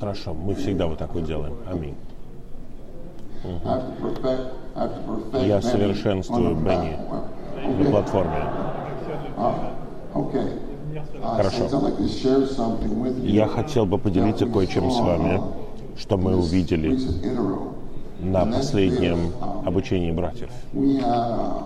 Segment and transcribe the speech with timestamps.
[0.00, 1.54] Хорошо, мы всегда вот так вот делаем.
[1.70, 1.94] Аминь.
[3.44, 6.96] Perfect Я совершенствую Бенни
[7.78, 8.42] на платформе.
[9.36, 9.52] Uh,
[11.22, 11.64] Хорошо.
[11.64, 13.26] you.
[13.26, 15.40] Я хотел бы поделиться кое-чем с вами,
[15.98, 16.98] что мы увидели
[18.20, 19.32] на последнем
[19.66, 20.50] обучении братьев.
[20.72, 21.64] Uh,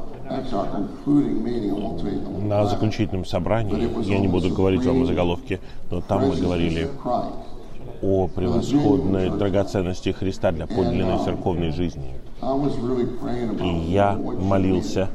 [2.42, 5.60] На заключительном собрании, я не буду говорить вам о заголовке,
[5.90, 6.88] но там мы говорили.
[8.02, 12.14] О превосходной драгоценности Христа для подлинной церковной жизни.
[13.60, 15.08] И я молился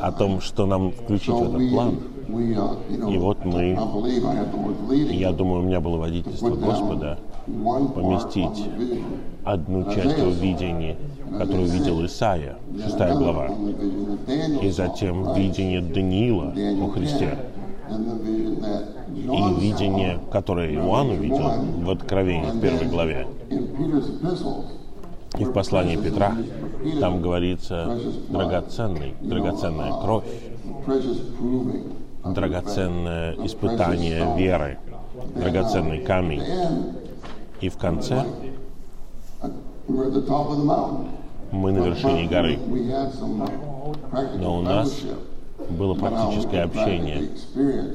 [0.00, 1.98] о том, что нам включить в этот план.
[3.08, 3.78] И вот мы,
[5.12, 8.68] я думаю, у меня было водительство Господа поместить
[9.44, 10.96] одну часть о видении,
[11.38, 13.48] которую видел Исаия, шестая глава,
[14.60, 17.38] и затем видение Даниила о Христе,
[17.88, 21.50] И видение, которое Иоанн увидел
[21.84, 23.26] в Откровении, в первой главе.
[25.38, 26.34] И в послании Петра
[27.00, 30.24] там говорится драгоценный, драгоценная кровь,
[32.24, 34.78] драгоценное испытание веры,
[35.34, 36.42] драгоценный камень.
[37.60, 38.24] И в конце
[41.52, 42.58] мы на вершине горы,
[44.38, 45.02] но у нас
[45.70, 47.28] было практическое общение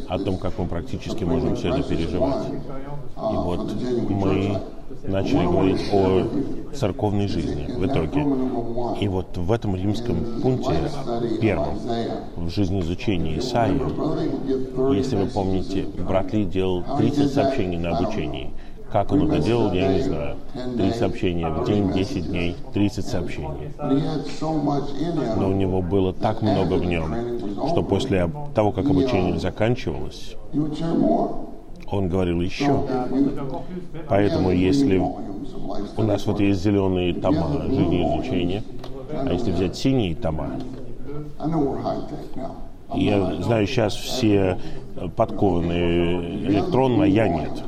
[0.07, 2.47] о том, как мы практически можем все это переживать.
[2.49, 3.73] И вот
[4.09, 4.61] мы
[5.03, 6.27] начали говорить о
[6.73, 8.21] церковной жизни в итоге.
[8.99, 10.75] И вот в этом римском пункте,
[11.41, 11.77] первом,
[12.35, 13.81] в жизни изучения Исаии,
[14.95, 18.51] если вы помните, брат Ли делал 30 сообщений на обучении.
[18.91, 20.35] Как он это делал, я не знаю.
[20.75, 23.71] Три сообщения в день, 10 дней, 30 сообщений.
[25.37, 27.15] Но у него было так много в нем,
[27.69, 30.35] что после того, как обучение заканчивалось,
[31.89, 32.85] он говорил еще.
[34.09, 38.63] Поэтому если у нас вот есть зеленые тома жизнеизучения,
[39.13, 40.51] а если взять синие тома,
[42.93, 44.57] я знаю, сейчас все
[45.15, 47.63] подкованные электронно, я нет.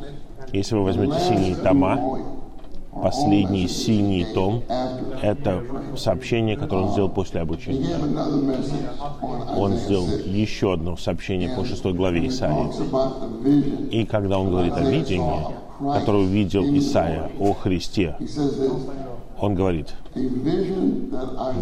[0.54, 2.00] Если вы возьмете синие тома,
[2.92, 4.62] последний синий том–
[5.24, 5.64] это
[5.98, 7.98] сообщение, которое он сделал после обучения.
[9.58, 12.70] Он сделал еще одно сообщение по шестой главе Исаии.
[13.90, 15.48] И когда он говорит о видении,
[15.80, 18.16] которое увидел Исаия о Христе,
[19.40, 19.96] он говорит,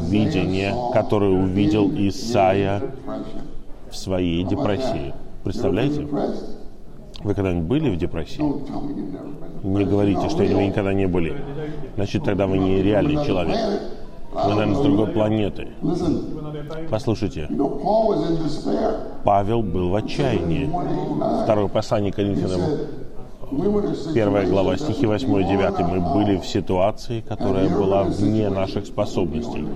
[0.10, 2.82] видение, которое увидел Исаия
[3.90, 5.14] в своей депрессии.
[5.46, 6.06] Представляете?
[7.24, 8.42] Вы когда-нибудь были в депрессии?
[9.64, 11.36] Не говорите, что вы никогда не были.
[11.96, 13.58] Значит, тогда вы не реальный человек.
[14.34, 15.68] Вы, наверное, с другой планеты.
[16.90, 17.50] Послушайте.
[19.24, 20.72] Павел был в отчаянии.
[21.44, 22.62] Второе послание Коринфянам,
[24.14, 25.80] первая глава, стихи 8 и 9.
[25.80, 29.68] Мы были в ситуации, которая была вне наших способностей.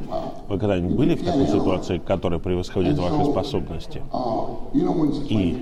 [0.47, 4.01] Вы когда-нибудь были в такой ситуации, которая превосходит ваши способности?
[5.29, 5.57] И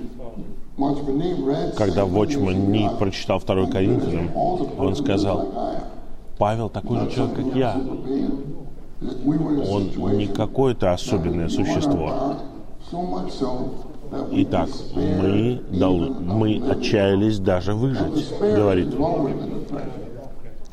[1.78, 4.31] когда Вочман Ни прочитал второй Коринфянам,
[4.78, 5.47] он сказал,
[6.38, 7.75] Павел такой же человек, как я.
[9.69, 12.35] Он не какое-то особенное существо.
[14.31, 18.89] Итак, мы, дол- мы отчаялись даже выжить, говорит.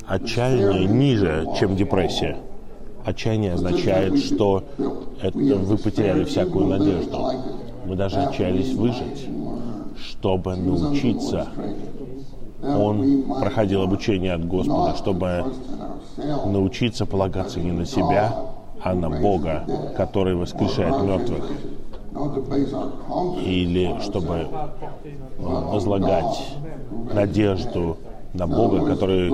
[0.06, 2.36] Отчаяние ниже, чем депрессия.
[3.04, 4.64] Отчаяние означает, что
[5.22, 7.30] это вы потеряли всякую надежду.
[7.86, 9.26] Мы даже отчаялись выжить,
[10.20, 11.48] чтобы научиться.
[12.62, 15.44] Он проходил обучение от Господа, чтобы
[16.44, 18.34] научиться полагаться не на себя,
[18.82, 19.64] а на Бога,
[19.96, 21.50] который воскрешает мертвых,
[23.42, 24.46] или чтобы
[25.38, 26.54] возлагать
[27.14, 27.96] надежду
[28.34, 29.30] на Бога, который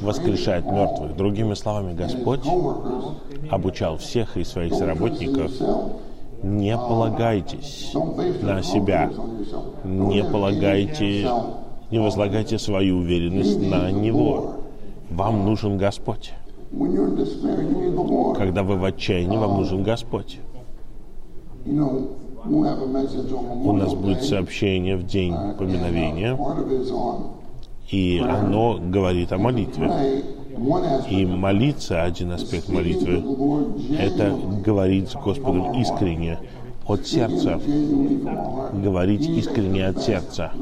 [0.00, 1.16] воскрешает мертвых.
[1.16, 2.46] Другими словами, Господь
[3.50, 5.52] обучал всех из своих соработников
[6.42, 7.92] не полагайтесь
[8.42, 9.10] на себя,
[9.84, 11.28] не полагайте,
[11.90, 14.54] не возлагайте свою уверенность на Него.
[15.10, 16.32] Вам нужен Господь.
[18.36, 20.38] Когда вы в отчаянии, вам нужен Господь.
[22.44, 26.38] У нас будет сообщение в день поминовения,
[27.90, 29.90] и оно говорит о молитве.
[31.08, 33.22] И молиться, один аспект молитвы,
[33.98, 36.38] это говорить с Господом искренне,
[36.86, 37.60] от сердца,
[38.72, 40.52] говорить искренне от сердца.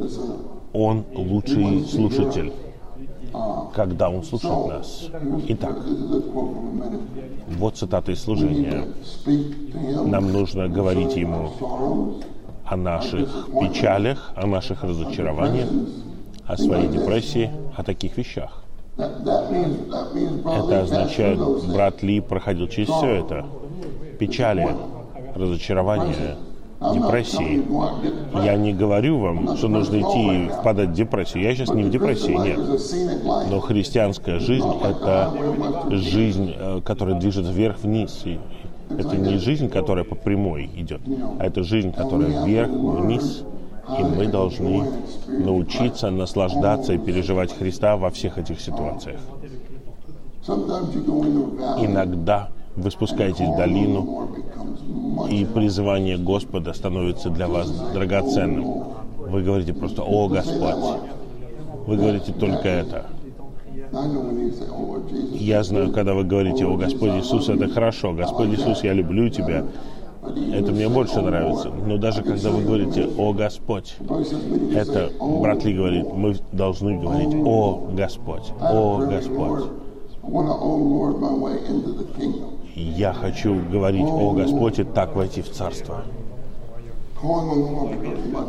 [0.73, 2.53] Он лучший слушатель,
[3.75, 5.09] когда Он слушает нас.
[5.49, 5.79] Итак,
[7.59, 8.85] вот цитата из служения.
[10.05, 11.51] Нам нужно говорить Ему
[12.65, 15.69] о наших печалях, о наших разочарованиях,
[16.45, 18.66] о своей депрессии, о таких вещах.
[18.99, 21.39] Это означает,
[21.69, 23.47] брат Ли проходил через все это.
[24.19, 24.69] Печали,
[25.35, 26.37] telling
[26.81, 27.63] депрессии.
[28.45, 31.43] Я не говорю вам, что нужно идти и впадать в депрессию.
[31.43, 32.59] Я сейчас не в депрессии, нет.
[33.51, 35.33] Но христианская жизнь– это
[35.91, 38.25] жизнь, э, которая движется вверх-вниз.
[38.91, 41.01] Это не жизнь, которая по прямой идет,
[41.39, 43.43] а это жизнь, которая вверх-вниз.
[43.89, 44.85] И мы должны
[45.29, 49.21] научиться наслаждаться и переживать Христа во всех этих ситуациях.
[51.79, 54.29] Иногда вы спускаетесь в долину,
[55.31, 58.85] и призывание Господа становится для вас драгоценным.
[59.19, 61.01] Вы говорите просто «О, Господь».
[61.87, 63.07] Вы говорите только это.
[65.33, 68.13] Я знаю, когда вы говорите «О, Господь Иисус», это хорошо.
[68.13, 69.65] Господь Иисус, я люблю Тебя.
[70.53, 71.71] Это мне больше нравится.
[71.71, 73.97] Но даже когда вы говорите «О, Господь»,
[74.75, 79.65] это, брат Ли говорит, мы должны говорить «О, Господь», «О, Господь».
[82.75, 86.03] Я хочу говорить «О, Господь» и так войти в Царство.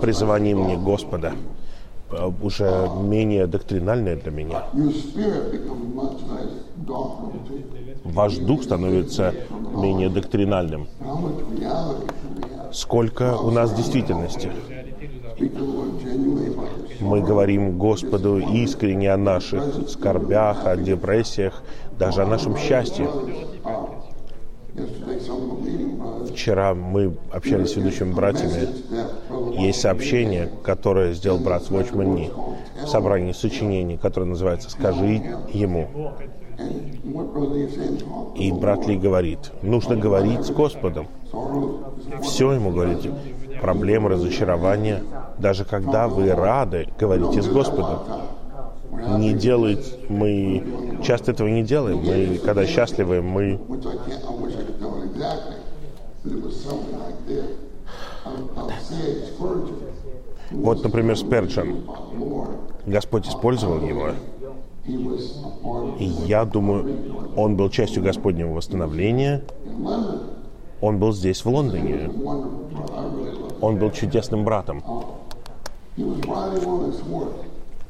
[0.02, 1.34] Призвание мне Господа
[2.42, 4.64] уже менее доктринальное для меня.
[8.04, 9.34] Ваш дух становится
[9.76, 10.88] менее доктринальным.
[12.72, 14.52] Сколько у нас действительности?
[17.00, 21.62] Мы говорим Господу искренне о наших скорбях, о депрессиях,
[22.00, 23.08] даже о нашем счастье.
[26.38, 28.68] Вчера мы общались с ведущими братьями.
[29.60, 32.32] Есть сообщение, которое сделал брат Watchman Nee
[32.84, 35.88] в собрании сочинений, которое называется «Скажи ему».
[38.36, 41.08] И брат Ли говорит, нужно говорить с Господом.
[42.22, 43.12] Все ему говорите.
[43.60, 45.02] Проблемы, разочарования.
[45.40, 48.02] Даже когда вы рады, говорите с Господом.
[49.18, 50.64] Не делать, мы
[51.04, 51.98] часто этого не делаем.
[51.98, 53.60] Мы, когда счастливы, мы
[60.52, 61.84] Вот, например, Сперджан.
[62.18, 62.50] Lord,
[62.86, 64.12] Господь использовал его.
[66.00, 69.44] И я думаю, он был частью Господнего восстановления.
[70.80, 72.10] Он был здесь, в Лондоне.
[73.62, 74.84] Он был чудесным братом.
[77.08, 77.34] horse,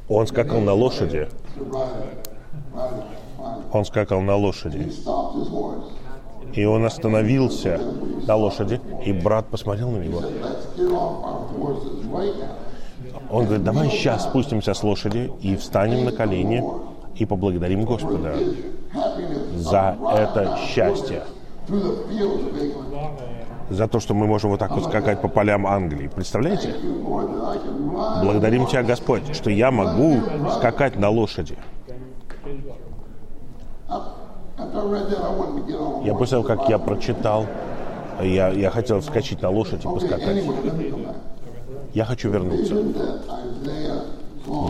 [0.08, 1.28] Он скакал на лошади.
[3.72, 4.90] Он скакал на лошади.
[6.52, 7.80] И он остановился
[8.26, 8.80] на лошади.
[9.04, 10.22] И брат посмотрел на него.
[13.30, 16.64] Он говорит, давай сейчас спустимся с лошади и встанем на колени
[17.16, 18.34] и поблагодарим Господа
[19.56, 21.22] за это счастье.
[23.70, 26.08] За то, что мы можем вот так вот скакать по полям Англии.
[26.08, 26.74] Представляете?
[28.22, 30.20] Благодарим Тебя, Господь, что я могу
[30.56, 31.58] скакать на лошади.
[36.04, 37.46] Я после того, как я прочитал,
[38.22, 40.44] я, я хотел вскочить на лошадь и поскакать.
[41.94, 42.74] Я хочу вернуться.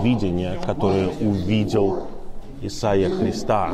[0.03, 2.05] Видение, которое увидел
[2.61, 3.73] Исаия Христа.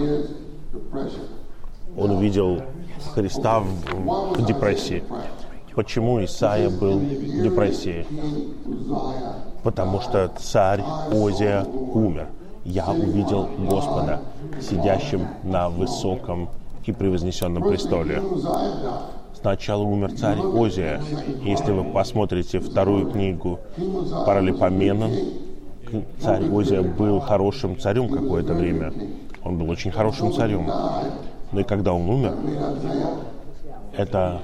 [1.97, 2.61] Он увидел
[3.15, 5.03] Христа в, в депрессии.
[5.75, 8.07] Почему Исаия был в депрессии?
[9.63, 12.29] Потому что царь Озия умер.
[12.65, 14.21] Я увидел Господа,
[14.61, 16.49] сидящим на высоком
[16.85, 18.23] и превознесенном престоле.
[19.35, 21.01] Сначала умер царь Озия.
[21.43, 23.61] Если вы посмотрите вторую книгу
[24.25, 25.13] Паралипоменон,
[26.21, 28.93] царь Озия был хорошим царем какое-то время.
[29.43, 30.71] Он был очень хорошим царем.
[31.53, 32.35] Но и когда он умер,
[33.97, 34.41] это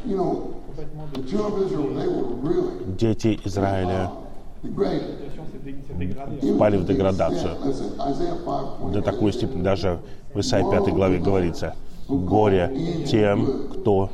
[2.98, 4.10] дети Израиля.
[6.54, 7.52] Впали в деградацию.
[7.64, 9.98] Listen, Isaiah 5 До такой степени даже
[10.34, 11.74] в Исаии 5 главе говорится,
[12.08, 12.70] горе
[13.06, 14.10] тем, кто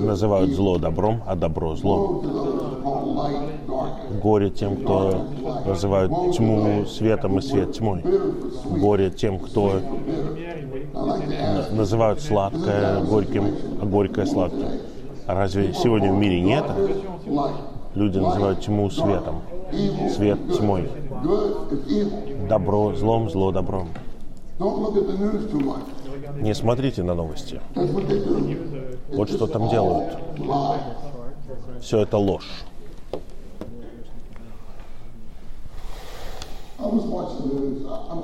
[0.00, 2.22] называют зло добром, а добро злом.
[4.22, 5.24] Горе тем, кто
[5.66, 8.02] называют тьму светом и свет тьмой.
[8.64, 9.80] Горе тем, кто
[10.94, 14.66] на- называют сладкое горьким, а горькое сладким.
[15.26, 16.64] А разве сегодня в мире нет?
[17.94, 19.42] Люди называют тьму светом,
[20.14, 20.88] свет тьмой,
[22.48, 23.88] добро злом, зло добром.
[26.40, 27.60] Не смотрите на новости.
[29.08, 30.18] Вот что там делают.
[31.80, 32.64] Все это ложь.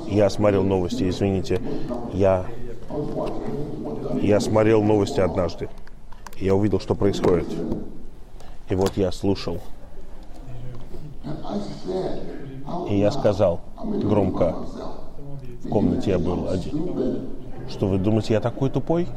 [0.08, 1.60] Я смотрел новости, извините.
[2.12, 2.46] Я,
[4.22, 5.68] я смотрел новости однажды.
[6.38, 7.46] Я увидел, что происходит.
[8.68, 9.58] И вот я слушал.
[12.88, 14.54] И я сказал громко,
[15.64, 17.28] в комнате я был один.
[17.68, 19.08] Что вы думаете, я такой тупой?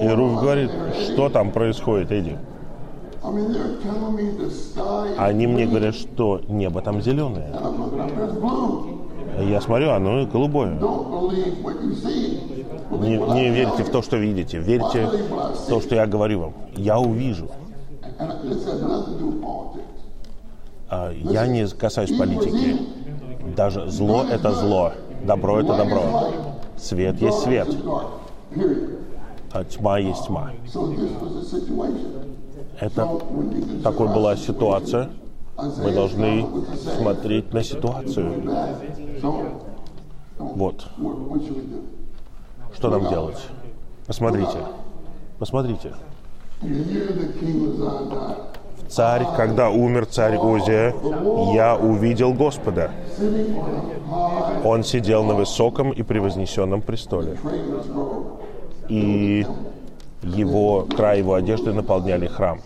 [0.00, 0.70] И Руф говорит,
[1.02, 2.38] что там происходит, Эдди?
[5.18, 7.48] Они мне говорят, что небо там зеленое.
[9.40, 10.78] Я смотрю, оно голубое.
[13.00, 14.58] Не, не верьте в то, что видите.
[14.58, 16.54] Верьте в то, что я говорю вам.
[16.76, 17.48] Я увижу.
[20.92, 22.76] Я не касаюсь политики.
[23.56, 24.92] Даже зло– это зло.
[25.24, 26.30] Добро– это добро.
[26.76, 27.68] Свет есть свет.
[29.52, 30.50] А тьма есть тьма.
[32.78, 33.08] Это
[33.82, 35.10] такой была ситуация.
[35.56, 36.46] Мы должны
[36.98, 38.42] смотреть на ситуацию.
[40.38, 40.86] Вот.
[42.74, 43.46] Что нам делать?
[44.06, 44.58] Посмотрите.
[45.38, 45.94] Посмотрите.
[48.92, 50.94] Царь, когда умер царь Узия,
[51.54, 52.90] я увидел Господа.
[54.64, 57.38] Он сидел на высоком и превознесенном престоле.
[58.90, 59.46] И
[60.22, 62.60] его, край его одежды наполняли храм.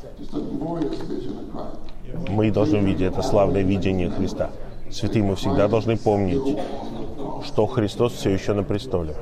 [2.28, 4.50] Мы должны видеть это славное видение Христа.
[4.90, 6.59] Святые, мы всегда должны помнить,
[7.45, 9.14] что Христос все еще на престоле.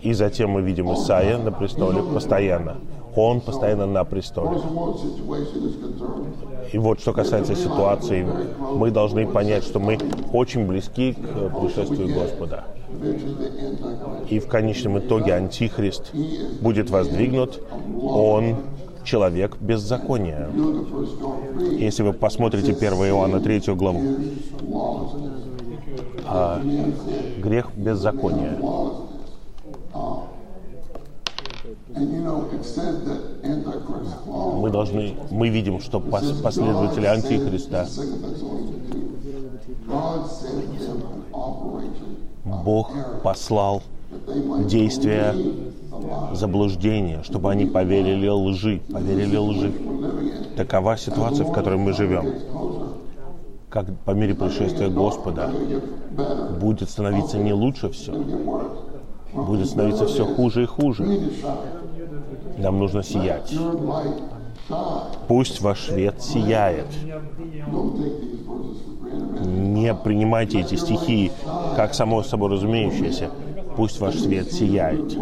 [0.00, 2.78] И затем мы видим Исаия на престоле постоянно.
[3.16, 4.60] Он постоянно на престоле.
[6.72, 8.26] И вот что касается ситуации,
[8.74, 9.98] мы должны понять, что мы
[10.32, 12.64] очень близки к э, пришествию Господа.
[14.28, 16.12] И в конечном итоге Антихрист
[16.60, 17.62] будет воздвигнут.
[18.02, 18.56] Он
[19.04, 20.48] человек беззакония.
[20.54, 24.00] You know the first John 3 Если вы посмотрите 1 Иоанна 3 главу,
[24.60, 25.38] lawlessness.
[27.38, 28.58] грех беззакония.
[34.60, 38.98] Мы должны, мы видим, что пос- последователи Антихриста, Second Thessalonians 2.
[39.88, 42.16] God sent them an operation
[42.64, 42.90] Бог
[43.22, 43.82] послал
[44.66, 45.34] действия
[46.32, 49.72] заблуждения, чтобы они поверили лжи, поверили лжи.
[50.56, 52.26] Такова ситуация, в которой мы живем.
[53.68, 55.50] Как по мере пришествия Господа
[56.60, 58.12] будет становиться не лучше все,
[59.34, 61.04] будет становиться все хуже и хуже.
[62.58, 63.54] Нам нужно сиять.
[65.28, 66.86] Пусть ваш свет сияет.
[69.40, 71.32] Не принимайте эти стихи
[71.76, 73.30] как само собой разумеющееся.
[73.76, 75.16] Пусть ваш свет сияет.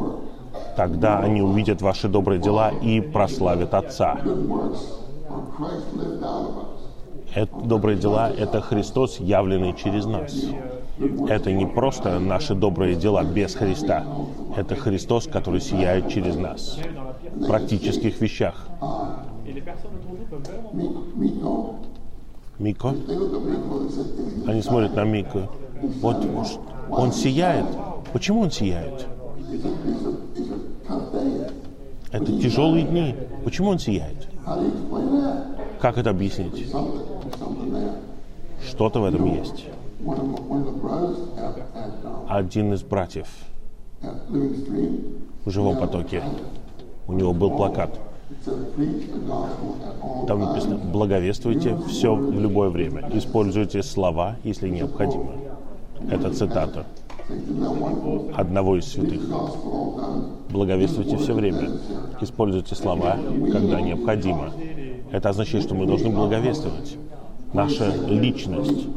[0.77, 4.19] Тогда они увидят ваши добрые дела и прославят Отца.
[7.35, 10.33] Это, добрые дела– это Христос, явленный через нас.
[10.99, 14.05] Это не просто наши добрые дела без Христа.
[14.57, 16.79] Это Христос, который сияет через нас.
[17.35, 18.69] В практических вещах.
[22.59, 22.95] Мико,
[24.47, 25.51] они смотрят на Мико.
[26.01, 26.27] Вот
[26.91, 27.67] он сияет.
[28.13, 29.07] Почему он сияет?
[32.11, 33.15] Это тяжелые дни.
[33.45, 34.29] Почему он сияет?
[35.79, 36.73] Как это объяснить?
[38.67, 39.67] Что-то в этом есть.
[40.05, 40.37] Um,
[42.29, 43.29] Один из братьев
[45.45, 46.23] в живом потоке,
[47.07, 47.99] у него был плакат.
[50.27, 53.09] Там написано «Благовествуйте все в любое время.
[53.15, 55.33] Используйте слова, если необходимо».
[56.11, 56.85] Это цитата
[58.37, 59.21] одного из святых.
[60.51, 61.71] Благовествуйте все время.
[62.21, 63.17] Используйте слова,
[63.53, 64.53] когда необходимо.
[65.11, 66.97] Это означает, что мы должны благовествовать.
[67.53, 68.89] Наша личность.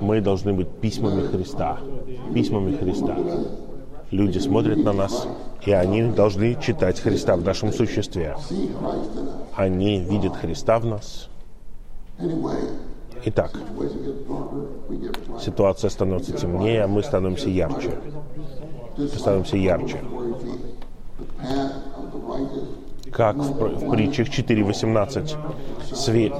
[0.00, 1.78] Мы должны быть письмами Христа.
[2.34, 3.16] Письмами Христа.
[4.10, 5.26] Люди смотрят на нас,
[5.64, 8.36] и они должны читать Христа в нашем существе.
[9.54, 11.28] Они видят Христа в нас.
[13.24, 13.52] Итак,
[15.40, 17.98] ситуация становится темнее, а мы становимся ярче.
[18.96, 20.00] Just Становимся ярче.
[23.12, 25.36] Как в, в притчах 4.18.
[25.94, 26.32] Свет,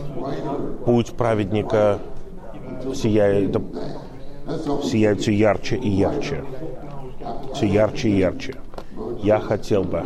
[0.84, 1.98] путь праведника
[2.94, 3.56] сияет,
[4.82, 6.44] сияет все ярче и ярче.
[7.54, 8.54] Все ярче и ярче.
[9.22, 10.02] Я хотел бы...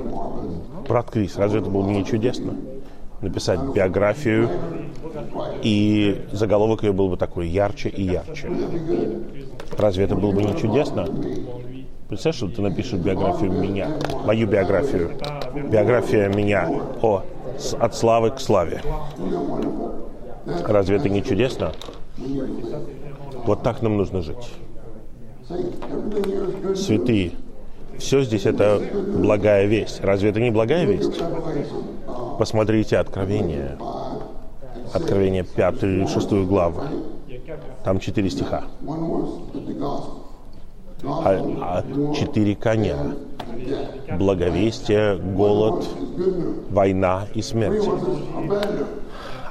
[0.88, 2.54] Брат Крис, разве это было не чудесно?
[3.20, 4.50] Написать биографию,
[5.62, 8.50] и заголовок ее был бы такой «Ярче и ярче».
[9.76, 11.08] Разве это было бы не чудесно?
[12.08, 13.88] Представь, что ты напишешь биографию меня,
[14.24, 15.10] мою биографию.
[15.70, 16.70] Биография меня
[17.02, 17.22] о,
[17.58, 18.80] с- от славы к славе.
[20.64, 21.72] Разве это не чудесно?
[23.44, 24.52] Вот так нам нужно жить.
[26.76, 27.32] Святые,
[27.98, 28.80] все здесь это
[29.16, 30.00] благая весть.
[30.02, 31.20] Разве это не благая весть?
[32.38, 33.76] Посмотрите Откровение.
[34.92, 36.82] Откровение 5 и 6 главу.
[37.84, 38.64] Там четыре стиха.
[41.04, 42.96] А, а четыре коня.
[44.18, 45.86] Благовестие, голод,
[46.70, 47.84] война и смерть.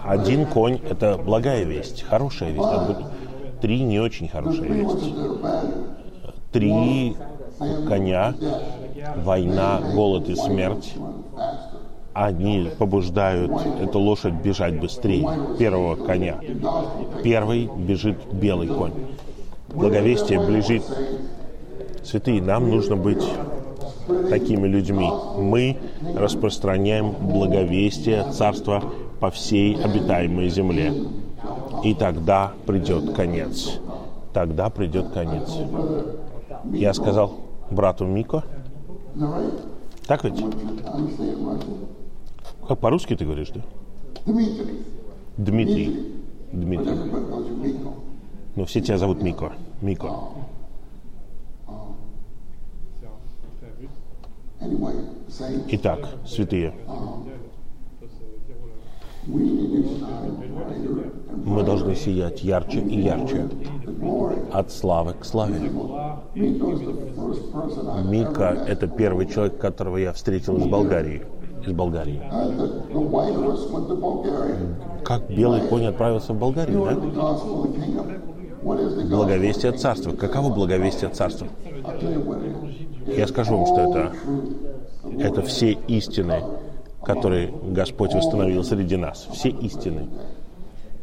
[0.04, 2.68] Один конь– это благая весть, хорошая весть.
[3.62, 5.14] Три не очень хорошая весть.
[6.52, 7.16] Три
[7.88, 8.34] коня,
[9.18, 10.94] война, голод и смерть,
[12.14, 15.28] они побуждают эту лошадь бежать быстрее
[15.60, 16.40] первого коня.
[17.24, 18.94] Первый бежит белый конь.
[19.75, 20.84] Благовестие ближит.
[22.03, 23.24] Святые, нам нужно быть
[24.29, 25.10] такими людьми.
[25.38, 25.77] Мы
[26.15, 28.84] распространяем благовестие Царства
[29.20, 30.94] по всей обитаемой земле.
[31.84, 33.79] И тогда придет конец.
[34.34, 35.50] Тогда придет конец.
[36.72, 37.34] Я сказал
[37.70, 38.44] брату Мико,
[40.08, 40.44] так ведь?
[42.67, 43.62] Как по-русски ты говоришь, да?
[45.38, 46.15] Дмитрий.
[46.51, 46.96] Дмитрий.
[47.46, 47.94] You Miko.
[48.55, 49.53] Ну, все тебя зовут Мико.
[55.27, 56.74] Say Итак, святые,
[61.44, 63.50] мы должны сиять ярче и ярче,
[64.53, 65.70] от славы к славе.
[68.05, 71.24] Мика это первый человек, которого я встретил из Болгарии.
[71.65, 72.22] Из Болгарии.
[75.03, 78.35] Как белый конь отправился в Болгарию, да?
[78.65, 80.12] Благовестие Царства.
[80.12, 81.48] Каково благовестие Царства?
[83.05, 84.13] Я скажу вам, что это,
[85.19, 86.43] это все истины,
[87.03, 89.27] которые Господь восстановил среди нас.
[89.31, 90.07] Все истины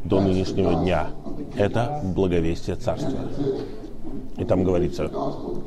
[0.04, 1.11] до нынешнего дня.
[1.57, 3.12] Это благовестие Царства.
[4.37, 5.09] И там говорится,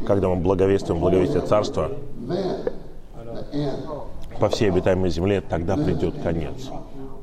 [0.06, 1.92] когда мы благовествуем благовестие Царства
[4.38, 6.70] по всей обитаемой земле, тогда придет конец.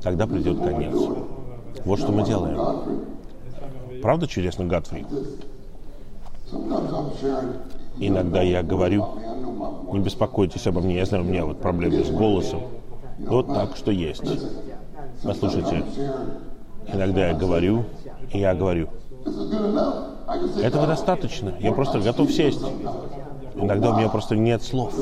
[0.01, 0.95] Тогда придет конец.
[1.85, 2.57] Вот что мы делаем.
[4.03, 5.05] Правда чудесно, Гатфри?
[7.99, 9.07] Иногда я говорю,
[9.93, 12.63] не беспокойтесь обо мне, я знаю, у меня вот проблемы с голосом.
[13.19, 14.25] Вот так, что есть.
[15.23, 16.95] Послушайте, Sharing.
[16.95, 17.85] иногда я говорю,
[18.33, 18.89] и я говорю,
[20.61, 22.61] этого достаточно, я просто готов сесть.
[23.55, 24.93] Иногда у меня просто нет слов.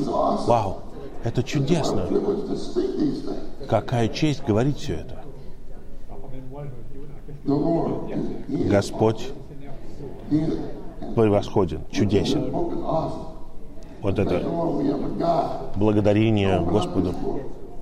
[0.46, 0.82] Вау,
[1.24, 2.06] это чудесно.
[3.68, 5.21] Какая честь говорить все это.
[7.45, 9.30] Господь
[10.30, 10.82] He is
[11.15, 12.51] превосходен, чудесен.
[14.01, 14.41] Вот это
[15.75, 17.13] благодарение Господу.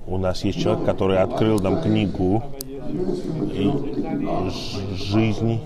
[0.06, 2.42] У нас есть человек, который открыл нам книгу
[4.94, 5.60] жизни,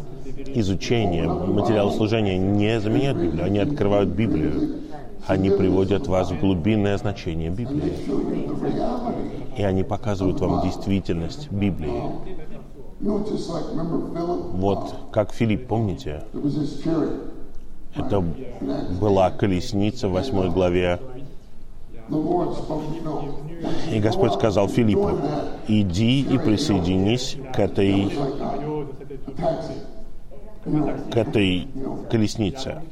[0.55, 4.81] изучения, материалы служения не заменяют Библию, они открывают Библию.
[5.27, 7.95] Они приводят вас в глубинное значение Библии.
[9.57, 12.03] И они показывают вам действительность Библии.
[13.05, 16.25] Вот как Филипп, помните?
[17.95, 18.25] Это
[19.01, 20.99] была колесница в восьмой главе.
[23.93, 25.11] И Господь сказал Филиппу,
[25.69, 28.11] иди и присоединись к этой,
[31.11, 31.69] к этой
[32.11, 32.83] колеснице.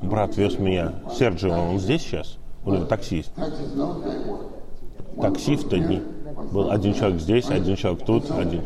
[0.00, 0.94] Брат вез меня.
[1.12, 2.38] Серджио, он здесь сейчас?
[2.64, 3.30] Него таксист.
[5.20, 6.02] Такси в те дни.
[6.52, 8.62] Был один человек здесь, один человек тут, один.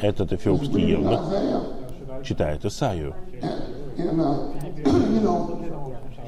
[0.00, 1.20] Этот эфиопский евнух
[2.22, 3.14] читает Исаию.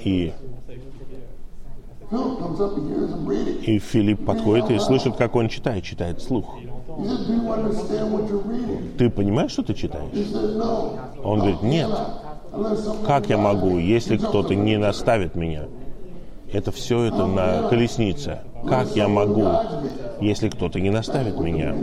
[0.05, 0.33] И,
[3.63, 6.57] и Филипп подходит и слышит, как он читает, читает слух.
[8.97, 10.11] Ты понимаешь, что ты читаешь?
[11.23, 11.91] Он говорит, нет.
[13.07, 15.65] Как я могу, если кто-то не наставит меня?
[16.53, 18.41] Это все это на колеснице.
[18.67, 19.47] Как я могу,
[20.21, 21.75] если кто-то не наставит меня?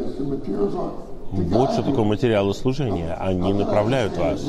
[1.73, 3.13] что такое материалы служения.
[3.15, 4.45] Они направляют вас.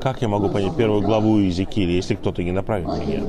[0.00, 3.22] Как я могу понять первую главу Иезекииля, если кто-то не направит меня?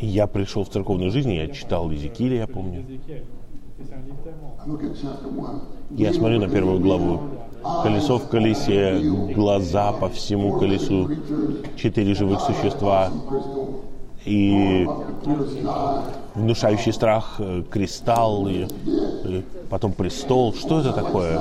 [0.00, 2.84] Я пришел в церковную жизнь, я читал Иезекииля, я помню.
[5.90, 7.20] Я смотрю на первую главу.
[7.82, 9.00] Колесо в колесе,
[9.34, 11.08] глаза по всему колесу,
[11.76, 13.10] четыре живых существа
[14.24, 14.86] и
[16.34, 18.66] внушающий страх э, кристалл, и,
[19.24, 20.54] и потом престол.
[20.54, 21.40] Что это такое?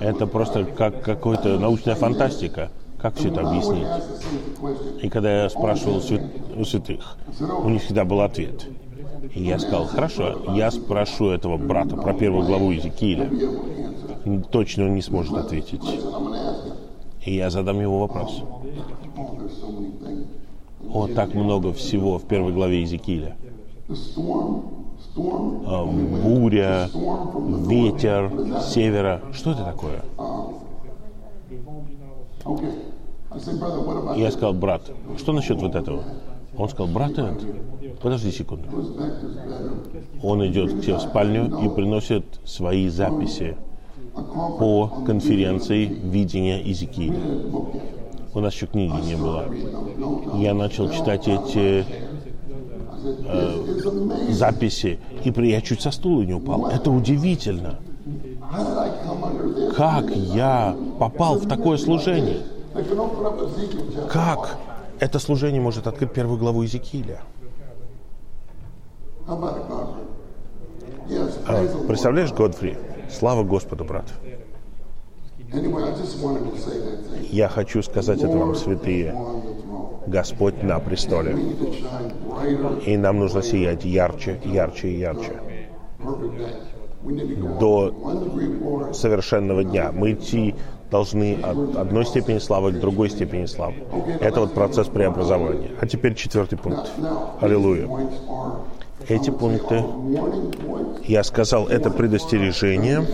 [0.00, 2.70] Это просто как какая-то научная фантастика.
[2.98, 3.86] Как все это объяснить?
[5.02, 5.98] И когда я спрашивал
[6.56, 7.18] у святых,
[7.62, 8.66] у них всегда был ответ.
[9.34, 13.30] И я сказал, хорошо, я спрошу этого брата про первую главу Иезекииля.
[14.50, 15.82] Точно он не сможет ответить.
[17.24, 18.42] И я задам его вопрос.
[20.92, 23.36] О, так много всего в первой главе Иезекииля.
[25.16, 25.84] Э,
[26.22, 26.88] буря,
[27.66, 28.30] ветер
[28.62, 29.22] севера.
[29.32, 30.02] Что это такое?
[34.16, 36.04] Я сказал, брат, что насчет вот этого?
[36.56, 37.44] Он сказал, брат Эд,
[38.00, 38.68] подожди секунду.
[40.22, 43.56] Он идет к себе в спальню и приносит свои записи
[44.14, 47.18] по конференции видения Иезекииля.
[48.32, 49.44] У нас еще книги не было.
[50.36, 51.84] Я начал читать эти
[53.04, 54.32] amazing.
[54.32, 56.66] записи, и я чуть со стула не упал.
[56.66, 57.78] Это удивительно.
[59.76, 62.42] Как я попал в такое служение?
[64.10, 64.58] Как
[64.98, 67.20] это служение может открыть первую главу Иезекииля?
[71.46, 71.66] А.
[71.86, 72.76] Представляешь, Годфри?
[73.18, 74.06] Слава Господу, брат.
[77.30, 79.14] Я хочу сказать это вам, святые.
[80.06, 81.36] Господь на престоле.
[82.84, 85.40] И нам нужно сиять ярче, ярче и ярче.
[87.60, 89.92] До совершенного дня.
[89.92, 90.54] Мы идти
[90.90, 93.76] должны от одной степени славы к другой степени славы.
[94.20, 95.70] Это вот процесс преобразования.
[95.80, 96.90] А теперь четвертый пункт.
[97.40, 97.88] Аллилуйя.
[99.08, 99.84] Эти пункты,
[101.04, 103.04] я сказал, это предостережение,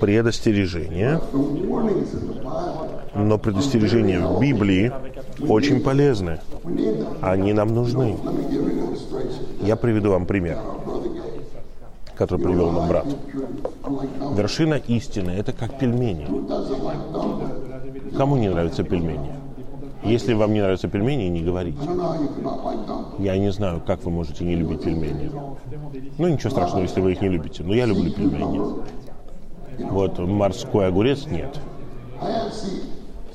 [0.00, 1.20] предостережение,
[3.14, 4.92] но предостережения в Библии
[5.48, 6.40] очень полезны.
[7.20, 8.16] Они нам нужны.
[9.62, 10.58] Я приведу вам пример,
[12.14, 13.06] который привел нам брат.
[14.36, 16.26] Вершина истины– это как пельмени.
[18.16, 19.41] Кому не нравятся пельмени?
[20.04, 21.78] Если вам не нравятся пельмени, не говорите.
[23.18, 25.30] Я не знаю, как вы можете не любить пельмени.
[26.18, 27.62] Ну, ничего страшного, если вы их не любите.
[27.62, 28.60] Но я люблю пельмени.
[29.90, 31.58] Вот морской огурец нет.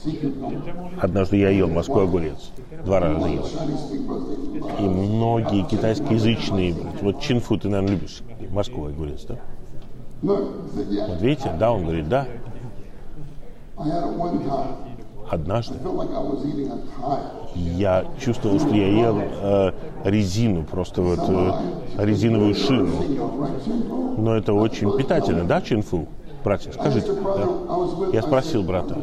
[0.07, 1.01] Cucumber.
[1.01, 2.51] Однажды я ел морской огурец.
[2.85, 3.45] Два раза ел.
[4.79, 9.35] И многие китайскоязычные, вот чинфу ты, наверное, любишь морской огурец, да?
[10.23, 11.07] Yeah.
[11.09, 12.27] Вот видите, да, он говорит, да.
[15.29, 15.75] Однажды
[17.55, 19.71] я чувствовал, что я ел э,
[20.05, 22.91] резину, просто вот э, резиновую шину.
[24.17, 26.07] Но это очень питательно, да, чинфу?
[26.43, 27.11] Братья, скажите.
[27.11, 27.49] да?
[28.13, 28.97] Я спросил брата,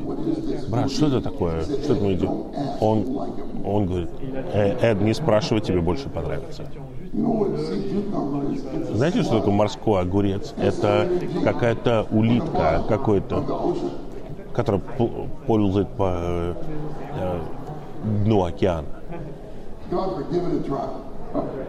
[0.68, 1.62] брат, что это такое?
[1.62, 2.30] Что это мы едим?
[2.80, 3.04] Он,
[3.64, 4.08] он говорит,
[4.52, 6.64] «Э, Эд, не спрашивай, тебе больше понравится.
[8.92, 10.54] Знаете, что такое морской огурец?
[10.56, 11.08] Это
[11.44, 13.44] какая-то улитка, какой-то,
[14.54, 16.54] которая пл- ползает по э,
[18.24, 18.86] дну океана.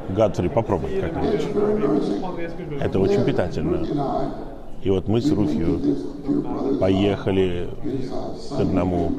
[0.09, 2.81] Гадфри, попробуй как-нибудь.
[2.81, 3.85] Это очень питательно.
[4.83, 9.11] И вот мы с Руфью brother, поехали uh, к одному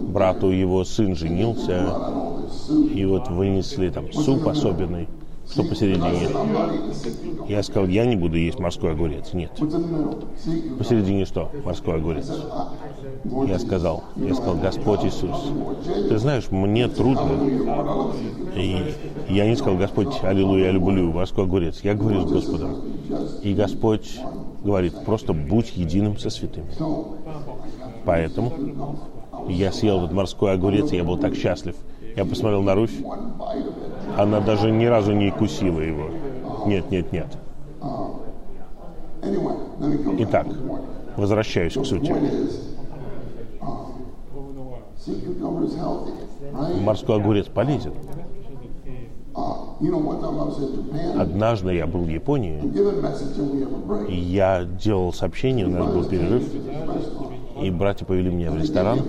[0.00, 1.86] брату, его сын женился,
[2.70, 5.08] и вот вынесли там суп особенный,
[5.50, 6.28] что посередине.
[7.48, 9.32] Я сказал, я не буду есть морской огурец.
[9.32, 9.50] Нет.
[10.78, 11.50] Посередине что?
[11.64, 12.30] Морской огурец.
[13.46, 15.52] Я сказал, я сказал, Господь Иисус,
[16.08, 18.12] ты знаешь, мне трудно.
[18.54, 18.94] И
[19.28, 21.80] я не сказал, Господь, аллилуйя, я люблю морской огурец.
[21.82, 22.82] Я говорю с Господом.
[23.42, 24.18] И Господь
[24.62, 26.66] говорит, просто будь единым со святыми.
[28.04, 28.52] Поэтому
[29.48, 31.76] я съел этот морской огурец, и я был так счастлив.
[32.16, 33.02] Я посмотрел на Руфь,
[34.16, 36.10] она даже ни разу не кусила его.
[36.66, 37.26] Нет, нет, нет.
[40.18, 40.46] Итак,
[41.16, 42.14] возвращаюсь к сути.
[46.80, 47.92] Морской огурец полезен.
[51.18, 52.62] Однажды я был в Японии,
[54.08, 56.44] и я делал сообщение, у нас был перерыв,
[57.60, 59.00] и братья повели меня в ресторан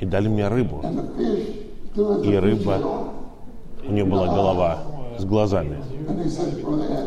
[0.00, 0.82] и дали мне рыбу.
[1.96, 2.78] И рыба,
[3.86, 4.78] у нее была голова
[5.18, 5.82] с глазами.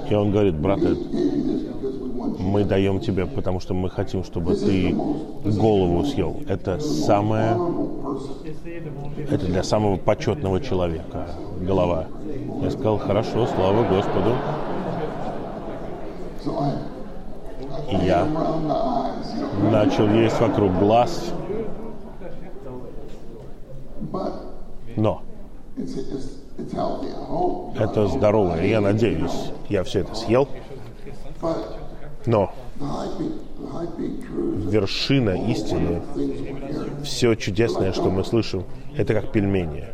[0.10, 2.38] И он говорит, брат you.
[2.39, 4.95] мы даем тебе, потому что мы хотим, чтобы ты
[5.43, 6.38] голову съел.
[6.47, 7.58] Это самое,
[9.30, 11.28] это для самого почетного человека,
[11.62, 12.06] голова.
[12.62, 14.36] Я сказал, хорошо, слава Господу.
[17.91, 18.26] И я
[19.71, 21.34] начал есть вокруг глаз,
[24.98, 25.22] но
[27.80, 30.50] это здоровое, я надеюсь, я все это съел,
[32.26, 32.52] но
[34.70, 36.02] вершина истины,
[37.04, 38.64] все чудесное, что мы слышим,
[38.98, 39.86] это как пельмени.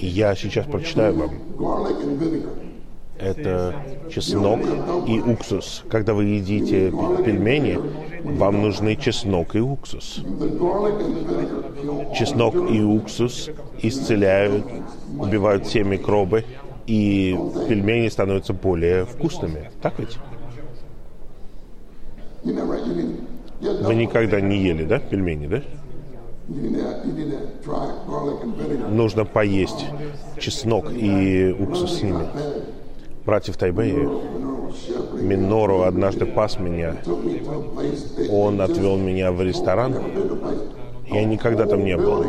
[0.00, 1.30] Я сейчас прочитаю вам.
[3.20, 3.74] Это
[4.10, 4.60] чеснок
[5.06, 5.84] и уксус.
[5.90, 6.92] Когда вы едите
[7.24, 7.78] пельмени,
[8.24, 10.20] вам нужны чеснок и уксус.
[12.16, 13.50] Чеснок и уксус
[13.82, 14.64] исцеляют,
[15.18, 16.44] убивают все микробы,
[16.86, 19.70] и пельмени становятся более вкусными.
[19.80, 20.18] Так ведь?
[22.42, 25.62] Вы никогда не ели, да, пельмени, да?
[28.88, 29.86] Нужно поесть
[30.38, 32.26] чеснок и уксус с ними.
[33.24, 34.08] Братьев Тайбэя
[35.20, 36.96] Минору однажды пас меня.
[38.30, 39.94] Он отвел меня в ресторан.
[41.08, 42.26] Я никогда там не был.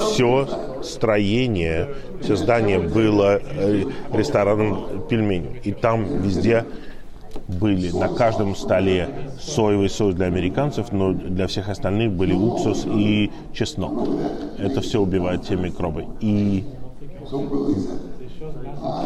[0.00, 0.48] Все
[0.82, 1.88] строение,
[2.22, 5.60] все здание было э, рестораном пельменей.
[5.64, 6.64] И там везде
[7.46, 13.30] были на каждом столе соевый соус для американцев, но для всех остальных были уксус и
[13.52, 14.08] чеснок.
[14.58, 16.06] Это все убивает все микробы.
[16.20, 16.64] И,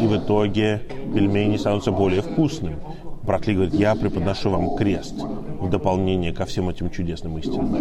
[0.00, 0.82] и в итоге
[1.14, 2.76] пельмени становятся более вкусными.
[3.22, 5.14] Брат Ли говорит, я преподношу вам крест
[5.60, 7.76] в дополнение ко всем этим чудесным истинам.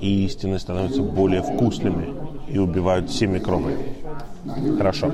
[0.00, 2.14] И истины становятся более вкусными
[2.48, 3.76] и убивают все микробы.
[4.76, 5.12] Хорошо.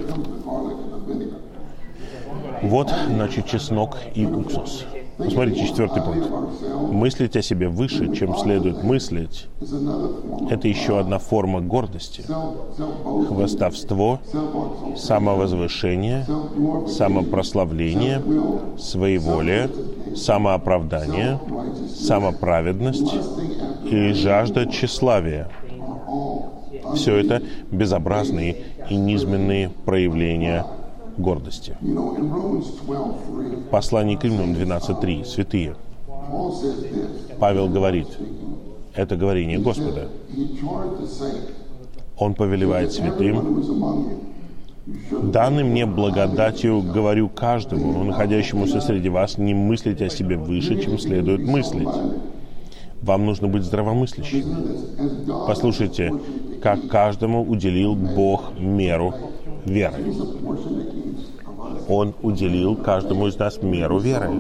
[2.63, 4.87] Вот, значит, чеснок и уксус.
[5.17, 6.31] Посмотрите, четвертый пункт.
[6.93, 9.49] Мыслить о себе выше, чем следует мыслить,
[10.51, 12.23] это еще одна форма гордости.
[13.29, 14.21] Хвостовство,
[14.97, 16.27] самовозвышение,
[16.87, 18.23] самопрославление,
[18.79, 19.71] своеволие,
[20.15, 21.39] самооправдание,
[21.95, 23.15] самоправедность
[23.85, 25.49] и жажда тщеславия.
[26.95, 28.57] Все это безобразные
[28.91, 30.65] и низменные проявления
[31.19, 31.77] гордости.
[33.71, 35.25] Послание к Римлянам 12.3.
[35.25, 35.77] Святые.
[37.39, 38.09] Павел говорит,
[38.95, 40.09] это говорение Господа.
[42.19, 43.63] Он повелевает святым,
[45.11, 51.43] данный мне благодатью говорю каждому, находящемуся среди вас, не мыслить о себе выше, чем следует
[51.43, 51.89] мыслить.
[53.03, 54.57] Вам нужно быть здравомыслящими.
[55.47, 56.13] Послушайте,
[56.63, 59.15] как каждому уделил Бог меру
[59.67, 59.97] веры.
[61.89, 64.31] Он уделил каждому из нас меру веры.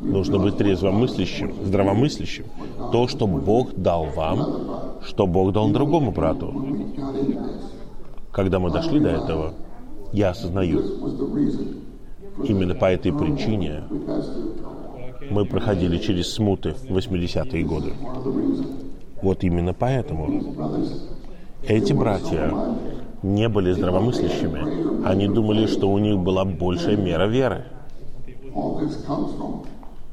[0.00, 2.44] Нужно быть трезвомыслящим, здравомыслящим.
[2.92, 6.54] То, что Бог дал вам, что Бог дал другому брату.
[8.30, 9.54] Когда мы дошли до этого,
[10.12, 10.82] я осознаю,
[12.44, 13.84] именно по этой причине
[15.30, 17.92] мы проходили через смуты в 80-е годы.
[19.22, 20.54] Вот именно поэтому
[21.66, 22.52] эти братья
[23.22, 25.06] не были здравомыслящими.
[25.06, 27.64] Они думали, что у них была большая мера веры.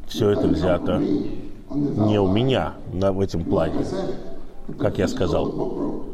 [0.07, 1.01] Все это взято
[1.73, 3.85] не у меня на, в этом плане.
[4.77, 6.05] Как я сказал,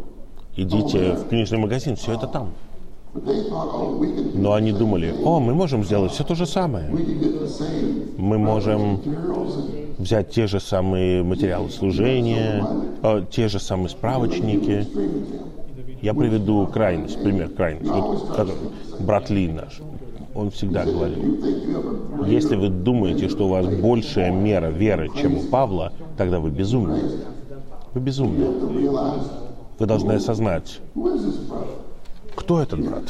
[0.55, 2.51] идите в книжный магазин, все это там.
[4.33, 6.89] Но они думали, о, мы можем сделать все то же самое.
[8.17, 9.01] Мы можем
[9.97, 12.65] взять те же самые материалы служения,
[13.03, 14.87] э, те же самые справочники,
[16.01, 17.89] я приведу крайность, пример крайность.
[17.91, 18.49] Вот
[18.99, 19.81] брат Ли наш,
[20.33, 21.37] он всегда говорил,
[22.25, 26.99] если вы думаете, что у вас большая мера веры, чем у Павла, тогда вы безумны.
[27.93, 28.45] Вы безумны.
[29.79, 30.79] Вы должны осознать,
[32.35, 33.03] кто этот брат.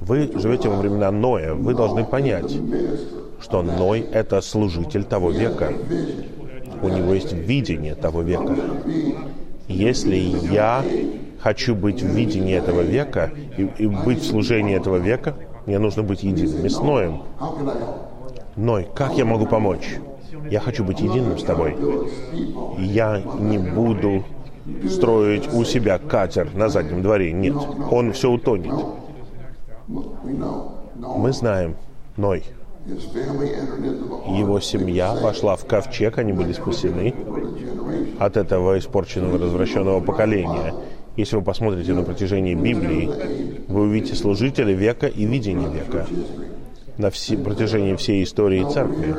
[0.00, 2.56] Вы живете во времена Ноя, вы должны понять,
[3.40, 5.72] что Ной— это служитель того века.
[6.82, 8.56] У него есть видение того века.
[9.72, 10.16] Если
[10.52, 10.84] я
[11.40, 15.34] хочу быть в видении этого века и, и быть в служении этого века,
[15.66, 16.68] мне нужно быть единым.
[16.68, 17.22] С Ноем.
[18.56, 19.96] Ной, как я могу помочь?
[20.50, 21.76] Я хочу быть единым с тобой.
[22.78, 24.24] Я не буду
[24.88, 27.32] строить у себя катер на заднем дворе.
[27.32, 27.56] Нет,
[27.90, 28.74] он все утонет.
[29.88, 31.76] Мы знаем,
[32.16, 32.44] Ной,
[32.86, 37.14] его семья вошла в ковчег, они были спасены
[38.18, 40.74] от этого испорченного, развращенного поколения.
[41.16, 43.10] Если вы посмотрите на протяжении Библии,
[43.68, 46.06] вы увидите служителя века и видение века
[46.98, 49.14] на все, протяжении всей истории церкви.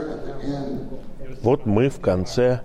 [1.42, 2.62] Вот мы в конце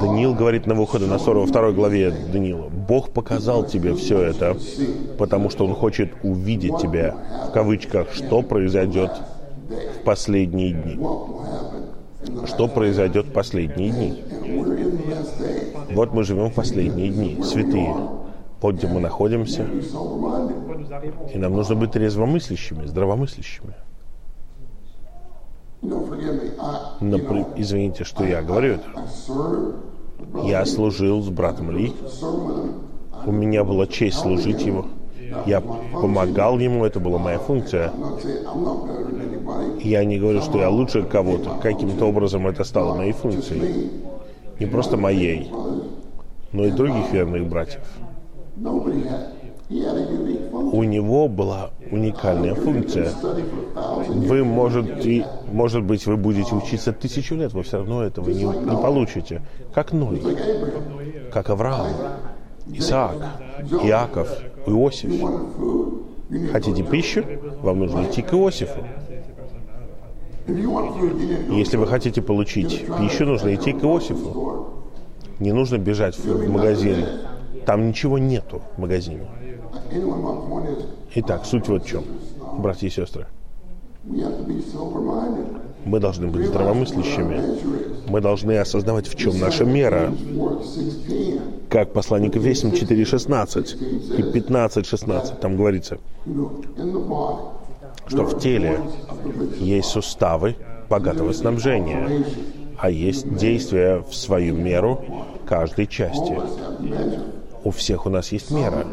[0.00, 4.56] Даниил говорит на выходе на 42 главе Даниила, Бог показал тебе все это,
[5.18, 7.16] потому что Он хочет увидеть тебя,
[7.48, 9.10] в кавычках, что произойдет
[9.68, 10.98] в последние дни.
[12.46, 14.24] Что произойдет в последние дни.
[15.92, 17.94] Вот мы живем в последние дни, святые.
[18.60, 19.66] Вот где мы находимся.
[21.32, 23.74] И нам нужно быть трезвомыслящими, здравомыслящими.
[25.82, 25.98] Но,
[27.56, 28.88] извините, что я говорю это.
[30.44, 31.92] Я служил с братом Ли.
[33.26, 34.86] У меня была честь служить ему.
[35.46, 37.92] Я помогал ему, это была моя функция.
[39.80, 41.58] Я не говорю, что я лучше кого-то.
[41.62, 43.90] Каким-то образом это стало моей функцией.
[44.58, 45.50] Не просто моей,
[46.52, 47.82] но и других верных братьев.
[49.70, 53.12] У него была уникальная функция.
[54.08, 58.42] Вы, может, и, может быть, вы будете учиться тысячу лет, вы все равно этого не,
[58.44, 59.42] не получите.
[59.72, 60.20] Как Ной,
[61.32, 61.86] как Авраам,
[62.66, 63.16] Исаак,
[63.84, 64.28] Иаков,
[64.66, 65.12] Иосиф.
[66.50, 67.24] Хотите пищу?
[67.62, 68.84] Вам нужно идти к Иосифу.
[70.48, 74.66] Если вы хотите получить пищу, нужно идти к Иосифу.
[75.38, 77.04] Не нужно бежать в магазин.
[77.66, 79.28] Там ничего нету в магазине.
[81.14, 82.04] Итак, суть вот в чем,
[82.58, 83.26] братья и сестры.
[85.84, 88.08] Мы должны быть здравомыслящими.
[88.08, 90.12] Мы должны осознавать, в чем наша мера.
[90.34, 91.68] work 16.
[91.68, 95.98] Как посланник Весим 4.16 и 15.16 там говорится,
[98.06, 98.80] что в теле
[99.58, 100.56] есть суставы
[100.88, 102.24] богатого снабжения,
[102.76, 105.00] а есть действия в свою меру
[105.46, 106.36] каждой части.
[107.62, 108.86] У всех у нас есть мера.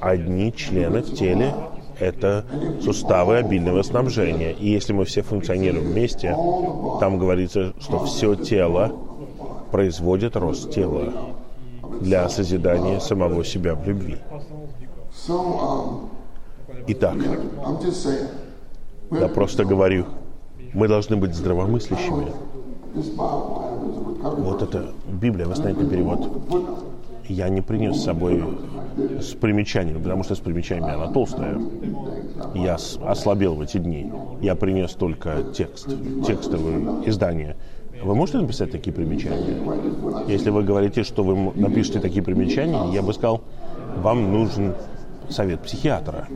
[0.00, 1.54] Одни члены в теле–
[2.00, 2.44] это
[2.82, 4.52] суставы обильного снабжения.
[4.52, 6.36] И если мы все функционируем вместе,
[7.00, 8.92] там говорится, что все тело
[9.70, 11.12] производит рост тела
[12.00, 14.18] для созидания самого себя в любви.
[16.88, 17.16] Итак,
[19.10, 20.06] я просто говорю,
[20.74, 22.32] мы должны быть здравомыслящими.
[22.96, 26.30] Вот это Библия, знаете перевод.
[27.28, 28.42] Я не принес с собой
[29.20, 31.60] с примечаниями, потому что с примечаниями она толстая.
[32.54, 34.10] Я ослабел в эти дни.
[34.40, 35.88] Я принес только текст,
[36.26, 37.56] текстовое издание.
[38.02, 39.58] Вы можете написать такие примечания?
[40.28, 43.42] Если вы говорите, что вы напишете такие примечания, я бы сказал,
[44.02, 44.74] вам нужен
[45.28, 46.28] совет психиатра.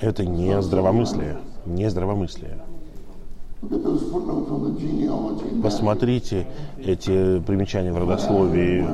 [0.00, 1.38] Это не здравомыслие.
[1.66, 2.58] Не здравомыслие.
[5.62, 6.46] Посмотрите
[6.78, 8.86] эти примечания в родословии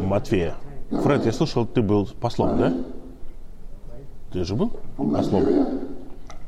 [0.00, 0.54] Матфея.
[0.90, 2.72] Фред, я слышал, ты был послом, да?
[4.32, 5.44] Ты же был послом?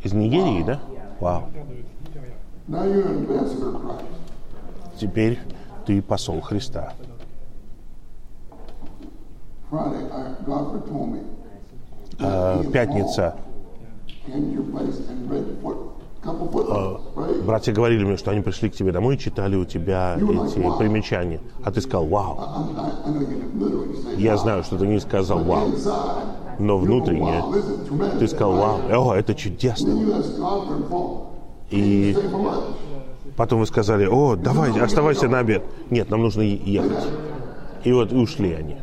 [0.02, 0.80] Из Нигерии, да?
[1.20, 1.44] Вау.
[5.00, 5.38] Теперь
[5.84, 6.92] ты посол Христа.
[12.18, 13.36] Э, Пятница.
[16.26, 17.44] Right?
[17.44, 21.40] Братья говорили мне, что они пришли к тебе домой и читали у тебя эти примечания.
[21.64, 22.36] А ты сказал «Вау».
[22.36, 25.68] Can literally say, Я знаю, что ты не сказал «Вау»,
[26.58, 27.42] но внутренне
[28.18, 29.10] ты сказал «Вау».
[29.10, 29.92] О, это чудесно.
[31.70, 32.16] И
[33.36, 35.62] потом вы сказали «О, давай, оставайся на обед».
[35.90, 37.06] Нет, нам нужно ехать.
[37.84, 38.76] И вот ушли они.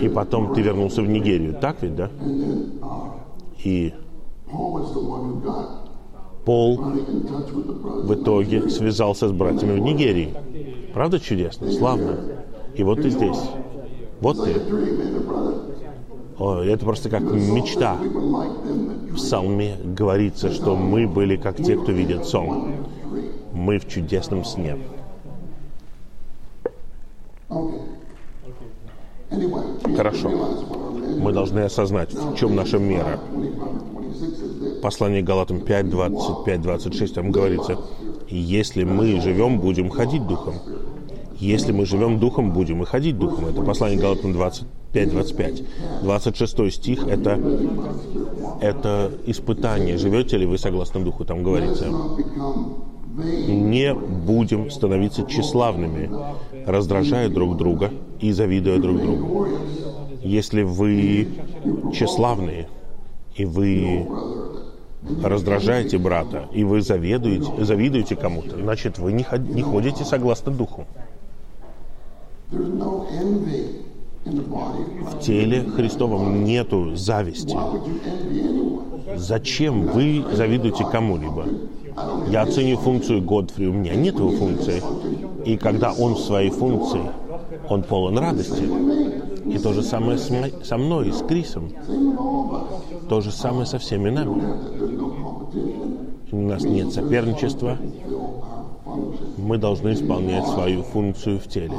[0.00, 2.08] И потом ты вернулся в Нигерию, так ведь, да?
[2.20, 3.10] Uh,
[3.62, 3.92] И
[6.44, 10.34] Пол в итоге связался с братьями в Нигерии.
[10.92, 11.70] Правда чудесно?
[11.70, 12.18] Славно.
[12.74, 13.38] И вот ты здесь.
[14.20, 14.54] Вот ты.
[16.38, 17.94] О, это просто как мечта.
[17.94, 22.72] В псалме говорится, что мы были как те, кто видит сон.
[23.52, 24.76] Мы в чудесном сне.
[29.96, 30.30] Хорошо.
[31.18, 33.20] Мы должны осознать, в чем наша мера.
[34.82, 34.90] 25 26 is this.
[34.90, 37.78] Послание Галатам 5, 25, 26, там говорится,
[38.28, 40.54] если мы живем, будем ходить духом.
[41.38, 43.46] Если мы живем духом, будем и ходить духом.
[43.46, 45.62] Это послание Галатам 25, 25.
[46.02, 47.40] 26 стих– это,
[48.60, 49.98] это испытание.
[49.98, 51.86] Живете ли вы согласно духу, там говорится.
[53.48, 56.10] Не будем становиться тщеславными,
[56.66, 57.90] раздражая друг друга
[58.20, 59.46] и завидуя друг другу.
[60.22, 61.28] Если вы
[61.92, 62.68] тщеславные,
[63.36, 64.06] и вы
[65.22, 70.86] раздражаете брата, и вы завидуете, завидуете кому-то, значит, вы не, не ходите согласно духу.
[72.50, 73.06] В
[75.20, 77.56] теле Христовом нету зависти.
[79.16, 81.46] Зачем вы завидуете кому-либо?
[82.28, 84.82] Я оценю функцию Годфри, у меня нет его функции.
[85.44, 87.02] И когда он в своей функции,
[87.68, 88.62] он полон радости.
[89.52, 91.70] И то же самое с мо- со мной, с Крисом.
[93.08, 94.42] То же самое со всеми нами.
[96.32, 97.76] У нас нет соперничества.
[99.36, 101.72] Мы должны исполнять свою функцию в теле.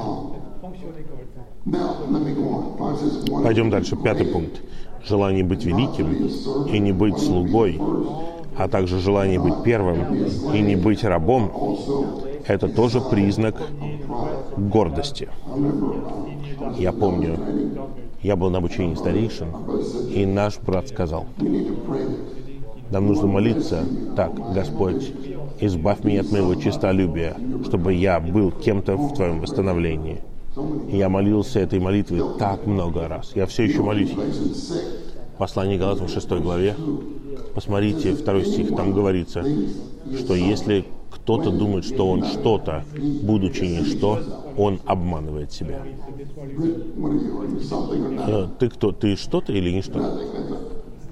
[3.43, 3.95] Пойдем дальше.
[3.95, 4.61] Пятый пункт.
[5.05, 6.13] Желание быть великим
[6.67, 7.79] и не быть слугой,
[8.57, 9.97] а также желание быть первым
[10.53, 11.51] и не быть рабом,
[12.45, 13.55] это тоже признак
[14.57, 15.29] гордости.
[16.77, 17.37] Я помню,
[18.21, 19.47] я был на обучении старейшин,
[20.09, 21.25] и наш брат сказал,
[22.91, 23.83] нам нужно молиться
[24.15, 25.11] так, Господь,
[25.59, 27.35] избавь меня от моего честолюбия,
[27.65, 30.21] чтобы я был кем-то в Твоем восстановлении.
[30.91, 33.31] И я молился этой молитвой так много раз.
[33.35, 34.13] Я все еще молюсь.
[35.39, 36.75] Послание Галатам в 6 главе.
[37.55, 39.43] Посмотрите, второй стих, там говорится,
[40.19, 40.85] что если
[41.23, 42.83] кто-то думает, что он что-то,
[43.23, 44.19] будучи ничто,
[44.57, 45.79] он обманывает себя.
[48.27, 48.91] Э, Ты кто?
[48.91, 50.19] Ты что-то или ничто?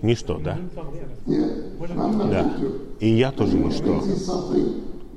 [0.01, 0.57] Ничто, да?
[1.25, 2.53] Да.
[2.99, 4.01] И я тоже ничто.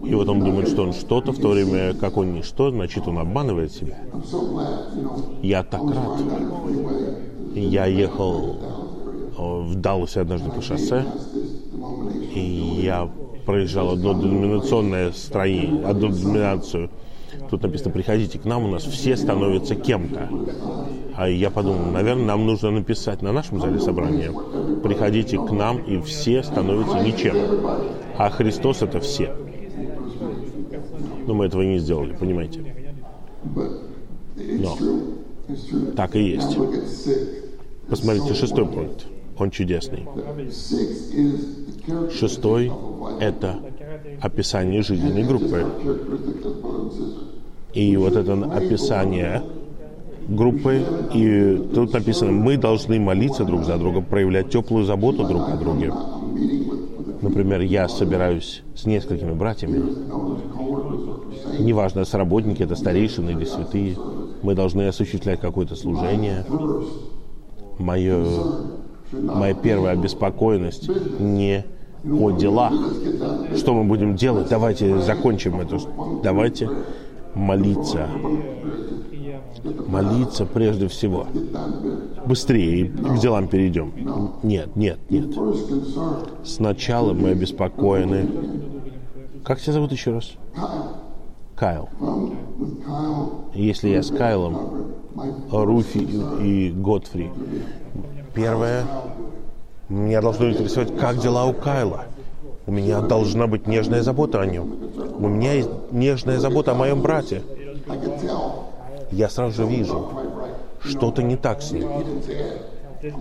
[0.04, 3.18] И вот он думает, что он что-то, в то время как он ничто, значит, он
[3.18, 3.98] обманывает себя.
[5.42, 6.20] Я так рад.
[7.54, 8.56] Я ехал
[9.38, 11.04] э, в Далласе однажды по шоссе,
[12.34, 13.08] и я
[13.44, 16.90] проезжал одно деноминационное строение, одну деноминацию.
[17.50, 20.28] Тут написано, приходите к нам, у нас все становятся кем-то.
[21.16, 24.32] А я подумал, наверное, нам нужно написать на нашем зале собрания,
[24.82, 27.36] приходите к нам, и все становятся ничем.
[28.16, 29.34] А Христос это все.
[31.26, 32.74] Но мы этого не сделали, понимаете?
[33.54, 34.76] Но
[35.96, 36.56] так и есть.
[37.88, 39.06] Посмотрите, шестой пункт.
[39.38, 40.06] Он чудесный.
[42.10, 42.72] Шестой–
[43.20, 43.56] это
[44.20, 45.66] описание жизненной группы.
[47.72, 49.42] И вот это описание
[50.28, 50.82] группы,
[51.12, 55.92] и тут написано, мы должны молиться друг за друга, проявлять теплую заботу друг о друге.
[57.20, 59.82] Например, я собираюсь с несколькими братьями,
[61.58, 63.96] неважно, с работники, это старейшины или святые,
[64.42, 66.44] мы должны осуществлять какое-то служение.
[67.78, 68.24] Мое,
[69.22, 70.88] моя первая обеспокоенность
[71.18, 71.64] не
[72.04, 72.72] о делах.
[73.56, 74.48] Что мы будем делать?
[74.48, 75.78] Давайте закончим это.
[76.22, 76.68] Давайте
[77.34, 78.08] молиться.
[79.86, 81.26] Молиться прежде всего.
[82.26, 83.92] Быстрее к делам перейдем.
[84.42, 85.28] Нет, нет, нет.
[86.44, 88.28] Сначала мы обеспокоены.
[89.44, 90.32] Как тебя зовут еще раз?
[91.56, 91.88] Кайл.
[93.54, 94.58] Если я с Кайлом,
[95.50, 96.06] Руфи
[96.42, 97.30] и Готфри,
[98.34, 98.84] первое,
[99.88, 102.04] меня должно интересовать, как дела у Кайла.
[102.66, 104.74] У меня должна быть нежная забота о нем.
[105.18, 107.42] У меня есть нежная забота о моем брате.
[109.10, 110.08] Я сразу же вижу,
[110.80, 111.88] что-то не так с ним.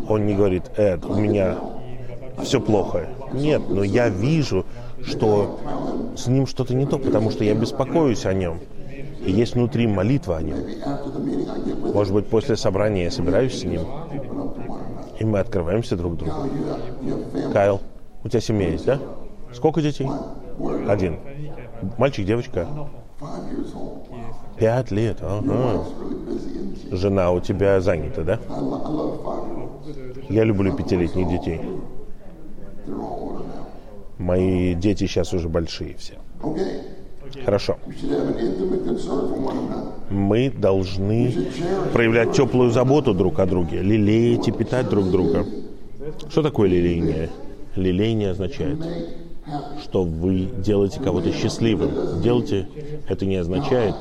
[0.07, 1.57] Он не говорит, Эд, у меня
[2.41, 3.07] все плохо.
[3.33, 4.65] Нет, но я вижу,
[5.03, 5.59] что
[6.15, 8.59] с ним что-то не то, потому что я беспокоюсь о нем.
[9.25, 10.57] И есть внутри молитва о нем.
[11.93, 13.81] Может быть, после собрания я собираюсь с ним,
[15.23, 16.33] и мы открываемся друг другу.
[17.53, 17.79] Кайл,
[18.25, 18.99] у тебя семья есть, да?
[19.53, 20.09] Сколько детей?
[20.87, 21.17] Один.
[21.97, 22.67] Мальчик, девочка?
[24.57, 25.19] Пять лет.
[25.21, 25.85] Ага.
[26.91, 28.39] Жена у тебя занята, да?
[30.29, 31.61] Я люблю пятилетних детей.
[34.17, 36.15] Мои дети сейчас уже большие все.
[37.45, 37.77] Хорошо.
[40.09, 41.33] Мы должны
[41.91, 45.45] проявлять теплую заботу друг о друге, лелеять и питать друг друга.
[46.29, 47.29] Что такое лелеяние?
[47.75, 48.77] Лелеяние означает,
[49.83, 52.21] что вы делаете кого-то счастливым.
[52.21, 52.67] Делайте,
[53.07, 53.95] это не означает,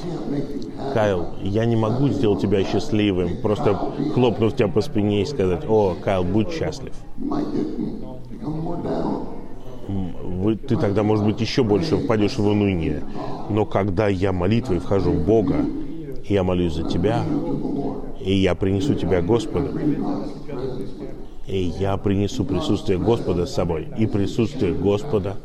[0.92, 3.78] Кайл, я не могу сделать тебя счастливым, просто
[4.12, 6.92] хлопнув тебя по спине и сказать, о, Кайл, будь счастлив
[10.66, 13.02] ты тогда, может быть, еще больше впадешь в уныние.
[13.50, 15.56] Но когда я молитвой вхожу в Бога,
[16.28, 17.22] я молюсь за тебя,
[18.20, 19.68] и я принесу тебя Господу,
[21.46, 25.36] и я принесу присутствие Господа с собой, и присутствие Господа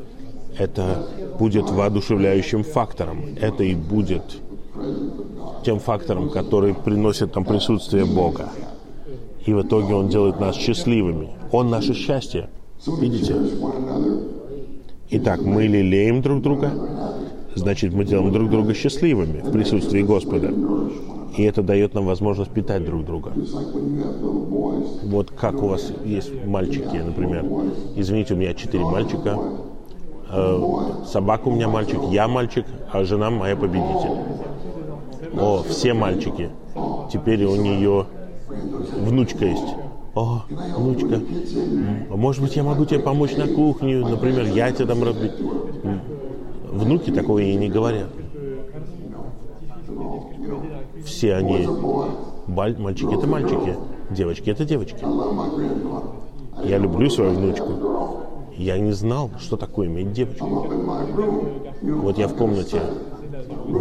[0.58, 1.08] это
[1.40, 3.26] будет воодушевляющим фактором.
[3.40, 4.24] Это и будет
[5.64, 8.50] тем фактором, который приносит нам присутствие Бога.
[9.46, 11.30] И в итоге Он делает нас счастливыми.
[11.52, 12.50] Он наше счастье.
[13.00, 13.36] Видите?
[15.10, 16.70] Итак, мы лелеем друг друга,
[17.56, 20.52] значит, мы делаем друг друга счастливыми в присутствии Господа.
[21.38, 23.32] И это дает нам возможность питать друг друга.
[25.04, 27.46] Вот как у вас есть мальчики, например.
[27.96, 29.40] Извините, у меня четыре мальчика.
[30.30, 30.60] Э,
[31.06, 34.12] собака у меня мальчик, я мальчик, а жена моя победитель.
[35.40, 36.50] О, все мальчики.
[37.14, 38.08] Теперь у нее
[39.00, 39.87] внучка есть.
[40.18, 41.22] О, внучка,
[42.10, 45.34] может быть, я могу тебе помочь на кухне, например, я тебе там разбить.
[46.72, 48.08] Внуки такого ей не говорят.
[51.06, 51.68] Все они,
[52.48, 53.76] мальчики это мальчики,
[54.10, 55.06] девочки это девочки.
[56.64, 57.74] Я люблю свою внучку.
[58.56, 60.68] Я не знал, что такое иметь девочку.
[61.84, 62.82] Вот я в комнате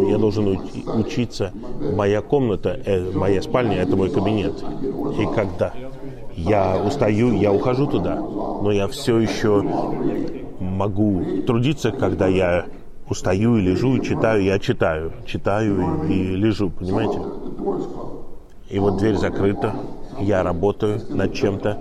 [0.07, 0.59] Я должен
[0.99, 1.51] учиться.
[1.95, 4.63] Моя комната, э, моя спальня– это мой кабинет.
[5.17, 5.73] И когда
[6.37, 8.15] я устаю, я ухожу туда.
[8.15, 9.63] Но я все еще
[10.59, 12.65] могу трудиться, когда я
[13.09, 15.13] устаю и лежу, и читаю, я читаю.
[15.25, 17.19] Читаю и, и лежу, понимаете?
[18.69, 19.73] И вот дверь закрыта,
[20.19, 21.77] я работаю над чем-то,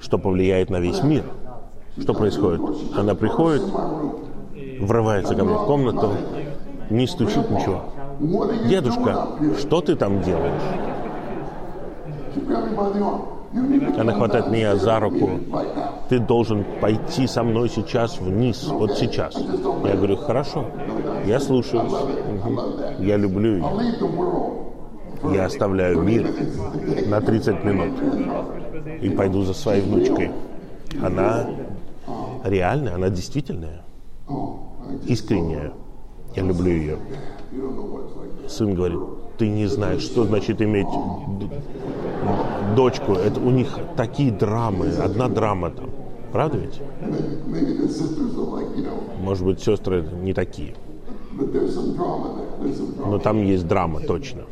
[0.00, 1.24] что повлияет на весь мир.
[1.98, 2.60] Что происходит?
[2.96, 3.62] Она приходит,
[4.80, 6.12] врывается ко мне в комнату,
[6.88, 7.82] не стучит ничего.
[8.68, 9.28] Дедушка,
[9.58, 10.62] что ты там делаешь?
[13.52, 15.30] Она хватает меня за руку.
[16.08, 19.36] Ты должен пойти со мной сейчас вниз, вот сейчас.
[19.36, 20.66] Я говорю, хорошо,
[21.26, 21.92] я слушаюсь.
[21.92, 22.60] Мгм.
[23.00, 23.64] Я люблю ее.
[25.34, 26.32] Я оставляю мир
[27.06, 27.92] на 30 минут
[29.02, 30.30] и пойду за своей внучкой.
[31.02, 31.46] Она
[32.44, 33.82] реальная, она действительная,
[35.06, 35.72] искренняя.
[36.34, 36.98] Я люблю ее.
[38.48, 39.00] Сын говорит,
[39.38, 40.86] ты не знаешь, что значит иметь
[42.76, 43.12] дочку.
[43.14, 45.90] Это у них такие драмы, одна драма там.
[46.32, 46.80] Правда ведь?
[49.20, 50.74] Может быть, сестры не такие.
[52.98, 54.42] Но там есть драма, точно.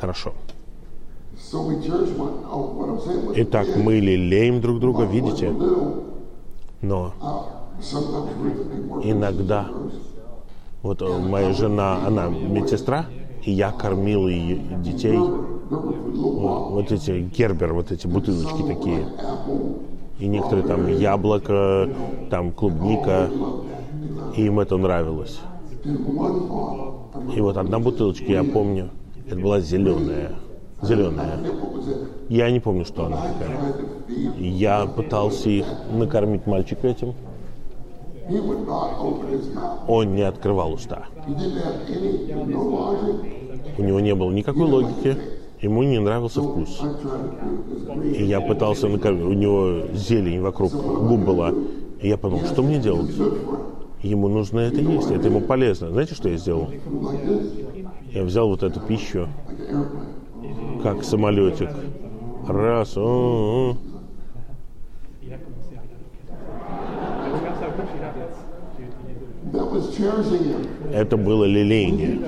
[0.00, 0.34] Хорошо.
[3.36, 5.50] Итак, мы лелеем друг друга, видите?
[6.82, 7.12] Но
[9.02, 9.68] иногда
[10.84, 13.06] вот э, моя жена, она медсестра,
[13.42, 19.06] и я кормил ее детей вот, эти гербер, вот эти бутылочки такие.
[20.20, 21.88] И некоторые там яблоко,
[22.30, 23.30] там клубника,
[24.36, 25.40] и им это нравилось.
[27.34, 28.90] И вот одна бутылочка, я помню,
[29.26, 30.32] это была зеленая.
[30.82, 31.40] Зеленая.
[32.28, 33.56] Я не помню, что она такая.
[34.38, 37.14] Я пытался их накормить мальчика этим.
[39.88, 41.06] Он не открывал уста.
[43.76, 45.16] У него не было никакой логики.
[45.60, 46.80] Ему не нравился вкус.
[48.04, 48.86] И я пытался.
[48.86, 48.90] У
[49.32, 51.52] него зелень вокруг губ была.
[52.00, 53.14] И я подумал, что мне делать?
[54.02, 55.88] Ему нужно это есть, это ему полезно.
[55.88, 56.68] Знаете, что я сделал?
[58.12, 59.28] Я взял вот эту пищу,
[60.82, 61.70] как самолетик.
[62.46, 63.76] Раз, о, о.
[63.76, 63.93] That
[70.92, 72.20] это было лелеяние.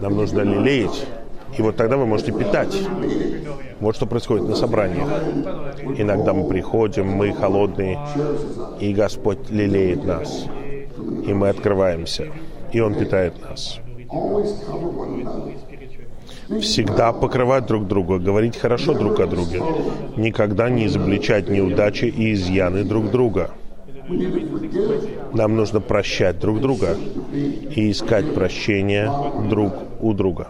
[0.00, 1.06] Нам нужно лелеять.
[1.56, 2.76] И вот тогда вы можете питать.
[3.80, 5.08] Вот что происходит на собраниях.
[5.96, 7.98] Иногда мы приходим, мы холодные,
[8.80, 10.46] и Господь лелеет нас.
[11.26, 12.26] И мы открываемся.
[12.72, 13.78] И Он питает нас.
[16.60, 19.62] Всегда покрывать друг друга, говорить хорошо друг о друге.
[20.16, 23.50] Никогда не изобличать неудачи и изъяны друг друга.
[25.32, 26.96] Нам нужно прощать друг друга
[27.32, 29.10] и искать прощения
[29.48, 30.48] друг у друга.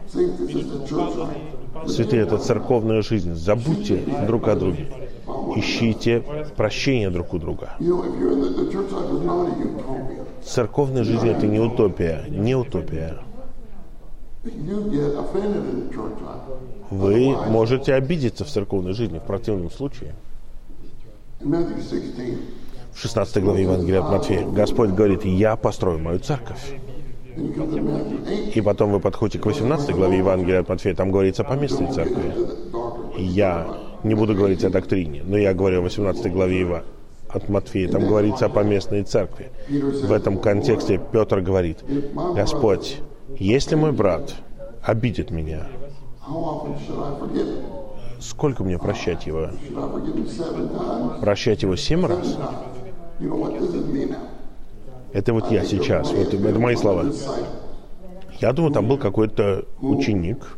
[1.86, 3.34] Святые, это церковная жизнь.
[3.34, 4.86] Забудьте друг о друге.
[5.57, 6.24] Ищите
[6.57, 7.70] прощения друг у друга.
[10.44, 13.18] Церковная жизнь это не утопия, не утопия.
[16.90, 20.14] Вы можете обидеться в церковной жизни в противном случае.
[22.95, 26.74] In Matthew 16, В 16 главе Евангелия от Матфея Господь говорит, я построю мою церковь.
[27.36, 30.68] then you come to Matthew 8, И потом вы подходите к 18 главе Евангелия от
[30.68, 32.32] Матфея, там говорится о поместной церкви.
[33.18, 33.66] я
[34.05, 36.82] не буду говорить о доктрине, но я говорю о 18 главе Ива
[37.28, 39.51] от Матфея, там говорится о поместной церкви.
[39.68, 41.78] В этом контексте Петр говорит,
[42.36, 43.01] Господь,
[43.38, 44.34] если мой брат
[44.82, 45.66] обидит меня,
[48.20, 49.49] сколько мне прощать его?
[51.20, 52.38] Прощать его семь раз?
[55.12, 57.04] Это вот я сейчас, вот это мои слова.
[58.40, 60.56] Я думаю, там был какой-то ученик,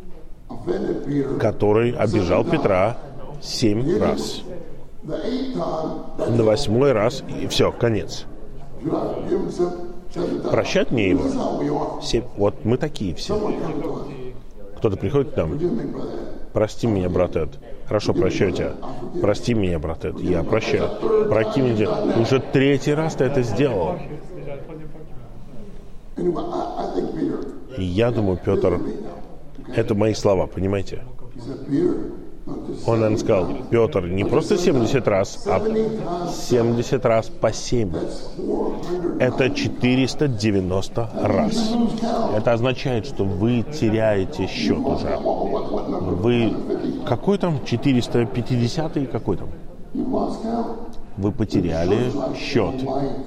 [1.38, 2.96] который обижал Петра
[3.42, 4.42] семь раз.
[5.04, 8.24] На восьмой раз, и все, конец.
[10.50, 12.00] Прощать мне его.
[12.02, 12.24] Семь.
[12.36, 13.38] Вот мы такие все.
[14.78, 15.58] Кто-то приходит к нам,
[16.52, 17.58] прости меня, брат Эд.
[17.86, 18.72] Хорошо, прощаю тебя.
[19.20, 20.20] Прости меня, брат Эд.
[20.20, 20.88] Я прощаю.
[21.28, 21.88] Прости меня.
[22.20, 23.96] Уже третий раз ты это сделал.
[27.78, 28.80] И я думаю, Петр,
[29.74, 31.02] это мои слова, понимаете?
[32.86, 35.60] Он, наверное, сказал, Петр, не просто 70 раз, а
[36.30, 37.92] 70 раз по 7.
[39.18, 41.74] Это 490 раз.
[42.36, 45.16] Это означает, что вы теряете счет уже.
[45.16, 46.54] Вы...
[47.06, 47.64] Какой там?
[47.64, 49.48] 450 какой там?
[51.16, 52.74] вы потеряли счет.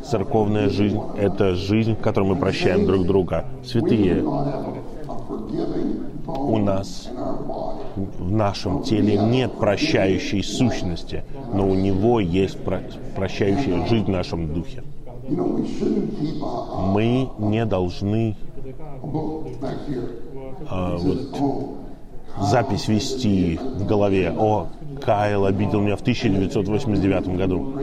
[0.03, 3.45] Церковная жизнь– это жизнь, в которой мы прощаем друг друга.
[3.65, 4.24] Святые,
[6.38, 7.09] у нас
[7.95, 11.23] в нашем теле нет прощающей сущности,
[11.53, 12.57] но у него есть
[13.15, 14.84] прощающая жизнь в нашем духе.
[15.30, 18.36] Мы не должны
[20.69, 21.77] а, вот,
[22.39, 24.34] запись вести в голове.
[24.38, 24.67] О,
[25.01, 27.75] Кайл обидел меня в 1989 году.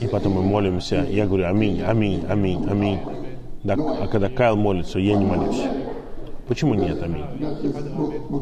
[0.00, 1.06] И потом мы молимся.
[1.08, 3.00] Я говорю, аминь, аминь, аминь, аминь.
[3.62, 5.62] Да, а когда Кайл молится, я не молюсь.
[6.52, 7.24] Почему нет, аминь?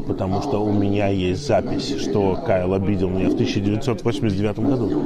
[0.05, 5.01] Потому что у меня есть запись, что Кайл обидел меня в 1989 году.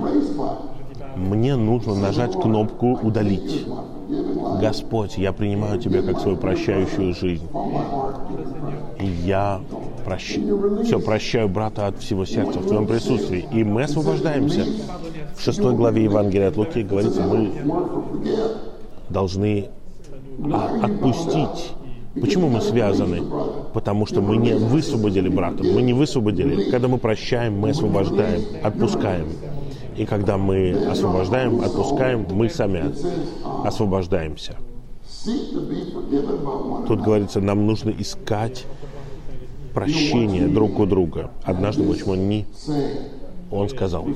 [1.15, 3.67] Мне нужно нажать кнопку «Удалить».
[4.59, 7.47] Господь, я принимаю Тебя как свою прощающую жизнь.
[8.99, 9.61] И я
[10.03, 10.39] прощ...
[10.83, 13.45] все прощаю брата от всего сердца в Твоем присутствии.
[13.51, 14.65] И мы освобождаемся.
[15.35, 17.51] В шестой главе Евангелия от Луки говорится, мы
[19.11, 19.69] должны
[20.81, 21.75] отпустить
[22.19, 23.21] Почему мы связаны?
[23.73, 26.69] Потому что мы не высвободили брата, мы не высвободили.
[26.71, 29.27] Когда мы прощаем, мы освобождаем, отпускаем.
[29.97, 32.93] И когда мы освобождаем, отпускаем, мы сами
[33.65, 34.55] освобождаемся.
[36.87, 38.65] Тут говорится, нам нужно искать
[39.73, 41.31] прощение друг у друга.
[41.43, 42.45] Однажды Мучмани,
[43.51, 44.07] он сказал,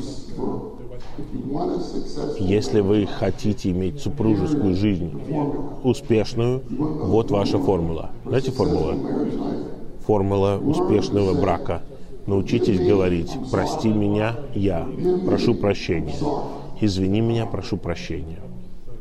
[2.40, 5.12] если вы хотите иметь супружескую жизнь
[5.84, 8.12] успешную, вот ваша формула.
[8.26, 8.96] Знаете формула?
[10.06, 11.82] Формула успешного брака.
[12.26, 14.88] Научитесь говорить «Прости меня, я
[15.26, 16.16] прошу прощения».
[16.82, 18.40] «Извини меня, прошу прощения».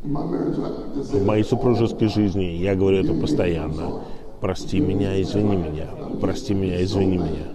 [0.02, 4.02] В моей супружеской жизни я говорю это постоянно.
[4.40, 5.88] «Прости меня, извини меня.
[6.20, 7.48] Прости меня, извини меня».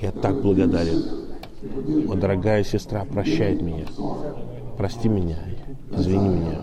[0.00, 1.27] Я так благодарен
[2.08, 3.84] о, дорогая сестра, прощает меня.
[4.76, 5.36] Прости меня,
[5.90, 6.60] извини меня.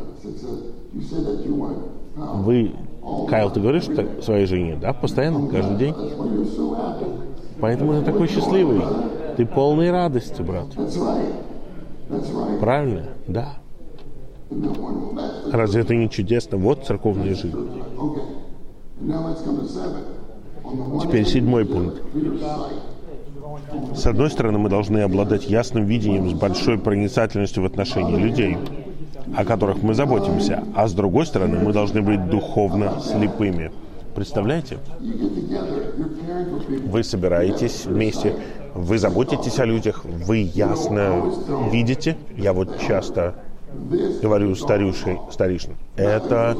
[2.16, 2.72] Вы,
[3.28, 5.95] Кайл, ты говоришь так своей жене, да, постоянно, каждый день?
[7.60, 8.82] Поэтому ты такой счастливый.
[9.38, 10.68] Ты полный радости, брат.
[12.60, 13.10] Правильно?
[13.28, 13.56] Да.
[15.51, 16.58] Разве это не чудесно?
[16.58, 17.53] Вот церковная жизнь.
[21.01, 22.01] Теперь седьмой пункт.
[23.95, 28.58] С одной стороны, мы должны обладать ясным видением с большой проницательностью в отношении людей,
[29.36, 33.72] о которых мы заботимся, а с другой стороны, мы должны быть духовно слепыми.
[34.16, 34.78] Представляете?
[36.86, 38.36] Вы собираетесь вместе,
[38.74, 41.34] вы заботитесь о людях, вы ясно
[41.72, 42.16] видите.
[42.38, 43.36] Я вот часто
[44.22, 46.56] говорю старейшин, старейшин это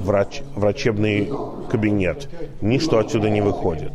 [0.00, 1.30] врач, врачебный
[1.70, 2.28] кабинет.
[2.60, 3.92] Ничто отсюда не выходит.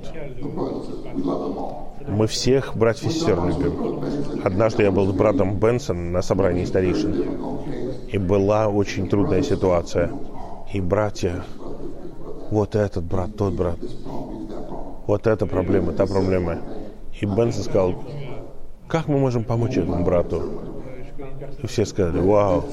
[2.14, 4.44] Мы всех братьев и сестер любим.
[4.44, 7.26] Однажды я был с братом Бенсон на собрании старейшин.
[8.08, 10.12] И была очень трудная ситуация.
[10.72, 11.44] И братья,
[12.52, 13.80] вот этот брат, тот брат,
[15.08, 16.60] вот эта проблема, та проблема.
[17.20, 17.96] И Бенсон сказал,
[18.88, 20.44] как мы можем помочь этому брату?
[21.64, 22.64] И все сказали, вау,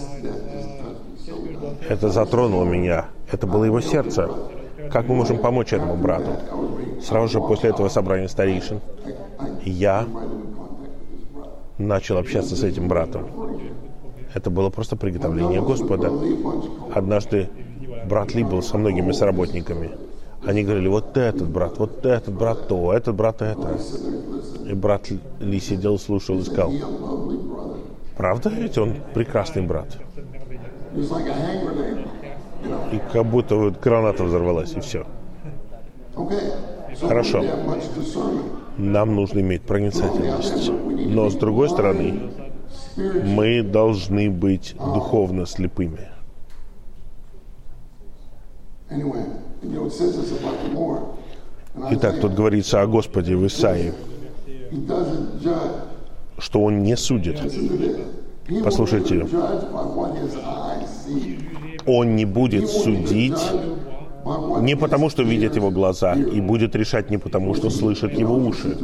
[1.89, 3.07] это затронуло меня.
[3.33, 4.29] Это было его сердце.
[4.93, 6.33] Как мы можем помочь этому брату?
[7.01, 8.81] Сразу же после этого собрания старейшин
[9.65, 10.07] я
[11.79, 13.27] начал общаться с этим братом.
[14.35, 16.13] Это было просто приготовление Господа.
[16.95, 17.49] Однажды
[18.09, 19.91] брат Ли был со многими соработниками.
[20.45, 23.79] Они говорили, вот этот брат, вот этот брат то, этот брат это.
[24.67, 25.09] И брат
[25.41, 26.73] Ли сидел, слушал и сказал,
[28.17, 29.99] правда ведь он прекрасный брат?
[32.93, 35.07] И как будто вот граната взорвалась, и все.
[37.01, 37.45] Хорошо.
[38.77, 40.71] Нам нужно иметь проницательность.
[40.71, 42.31] Но с другой стороны,
[42.97, 46.09] мы должны быть духовно слепыми.
[51.91, 53.93] Итак, тут говорится о Господе в Исаии,
[56.39, 57.41] что Он не судит.
[58.65, 59.27] Послушайте,
[61.87, 63.41] Он не будет судить
[64.61, 68.77] не потому, что видят его глаза, и будет решать не потому, что слышат его уши.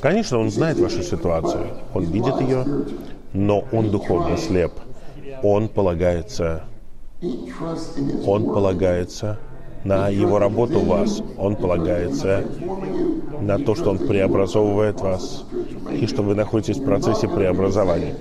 [0.00, 2.64] Конечно, он знает вашу ситуацию, он видит ее,
[3.32, 4.72] но он духовно слеп.
[5.42, 6.64] Он полагается,
[8.26, 9.38] он полагается
[9.84, 11.22] на его работу в вас.
[11.38, 12.44] Он полагается
[13.40, 15.44] на то, что он преобразовывает вас,
[15.90, 18.14] и что вы находитесь в процессе преобразования.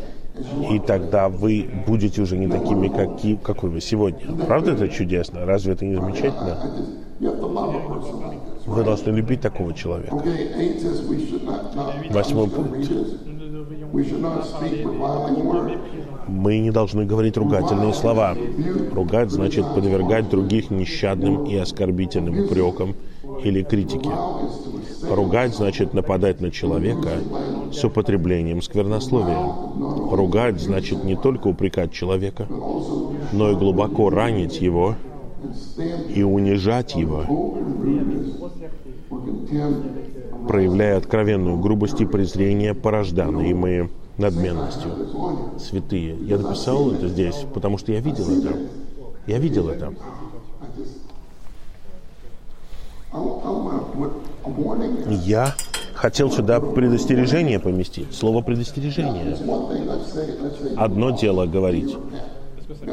[0.72, 4.20] И тогда вы будете уже не такими, какие, какой вы сегодня.
[4.46, 5.46] Правда это чудесно?
[5.46, 6.58] Разве это не замечательно?
[8.66, 10.22] Вы должны любить такого человека.
[12.12, 12.92] Восьмой пункт.
[16.28, 18.38] Мы не должны говорить ругательные слова.
[18.94, 22.96] Ругать значит подвергать других нещадным и оскорбительным упрекам
[23.44, 24.10] или критике.
[25.10, 27.12] Ругать значит нападать на человека
[27.72, 29.40] с употреблением сквернословия.
[30.12, 32.48] Ругать значит не только упрекать человека,
[33.32, 34.96] но и глубоко ранить его
[36.14, 37.24] и унижать его,
[40.48, 44.92] проявляя откровенную грубость и презрение, порождаемые надменностью.
[45.58, 48.58] Святые, я написал это здесь, потому что я видел это.
[49.28, 49.94] Я видел это.
[55.26, 55.54] Я
[55.94, 58.14] хотел сюда предостережение поместить.
[58.16, 59.36] Слово предостережение.
[60.78, 61.96] Одно дело говорить.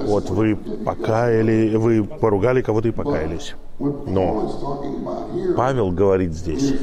[0.07, 3.55] Вот вы покаяли, вы поругали кого-то и покаялись.
[3.79, 4.51] Но
[5.57, 6.75] Павел говорит здесь,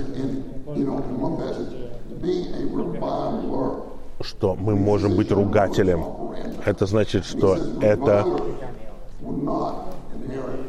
[4.21, 6.05] что мы можем быть ругателем.
[6.65, 8.25] Это значит, что это.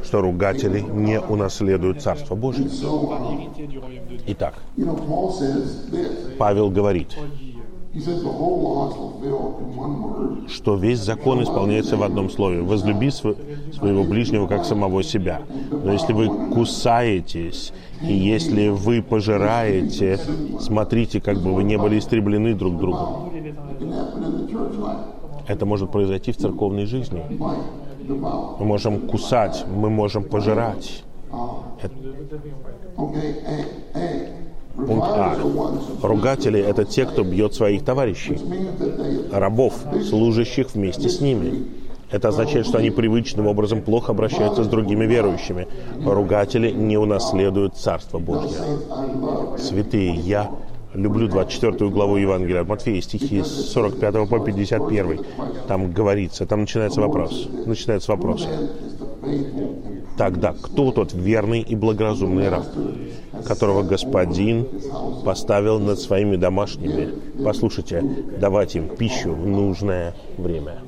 [0.04, 2.68] Что ругатели не унаследуют Царство Божие.
[4.26, 4.54] Итак.
[6.38, 7.16] Павел говорит,
[10.48, 12.60] что весь закон исполняется в одном слове.
[12.60, 13.36] «Возлюби св-
[13.72, 15.42] своего ближнего, как самого себя».
[15.70, 20.18] Но если вы кусаетесь, и если вы пожираете,
[20.60, 23.30] смотрите, как бы вы не были истреблены друг другом.
[25.46, 27.22] Это может произойти в церковной жизни.
[28.08, 31.04] Мы можем кусать, мы можем пожирать.
[31.32, 31.64] A,
[33.94, 34.34] A.
[34.76, 35.36] Пункт А.
[36.02, 38.38] Ругатели– это те, кто бьет своих товарищей,
[39.32, 39.74] рабов,
[40.08, 41.66] служащих вместе с ними.
[42.10, 45.66] Это означает, что они привычным образом плохо обращаются с другими верующими.
[46.04, 48.58] Ругатели не унаследуют Царство Божье.
[49.58, 50.50] Святые, я
[50.94, 55.20] люблю 24 главу Евангелия от Матфея, стихи с 45 по 51.
[55.68, 57.48] Там говорится, там начинается вопрос.
[57.66, 58.48] Начинается вопрос.
[60.16, 62.66] Тогда кто тот верный и благоразумный раб,
[63.46, 64.66] которого господин
[65.24, 67.10] поставил над своими домашними?
[67.42, 68.02] Послушайте,
[68.38, 70.78] давать им пищу в нужное время.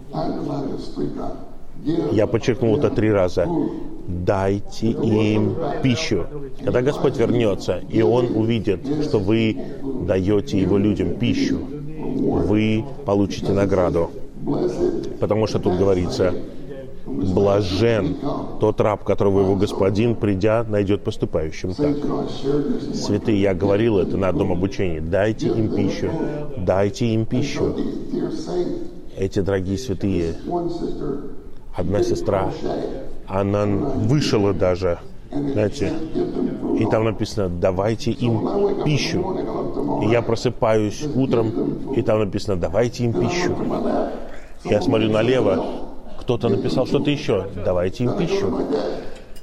[2.13, 3.47] Я подчеркнул это три раза.
[4.09, 6.27] Дайте им пищу.
[6.65, 9.57] Когда Господь вернется, и Он увидит, что вы
[10.07, 14.11] даете Его людям пищу, вы получите награду.
[15.21, 16.35] Потому что тут говорится,
[17.07, 18.17] блажен
[18.61, 21.97] тот раб, которого его господин, придя, найдет поступающим так.
[22.95, 25.01] Святые, я говорил это на одном обучении.
[25.01, 26.11] Дайте им пищу.
[26.59, 27.75] Дайте им пищу.
[29.17, 30.35] Эти дорогие святые,
[31.77, 32.51] одна сестра,
[33.27, 34.99] она вышла даже,
[35.31, 35.93] знаете,
[36.79, 40.01] и там написано, давайте им пищу.
[40.03, 43.55] И я просыпаюсь утром, и там написано, давайте им пищу.
[44.65, 45.65] Я смотрю налево,
[46.21, 48.53] кто-то написал что-то еще, давайте им пищу.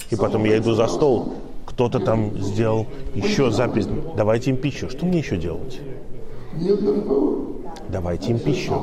[0.09, 1.33] И потом я иду за стол,
[1.65, 4.89] кто-то там сделал еще запись, давайте им пищу.
[4.89, 5.79] Что мне еще делать?
[7.89, 8.73] Давайте им пищу.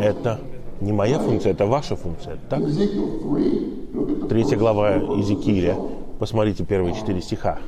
[0.00, 0.38] Это
[0.82, 2.38] не моя функция, это ваша функция.
[2.50, 2.60] Так?
[2.60, 5.76] Ezekiel 3, look at the, Третья глава Иезекииля.
[6.18, 7.58] Посмотрите первые четыре стиха.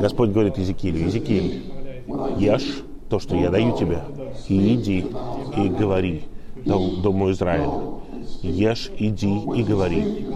[0.00, 1.62] Господь говорит Иезекиилю, Иезекииль,
[2.38, 4.00] ешь то, что я даю тебе,
[4.48, 5.06] и иди
[5.56, 6.22] и говори
[6.64, 7.70] дом- Дому Израиля.
[8.42, 10.26] Ешь, иди и говори.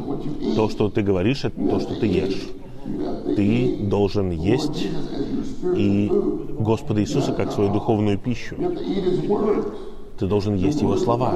[0.55, 2.49] То, что ты говоришь, это то, что ты ешь.
[3.36, 4.86] Ты должен есть
[5.76, 6.11] и
[6.59, 8.57] Господа Иисуса как свою духовную пищу.
[10.18, 11.34] Ты должен есть Его слова.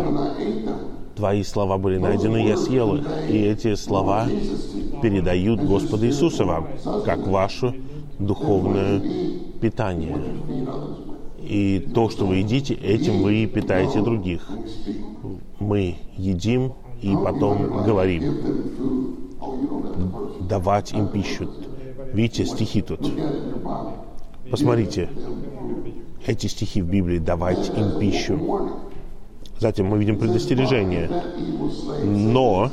[1.15, 3.07] Твои слова были найдены, я съел их.
[3.29, 4.27] И эти слова
[5.03, 6.69] передают Господа Иисуса вам,
[7.05, 7.75] как ваше
[8.19, 9.01] духовное
[9.61, 10.17] питание.
[11.39, 14.49] И то, что вы едите, этим вы питаете других.
[15.61, 16.73] Мы едим
[17.03, 18.37] и потом говорим.
[20.41, 21.49] Давать им пищу.
[22.13, 23.11] Видите, стихи тут.
[24.51, 25.09] Посмотрите.
[26.27, 28.39] Эти стихи в Библии «давать им пищу».
[29.59, 31.09] Затем мы видим предостережение.
[32.05, 32.71] Но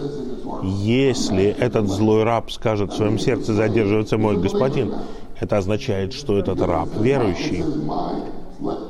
[0.63, 4.93] если этот злой раб скажет в своем сердце задерживаться мой господин,
[5.39, 7.63] это означает, что этот раб верующий.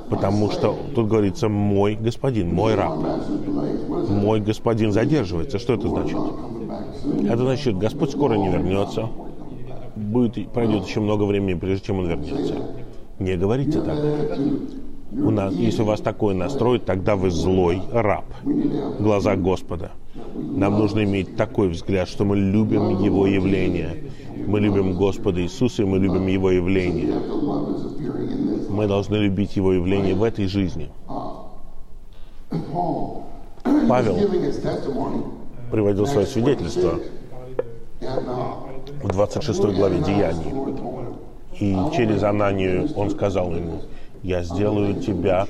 [0.10, 2.98] Потому что тут говорится мой господин, мой раб.
[4.10, 5.60] Мой господин задерживается.
[5.60, 6.18] Что это значит?
[7.24, 9.10] Это значит, Господь скоро не вернется.
[10.00, 12.56] Будет, пройдет еще много времени, прежде чем Он вернется.
[13.20, 13.98] Не говорите так.
[15.12, 19.92] У нас, если у вас такой настрой, тогда вы злой раб в глазах Господа.
[20.36, 24.04] Нам нужно иметь такой взгляд, что мы любим Его явление.
[24.48, 27.14] Мы любим Господа Иисуса, и мы любим Его явление.
[28.70, 30.90] Мы должны любить Его явление в этой жизни.
[33.88, 34.16] Павел
[35.72, 37.00] приводил свое свидетельство
[39.04, 40.90] в 26 главе Деяний.
[41.60, 43.82] И через Ананию он сказал ему,
[44.24, 45.48] «Я сделаю тебя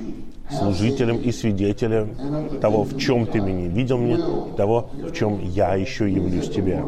[0.50, 4.18] служителем и свидетелем того, в чем ты меня видел мне,
[4.56, 6.84] того, в чем я еще явлюсь тебе».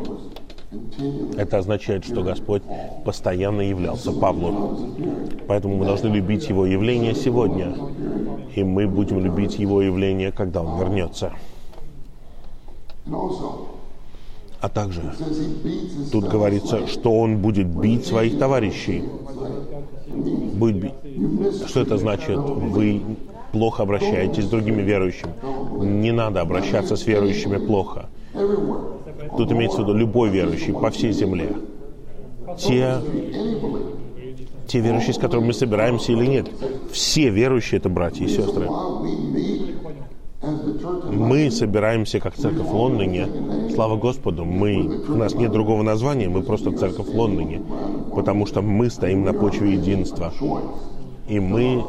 [1.36, 2.62] Это означает, что Господь
[3.04, 4.94] постоянно являлся Павлу.
[5.46, 7.74] Поэтому мы должны любить Его явление сегодня.
[8.54, 11.32] И мы будем любить Его явление, когда Он вернется.
[14.62, 15.02] А также
[16.12, 19.02] тут говорится, что Он будет бить своих товарищей.
[20.06, 20.94] Будет бить.
[21.66, 22.38] Что это значит?
[22.38, 23.02] Вы
[23.50, 25.32] плохо обращаетесь с другими верующими.
[25.84, 28.06] Не надо обращаться с верующими плохо.
[29.36, 31.56] Тут имеется в виду любой верующий по всей земле.
[32.56, 32.98] Те,
[34.68, 36.48] те верующие, с которыми мы собираемся или нет.
[36.92, 38.68] Все верующие— это братья и сестры.
[40.42, 43.28] Мы собираемся как церковь в Лондоне.
[43.74, 47.62] Слава Господу, мы, у нас нет другого названия, мы просто церковь в Лондоне.
[48.14, 50.32] Потому что мы стоим на почве единства.
[51.28, 51.84] И мы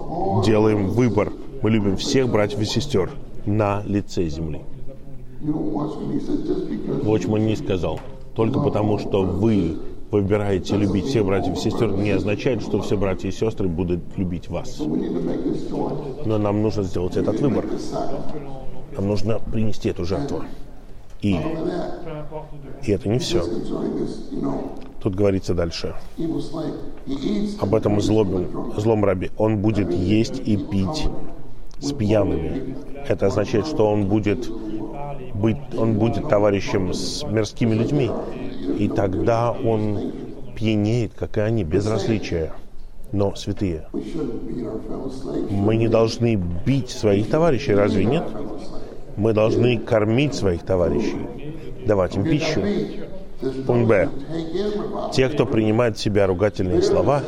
[0.45, 1.33] делаем выбор.
[1.63, 3.09] Мы любим всех братьев и сестер
[3.45, 4.61] на лице земли.
[5.41, 7.99] Watchman не сказал.
[8.35, 9.77] Только потому, что вы
[10.13, 14.47] выбираете любить всех братьев и сестер, не означает, что все братья и сестры будут любить
[14.47, 14.79] вас.
[14.79, 17.65] Но нам нужно сделать этот выбор.
[18.95, 20.43] Нам нужно принести эту жертву.
[21.21, 21.37] И,
[22.83, 23.43] и это не все.
[25.01, 25.95] Тут говорится дальше
[27.59, 29.31] об этом злобном, злом рабе.
[29.37, 31.07] Он будет есть и пить
[31.79, 32.75] с пьяными.
[33.07, 34.49] Это означает, что он будет
[35.33, 38.09] быть, он будет товарищем с мирскими людьми.
[38.79, 40.13] И тогда он
[40.55, 42.53] пьянеет, как и они, без различия.
[43.11, 43.87] Но, святые,
[45.51, 48.23] мы не должны бить своих товарищей, разве нет?
[49.17, 51.27] Мы должны кормить своих товарищей,
[51.85, 52.61] давать им пищу.
[53.67, 54.09] Пункт Б.
[55.11, 57.21] Те, кто принимает в себя ругательные слова,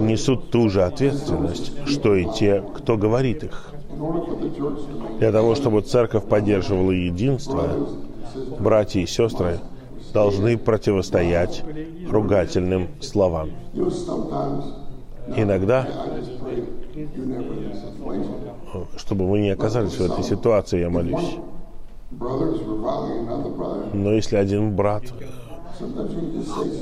[0.00, 3.72] несут ту же ответственность, что и те, кто говорит их.
[5.18, 7.68] Для того, чтобы церковь поддерживала единство,
[8.58, 9.58] братья и сестры
[10.12, 11.64] должны противостоять
[12.10, 13.50] ругательным словам.
[15.36, 15.86] Иногда,
[18.96, 21.36] чтобы мы не оказались в этой ситуации, я молюсь.
[23.92, 25.02] Но если один брат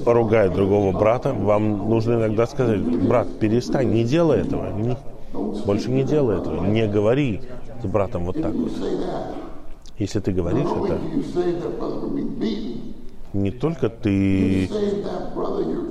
[0.04, 4.96] поругает другого брата, вам нужно иногда сказать, брат, перестань, не делай этого, не-
[5.66, 7.40] больше не делай этого, не говори
[7.82, 8.72] с братом вот так вот.
[9.98, 10.98] Если ты говоришь это,
[13.32, 14.68] не только ты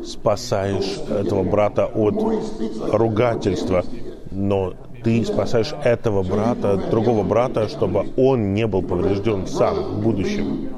[0.05, 2.15] спасаешь этого брата от
[2.91, 3.83] ругательства,
[4.31, 4.73] но
[5.03, 10.69] ты спасаешь этого брата, другого брата, чтобы он не был поврежден сам в будущем.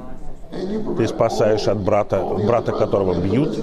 [0.50, 3.58] Ты спасаешь от брата, брата, которого бьют,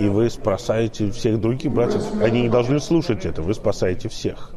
[0.00, 2.02] и вы спасаете всех других братьев.
[2.22, 4.54] Они не должны слушать это, вы спасаете всех.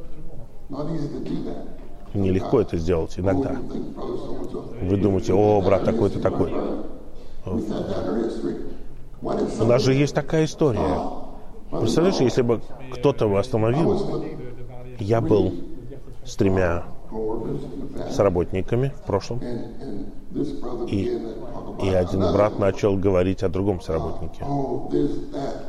[2.14, 3.56] Нелегко это сделать иногда.
[4.82, 6.54] Вы думаете, о, брат такой-то такой.
[9.22, 11.02] У нас же есть такая история.
[11.72, 12.62] Представляешь, если бы
[12.94, 14.24] кто-то его остановил,
[15.00, 15.54] я был
[16.24, 19.42] с тремя past, сработниками в прошлом,
[20.88, 21.22] и,
[21.84, 24.44] и один брат начал говорить о другом сработнике.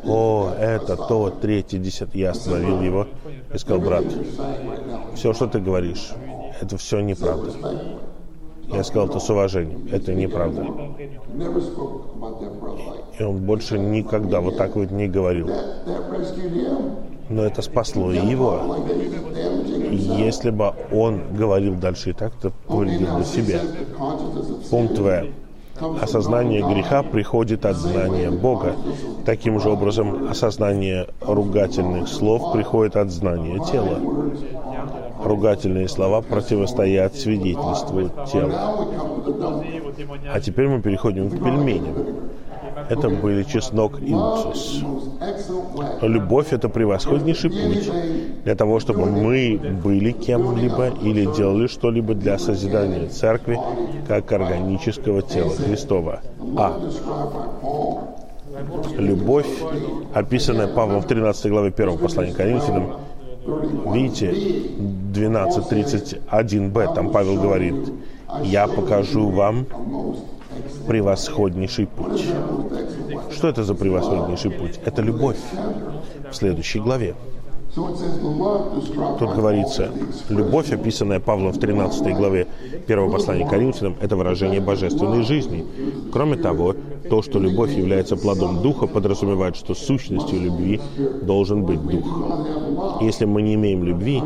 [0.04, 2.22] О, это, то, третье, десятое.
[2.22, 3.06] Я остановил его
[3.52, 4.04] и сказал, брат,
[5.14, 6.12] все, что ты говоришь,
[6.60, 7.52] это все неправда.
[8.68, 9.88] Я сказал это с уважением.
[9.92, 10.66] Это неправда.
[13.18, 15.48] И он больше никогда вот так вот не говорил.
[17.28, 18.76] Но это спасло и его.
[19.90, 25.26] Если бы он говорил дальше и так, то повредил бы sin Пункт В.
[26.00, 28.76] Осознание греха приходит от знания Бога.
[29.24, 33.98] Таким же образом, осознание ругательных слов приходит от знания тела.
[35.22, 38.88] Ругательные слова противостоят свидетельству тела.
[40.32, 42.15] А теперь мы переходим к пельменям.
[42.88, 44.82] Это были чеснок и уксус.
[46.02, 47.90] Любовь– это превосходнейший путь
[48.44, 53.58] для того, чтобы мы были кем-либо или делали что-либо для созидания церкви
[54.06, 56.20] как органического тела Христова.
[56.56, 56.80] А.
[58.96, 59.48] Любовь,
[60.14, 62.96] описанная Павлом в 13 главе 1 послания к Коринфянам,
[63.92, 64.30] видите,
[65.12, 67.74] 12.31b, там Павел говорит,
[68.42, 69.66] «Я покажу вам
[70.86, 72.24] превосходнейший путь».
[73.32, 74.80] Что это за превосходнейший путь?
[74.84, 75.38] Это любовь.
[76.30, 77.14] В следующей главе.
[77.76, 79.90] Тут говорится,
[80.30, 82.46] любовь, описанная Павлом в 13 главе
[82.86, 85.66] 1 послания Коринфянам, это выражение божественной жизни.
[86.10, 86.74] Кроме того,
[87.10, 90.80] то, что любовь является плодом Духа, подразумевает, что сущностью любви
[91.22, 93.00] должен быть Дух.
[93.02, 94.22] Если мы не имеем любви,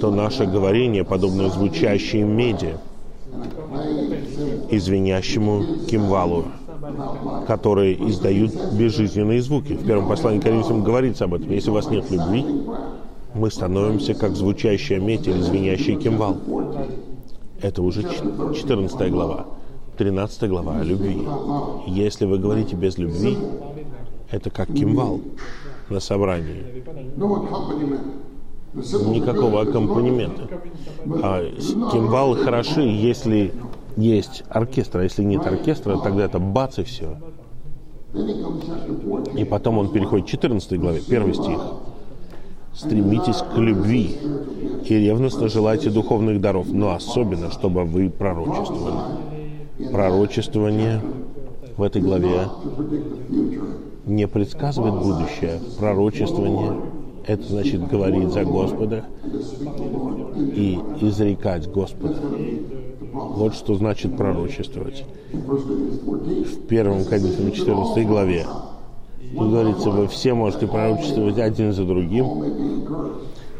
[0.00, 2.74] то наше говорение подобно звучащей меди
[4.70, 6.44] и звенящему кимвалу
[7.46, 9.72] которые издают безжизненные звуки.
[9.72, 11.50] В первом послании Коринфянам говорится об этом.
[11.50, 12.44] Если у вас нет любви,
[13.34, 16.36] мы становимся как звучащая медь или звенящий кимвал.
[17.60, 19.46] Это уже 14 глава.
[19.96, 21.26] 13 глава о любви.
[21.86, 23.38] Если вы говорите без любви,
[24.30, 25.20] это как кимвал
[25.88, 26.84] на собрании.
[28.74, 30.48] Никакого аккомпанемента.
[31.22, 31.44] А
[31.92, 33.52] кимвалы хороши, если
[33.96, 37.16] есть оркестр, а если нет оркестра, тогда это бац и все.
[39.36, 41.60] И потом он переходит к 14 главе, первый стих.
[42.72, 44.16] «Стремитесь к любви
[44.84, 49.92] и ревностно желайте духовных даров, но особенно, чтобы вы пророчествовали».
[49.92, 51.00] Пророчествование
[51.76, 52.48] в этой главе
[54.06, 55.60] не предсказывает будущее.
[55.78, 56.72] Пророчествование–
[57.26, 59.04] это значит говорить за Господа
[60.36, 62.16] и изрекать Господа.
[63.14, 65.04] Вот что значит пророчествовать.
[65.32, 68.44] В первом Коринфянам 14 главе
[69.32, 72.44] говорится, вы все можете пророчествовать один за другим,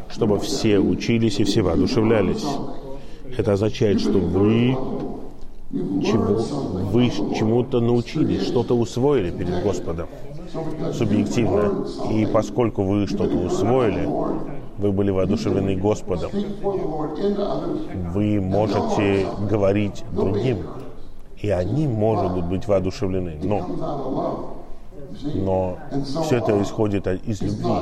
[0.08, 2.44] чтобы все учились и все воодушевлялись.
[3.36, 4.76] Это означает, что вы
[5.70, 6.36] чему,
[6.90, 10.08] вы чему-то научились, что-то усвоили перед Господом
[10.92, 11.86] субъективно.
[12.12, 14.08] И поскольку вы что-то усвоили,
[14.78, 16.30] вы были воодушевлены Господом.
[18.12, 20.58] Вы можете говорить другим,
[21.40, 23.38] и они могут быть воодушевлены.
[23.42, 23.66] Но,
[25.34, 25.78] но
[26.24, 27.74] все это исходит из любви.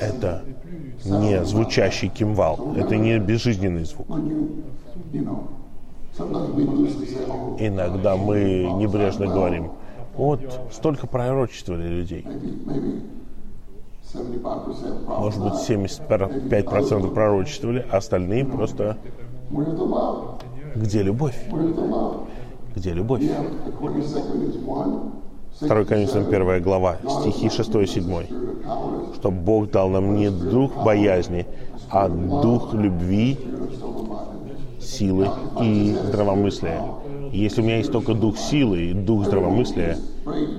[0.00, 0.44] Это
[1.04, 4.06] не звучащий кимвал, это не безжизненный звук.
[7.58, 9.72] Иногда мы небрежно говорим,
[10.16, 10.40] вот
[10.72, 12.26] столько пророчествовали людей.
[15.06, 18.96] Может быть, 75% пророчествовали, а остальные просто...
[20.74, 21.36] Где любовь?
[22.74, 23.22] Где любовь?
[25.60, 28.26] 2 Коринфянам 1 глава, стихи 6 и 7.
[29.14, 31.46] Что Бог дал нам не дух боязни,
[31.90, 33.38] а дух любви,
[34.80, 35.28] силы
[35.60, 36.82] и здравомыслия.
[37.32, 39.96] Если у меня есть только дух силы и дух здравомыслия,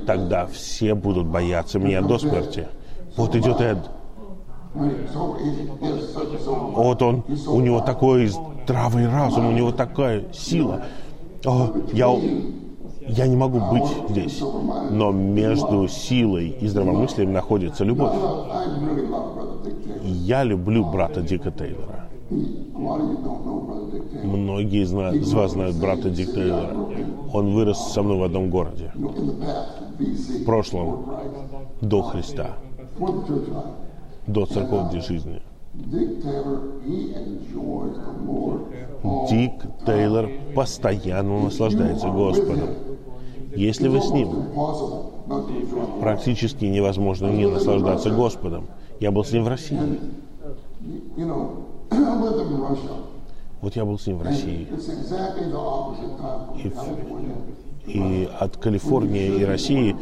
[0.08, 2.68] тогда все будут бояться меня до смерти.
[3.18, 3.78] Вот идет Эд.
[6.74, 10.84] Вот он, у него такой здравый разум, у него такая сила.
[11.45, 12.13] О, я,
[13.07, 14.41] я не могу быть здесь.
[14.91, 18.16] Но между силой и здравомыслием находится любовь.
[20.03, 22.09] Я люблю брата Дика Тейлора.
[24.24, 26.76] Многие из, нас, из вас знают брата Дика Тейлора.
[27.32, 28.91] Он вырос со мной в одном городе.
[28.95, 31.05] В прошлом,
[31.82, 32.57] до Христа
[34.28, 35.41] до церковной жизни.
[39.30, 39.54] Дик
[39.86, 42.70] Тейлор постоянно наслаждается Господом.
[43.56, 44.30] Если вы с ним,
[46.00, 48.68] практически невозможно не наслаждаться Господом.
[49.00, 49.80] Я был с ним в России.
[53.62, 54.68] Вот я был с ним в России.
[57.88, 59.96] И, и от Калифорнии и России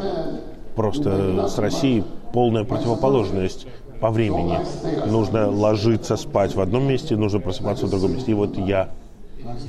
[0.75, 2.03] просто с Россией
[2.33, 3.67] полная противоположность
[3.99, 4.59] по времени.
[5.07, 8.31] Нужно ложиться спать в одном месте, нужно просыпаться в другом месте.
[8.31, 8.89] И вот я,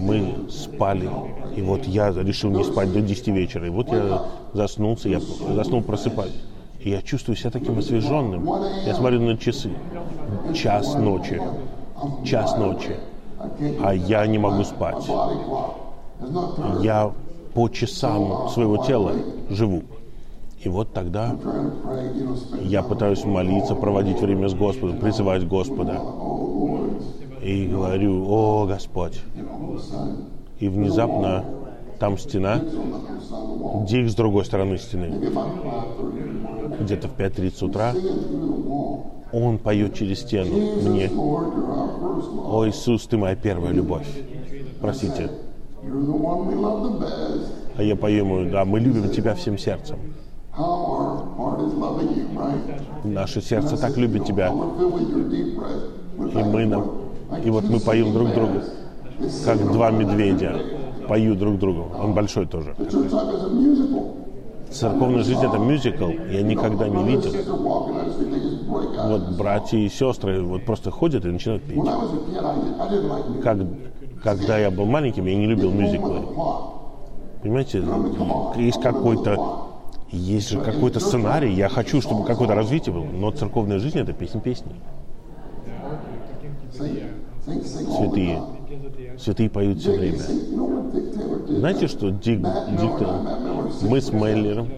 [0.00, 1.08] мы спали,
[1.56, 3.66] и вот я решил не спать до 10 вечера.
[3.66, 6.34] И вот я заснулся, я заснул, просыпаюсь.
[6.80, 8.48] И я чувствую себя таким освеженным.
[8.84, 9.70] Я смотрю на часы.
[10.54, 11.40] Час ночи.
[12.24, 12.96] Час ночи.
[13.82, 15.08] А я не могу спать.
[16.82, 17.12] Я
[17.54, 19.12] по часам своего тела
[19.48, 19.84] живу.
[20.64, 21.36] И вот тогда
[22.62, 26.00] я пытаюсь молиться, проводить время с Господом, призывать Господа.
[27.42, 29.20] И говорю, о Господь.
[30.60, 31.44] И внезапно
[31.98, 32.60] там стена,
[33.86, 35.12] Дик с другой стороны стены.
[36.80, 37.92] Где-то в 5.30 утра
[39.32, 41.10] он поет через стену мне.
[41.10, 44.06] О Иисус, ты моя первая любовь.
[44.80, 45.30] Простите.
[47.76, 49.98] А я пою ему, да, мы любим тебя всем сердцем.
[53.04, 54.48] Наше сердце так любит тебя.
[54.48, 56.84] И мы нам,
[57.44, 58.60] и вот мы поем друг другу,
[59.44, 60.56] как два медведя
[61.08, 61.86] поют друг другу.
[62.00, 62.74] Он большой тоже.
[64.74, 67.30] церковная жизнь это мюзикл, я никогда не видел.
[69.06, 71.78] Вот братья и сестры вот просто ходят и начинают петь.
[73.42, 73.58] Как,
[74.22, 76.22] когда я был маленьким, я не любил мюзиклы.
[77.42, 77.84] Понимаете,
[78.56, 79.43] есть какой-то
[80.14, 84.40] есть же какой-то сценарий, я хочу, чтобы какое-то развитие было, но церковная жизнь это песня
[84.40, 84.74] песней.
[87.96, 88.42] Святые.
[89.18, 90.18] Святые поют все время.
[91.48, 93.08] Знаете, что Дик, Дик
[93.82, 94.68] мы с Меллером,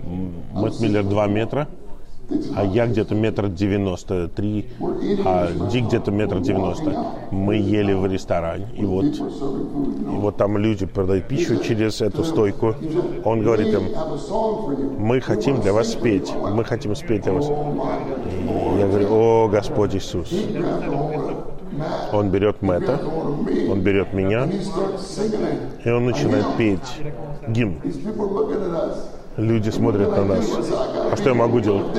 [0.53, 1.68] Мэтт Миллер 2 метра,
[2.55, 4.68] а я где-то метр девяносто три,
[5.24, 7.14] а Дик где-то метр девяносто.
[7.31, 12.74] Мы ели в ресторане, и вот, и вот там люди продают пищу через эту стойку.
[13.24, 13.89] Он говорит им,
[14.99, 17.49] мы хотим для вас спеть, мы хотим спеть для вас.
[17.49, 20.33] И я говорю, о, Господь Иисус.
[22.12, 22.99] Он берет Мэтта,
[23.70, 24.49] он берет меня,
[25.85, 26.81] и он начинает петь
[27.49, 27.77] гимн.
[29.37, 30.47] Люди смотрят на нас.
[31.12, 31.99] А что я могу делать?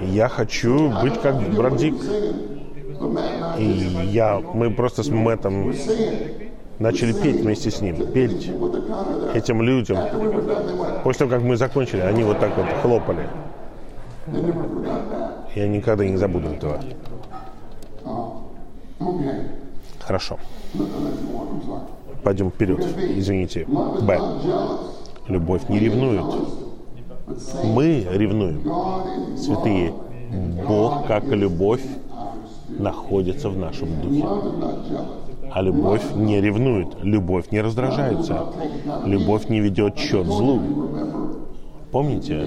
[0.00, 1.80] Я хочу быть как брат.
[3.58, 3.64] И
[4.10, 5.74] я, мы просто с Мэттом
[6.78, 8.50] начали петь вместе с ним, петь
[9.34, 9.98] этим людям.
[11.04, 13.28] После того, как мы закончили, они вот так вот хлопали.
[15.54, 16.80] Я никогда не забуду этого.
[20.00, 20.38] Хорошо.
[22.22, 22.84] Пойдем вперед.
[23.16, 23.66] Извините.
[23.66, 24.18] Б.
[25.30, 26.24] Любовь не ревнует.
[27.62, 28.62] Мы ревнуем.
[29.36, 29.94] Святые,
[30.66, 31.84] Бог, как и любовь,
[32.68, 34.26] находится в нашем духе.
[35.52, 38.52] А любовь не ревнует, любовь не раздражается,
[39.04, 40.60] любовь не ведет счет злу.
[41.92, 42.42] Помните?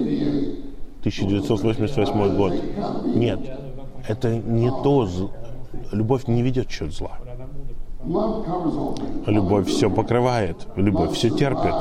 [1.00, 2.52] 1988 год.
[3.14, 3.40] Нет,
[4.06, 5.08] это не то.
[5.90, 7.12] Любовь не ведет счет зла.
[9.26, 11.74] Любовь все покрывает, любовь все терпит,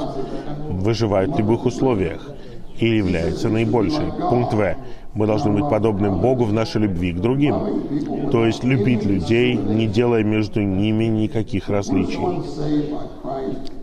[0.70, 2.30] выживает в любых условиях
[2.78, 4.12] и является наибольшей.
[4.30, 4.76] Пункт В.
[5.14, 7.56] Мы должны быть подобны Богу в нашей любви к другим.
[8.32, 12.20] То есть любить людей, не делая между ними никаких различий.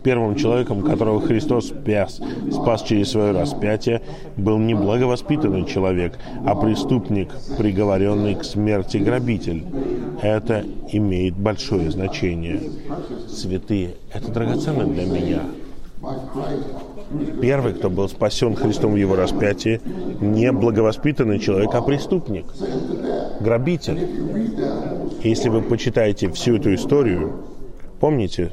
[0.03, 2.19] Первым человеком, которого Христос спас,
[2.51, 4.01] спас через свое распятие,
[4.35, 9.63] был не благовоспитанный человек, а преступник, приговоренный к смерти грабитель.
[10.21, 12.61] Это имеет большое значение.
[13.29, 15.41] Святые, это драгоценно для меня.
[17.41, 19.81] Первый, кто был спасен Христом в его распятии,
[20.21, 22.45] не благовоспитанный человек, а преступник,
[23.39, 24.07] грабитель.
[25.23, 27.43] Если вы почитаете всю эту историю,
[27.99, 28.51] помните,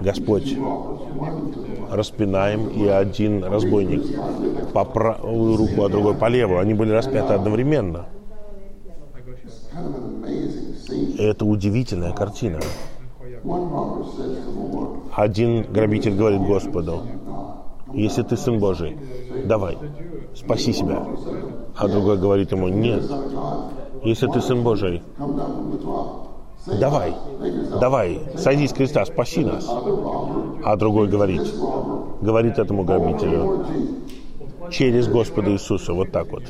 [0.00, 0.56] Господь
[1.90, 4.02] распинаем, и один разбойник
[4.72, 6.60] по правую руку, а другой по левую.
[6.60, 8.06] Они были распяты одновременно.
[11.18, 12.60] Это удивительная картина.
[15.14, 17.02] Один грабитель говорит Господу,
[17.94, 18.96] если ты Сын Божий,
[19.44, 19.78] давай,
[20.34, 21.06] спаси себя.
[21.76, 23.02] А другой говорит ему, нет,
[24.04, 25.02] если ты Сын Божий,
[26.66, 27.14] давай,
[27.80, 29.68] давай, сойди с креста, спаси нас.
[30.64, 31.42] А другой говорит,
[32.20, 33.64] говорит этому грабителю,
[34.70, 36.44] через Господа Иисуса, вот так вот.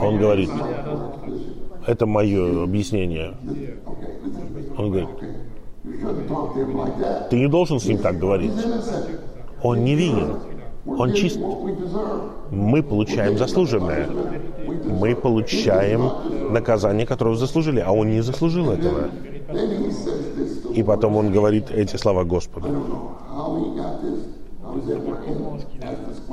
[0.00, 0.50] Он говорит,
[1.86, 3.34] это мое объяснение.
[4.76, 5.08] Он говорит,
[7.30, 8.52] ты не должен с ним так говорить.
[9.62, 10.36] Он невинен.
[10.86, 11.38] Он чист.
[12.50, 14.08] Мы получаем заслуженное.
[14.84, 19.08] Мы получаем наказание, которое заслужили, а он не заслужил этого.
[20.74, 22.68] И потом он говорит эти слова Господу.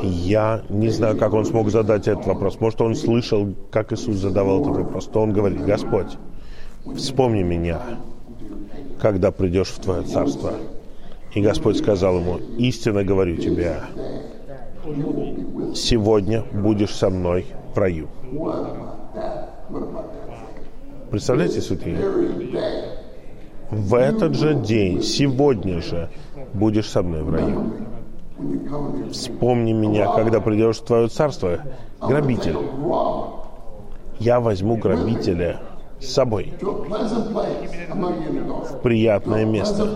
[0.04, 2.60] Я не знаю, как он смог задать этот вопрос.
[2.60, 5.08] Может, он слышал, как Иисус задавал этот вопрос.
[5.08, 6.18] То он говорит, Господь,
[6.96, 7.80] вспомни меня,
[9.02, 10.56] когда придешь в Твое Царство.
[11.34, 13.78] И Господь сказал ему, истинно говорю тебе,
[15.74, 18.10] сегодня будешь со мной в раю.
[21.12, 21.98] Представляете, святые?
[23.72, 26.10] В этот же день, сегодня же,
[26.54, 27.72] будешь со мной в раю.
[29.12, 31.60] Вспомни меня, когда придешь в твое царство,
[32.02, 32.58] грабитель.
[34.20, 35.60] Я возьму грабителя
[36.00, 36.54] с собой
[38.70, 39.88] в приятное место.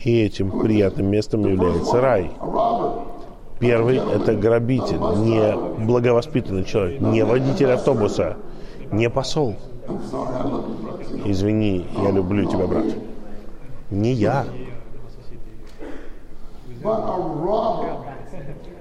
[0.00, 2.30] И этим приятным местом является рай.
[3.58, 8.36] Первый– это грабитель, не благовоспитанный человек, не водитель автобуса,
[8.92, 9.54] не посол–
[11.24, 12.86] Извини, я люблю тебя, брат.
[13.90, 14.44] Не я,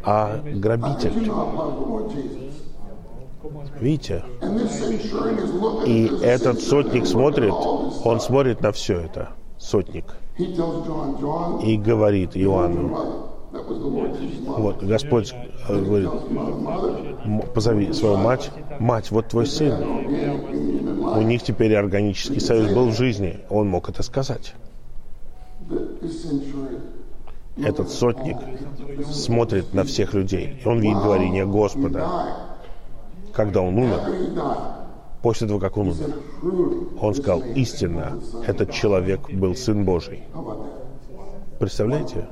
[0.04, 1.14] а грабитель.
[3.80, 4.24] Видите?
[5.86, 10.06] И этот сотник смотрит, он смотрит на все это, сотник,
[10.38, 13.35] и говорит Иоанну,
[14.58, 15.34] вот Господь
[15.68, 16.10] э, говорит,
[17.26, 19.74] «М- позови свою мать, мать, вот твой сын.
[21.18, 24.54] У них теперь органический союз был в жизни, он мог это сказать.
[27.58, 28.38] Этот сотник
[29.12, 32.08] смотрит на всех людей, и он видит говорение Господа.
[33.34, 34.00] Когда он умер,
[35.22, 36.16] после того, как он умер,
[37.02, 40.24] он сказал, истинно, этот человек был Сын Божий.
[41.60, 42.28] Представляете?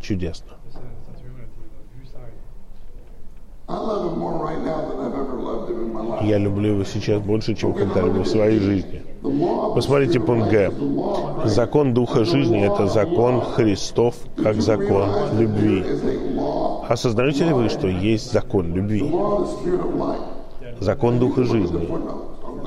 [0.00, 0.52] Чудесно.
[6.22, 9.02] Я люблю его сейчас больше, чем когда-либо в своей жизни.
[9.74, 10.72] Посмотрите пункт Г.
[11.44, 15.84] Закон Духа жизни– это закон Христов, как закон любви.
[16.88, 19.12] Осознаете ли вы, что есть закон любви?
[20.80, 21.88] Закон Духа жизни.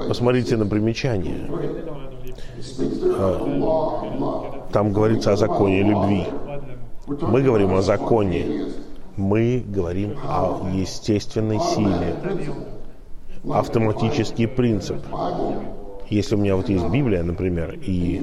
[0.08, 1.50] Посмотрите на примечание.
[4.72, 6.26] Там говорится о законе любви.
[7.22, 8.66] Мы говорим о законе.
[9.18, 12.16] Мы говорим о естественной силе.
[13.52, 14.98] Автоматический принцип.
[16.10, 18.22] Если у меня вот есть Библия, например, и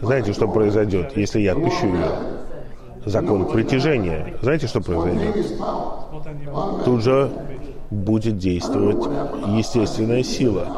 [0.00, 2.08] знаете, что произойдет, если я отпущу ее?
[3.04, 4.34] Закон притяжения.
[4.42, 5.46] Знаете, что произойдет?
[6.84, 7.30] Тут же
[7.90, 9.04] будет действовать
[9.56, 10.68] естественная сила.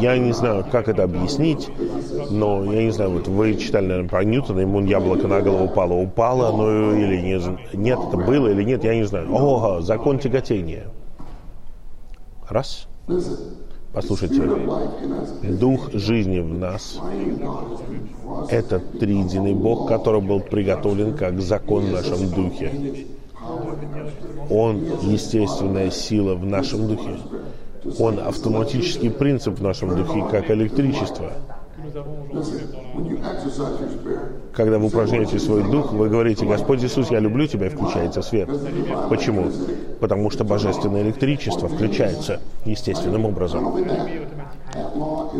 [0.00, 1.68] Я не знаю, как это объяснить,
[2.30, 5.94] но я не знаю, вот вы читали, наверное, про Ньютона, ему яблоко на голову упало.
[5.94, 9.32] Упало, но или не, нет, это было или нет, я не знаю.
[9.32, 10.86] Ого, закон тяготения.
[12.48, 12.86] Раз.
[13.92, 14.42] Послушайте,
[15.42, 16.98] дух жизни в нас
[18.48, 23.06] это триединый Бог, который был приготовлен как закон в нашем духе.
[24.50, 27.16] Он– естественная сила в нашем духе.
[27.98, 31.32] Он– автоматический принцип в нашем духе, как электричество.
[34.52, 38.48] Когда вы упражняете свой дух, вы говорите, Господь Иисус, я люблю Тебя, и включается свет.
[39.08, 39.50] Почему?
[40.00, 43.74] Потому что божественное электричество включается естественным образом.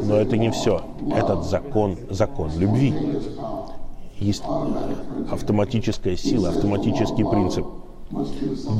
[0.04, 0.82] Но это не все.
[1.14, 2.94] Этот закон– закон любви.
[4.18, 4.44] Есть
[5.30, 7.66] автоматическая сила, автоматический принцип.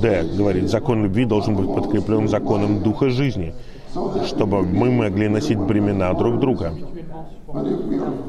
[0.03, 3.55] Д говорит, закон любви должен быть подкреплен законом духа жизни,
[4.27, 6.75] чтобы мы могли носить бремена друг друга.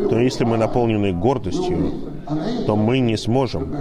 [0.09, 1.91] То если мы наполнены гордостью,
[2.65, 3.75] то мы не сможем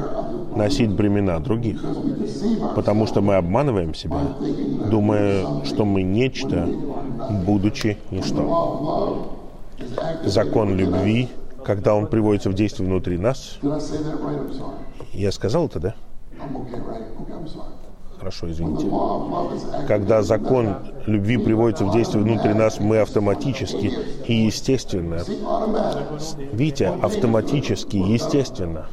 [0.57, 1.85] носить бремена других,
[2.75, 4.21] потому что мы обманываем себя,
[4.91, 6.69] думая, что мы нечто,
[7.47, 9.37] будучи ничто.
[10.25, 11.29] Закон любви,
[11.65, 13.59] когда он приводится в действие внутри нас,
[15.13, 15.95] я сказал это, да?
[18.19, 18.87] Хорошо, извините.
[19.89, 23.93] Когда закон любви приводится в действие внутри нас, мы автоматически
[24.27, 25.23] и естественно,
[26.53, 28.87] видите, автоматически, естественно.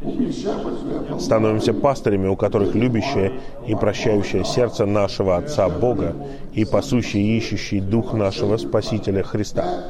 [0.00, 6.14] We have становимся пастырями, у которых любящее и прощающее сердце нашего Отца Бога
[6.52, 9.84] и пасущий и ищущий Дух нашего Спасителя Христа.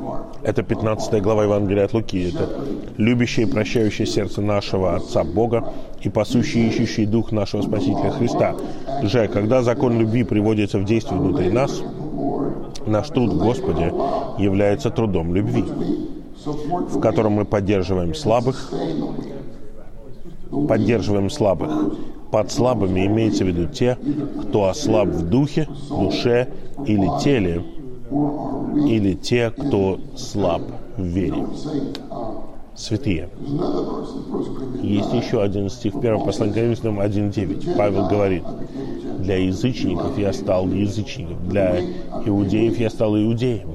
[0.00, 0.34] Is Luke 15.
[0.34, 0.40] Loving and forgiving heart.
[0.42, 2.28] Это 15 глава Евангелия от Луки.
[2.28, 2.48] Это
[2.96, 5.72] любящее и прощающее сердце нашего Отца Бога
[6.02, 8.56] и пасущий ищущий Дух нашего Спасителя Христа.
[9.02, 11.82] Же, когда закон любви приводится в действие внутри нас,
[12.86, 13.92] наш труд в Господе
[14.38, 15.64] является трудом любви,
[16.44, 18.72] в котором мы поддерживаем слабых,
[20.68, 21.70] поддерживаем слабых.
[22.30, 23.98] Под слабыми имеется в виду те,
[24.42, 26.48] кто ослаб в духе, душе
[26.86, 27.64] или теле,
[28.10, 30.62] или те, кто слаб
[30.96, 31.46] в вере.
[32.76, 33.28] Святые.
[33.46, 37.76] another verse in 1 Corinthians Есть еще один стих, 1 послание Коринфянам 1.9.
[37.76, 38.42] Павел говорит,
[39.18, 41.80] «Для язычников я стал язычником, для
[42.24, 43.68] иудеев я стал иудеем,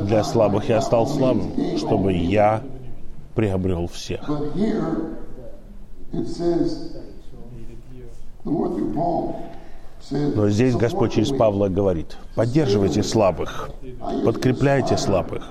[0.00, 2.62] для слабых я стал слабым, чтобы я
[3.34, 4.22] приобрел всех».
[10.10, 13.70] Но здесь Господь через Павла говорит, «Поддерживайте слабых,
[14.24, 15.50] подкрепляйте слабых».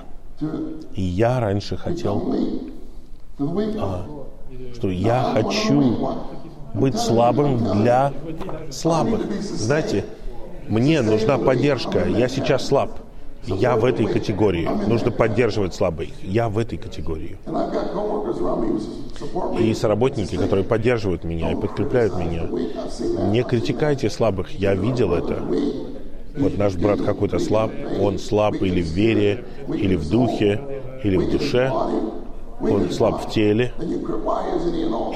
[0.94, 2.34] И я раньше хотел,
[3.38, 4.24] weak
[4.74, 6.18] что я хочу
[6.74, 8.12] быть слабым для
[8.70, 9.20] слабых.
[9.40, 10.04] Знаете,
[10.68, 12.06] мне нужна поддержка.
[12.06, 12.90] Я сейчас слаб.
[13.48, 14.68] Я в этой категории.
[14.86, 16.08] Нужно поддерживать слабых.
[16.22, 17.38] Я в этой категории.
[19.60, 22.44] И соработники, которые поддерживают меня и подкрепляют меня.
[23.30, 24.50] Не критикайте слабых.
[24.52, 25.42] Я видел это.
[26.36, 29.44] Вот наш брат какой-то слаб, он слаб или в вере,
[29.74, 30.60] или в духе,
[31.02, 31.72] или в душе.
[32.60, 33.72] Он слаб в теле.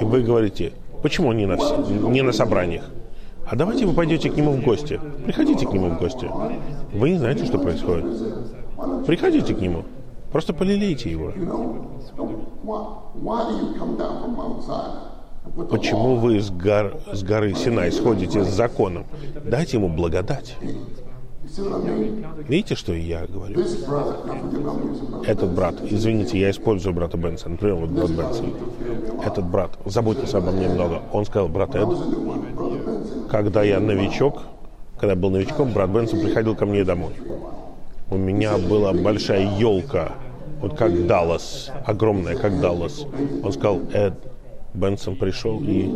[0.01, 0.73] И вы говорите,
[1.03, 1.57] Почему не на,
[2.09, 2.85] не на собраниях?
[3.47, 5.01] А давайте вы пойдете к нему в гости.
[5.25, 6.31] Приходите к нему в гости.
[6.93, 8.05] Вы не знаете, что происходит.
[9.07, 9.85] Приходите к нему.
[10.31, 11.33] Просто полелейте его.
[15.71, 19.05] Почему вы с, гор- с горы Синай сходите с законом?
[19.45, 20.57] Дайте ему благодать.
[22.49, 23.61] Видите, что я говорю?
[25.27, 28.55] Этот брат, извините, я использую брата Бенсона, например, вот брат Бенсон.
[29.23, 31.03] Этот брат, заботьтесь обо мне много.
[31.13, 31.89] Он сказал, брат Эд,
[33.31, 34.43] когда я новичок,
[34.99, 37.13] когда был новичком, брат Бенсон приходил ко мне домой.
[38.11, 40.13] У меня была большая елка,
[40.61, 43.05] вот как Даллас, огромная, как Даллас.
[43.43, 44.15] Он сказал, Эд,
[44.73, 45.91] Бенсон пришел, и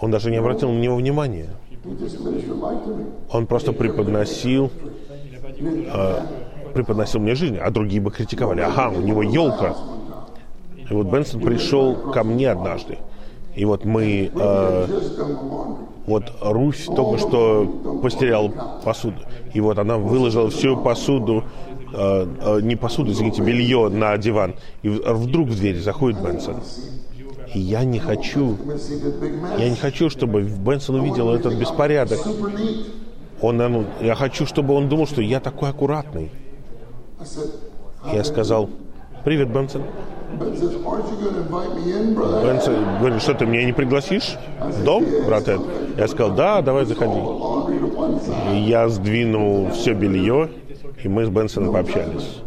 [0.00, 1.48] он даже не обратил на него внимания.
[3.30, 4.70] Он просто преподносил,
[5.44, 6.20] э,
[6.74, 8.60] преподносил мне жизнь, а другие бы критиковали.
[8.60, 9.76] Ага, у него елка.
[10.90, 12.98] И вот Бенсон пришел ко мне однажды.
[13.54, 14.86] И вот мы, э,
[16.06, 19.16] вот Руфь только что постирала посуду.
[19.52, 21.44] И вот она выложила всю посуду,
[21.92, 24.54] э, э, не посуду, извините, белье на диван.
[24.82, 26.56] И вдруг в дверь заходит Бенсон.
[27.54, 28.56] И я не хочу,
[29.58, 32.18] я не хочу, чтобы Бенсон увидел этот беспорядок.
[33.40, 36.30] Он, я хочу, чтобы он думал, что я такой аккуратный.
[38.12, 38.68] Я сказал,
[39.24, 39.82] привет, Бенсон.
[42.42, 45.60] Бенсон говорит, что ты меня не пригласишь в дом, брат Эд?
[45.96, 47.20] Я сказал, да, давай заходи.
[48.52, 50.50] И я сдвинул все белье,
[51.02, 52.42] и мы с Бенсоном пообщались.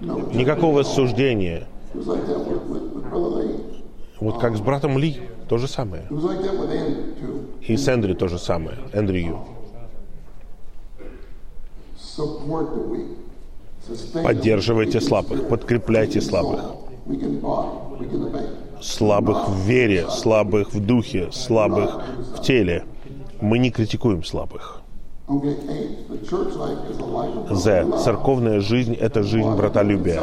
[0.00, 1.66] Никакого суждения.
[4.20, 6.04] Вот как с братом Ли, то же самое.
[7.60, 8.78] И с Эндрю то же самое.
[8.92, 9.40] Эндрю.
[14.24, 16.60] Поддерживайте слабых, подкрепляйте слабых.
[18.80, 22.02] Слабых в вере, слабых в духе, слабых
[22.34, 22.84] в теле.
[23.40, 24.80] Мы не критикуем слабых.
[27.50, 27.84] З.
[28.04, 30.22] Церковная жизнь– это жизнь братолюбия.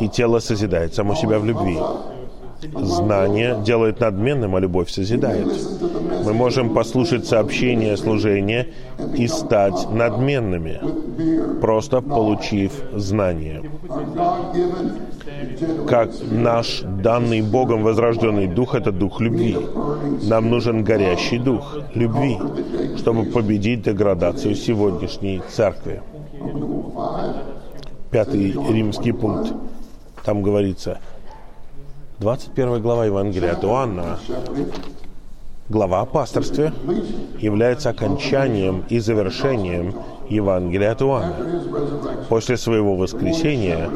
[0.00, 1.78] И тело созидает само себя в любви.
[2.74, 5.46] Знание делает надменным, а любовь созидает.
[6.24, 8.68] Мы можем послушать сообщение служения
[9.14, 10.80] и стать надменными,
[11.60, 13.62] просто получив знание.
[15.86, 19.56] Как наш данный Богом возрожденный дух– это дух любви.
[20.22, 22.38] Нам нужен горящий дух любви,
[22.96, 26.02] чтобы победить деградацию сегодняшней церкви.
[28.10, 29.52] Пятый римский пункт.
[30.24, 30.98] Там говорится,
[32.18, 34.18] 21 глава Евангелия от Иоанна,
[35.68, 36.72] глава о пасторстве,
[37.38, 39.94] является окончанием и завершением
[40.30, 41.36] Евангелия от Иоанна.
[42.30, 43.90] После своего воскресения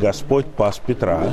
[0.00, 1.32] Господь пас Петра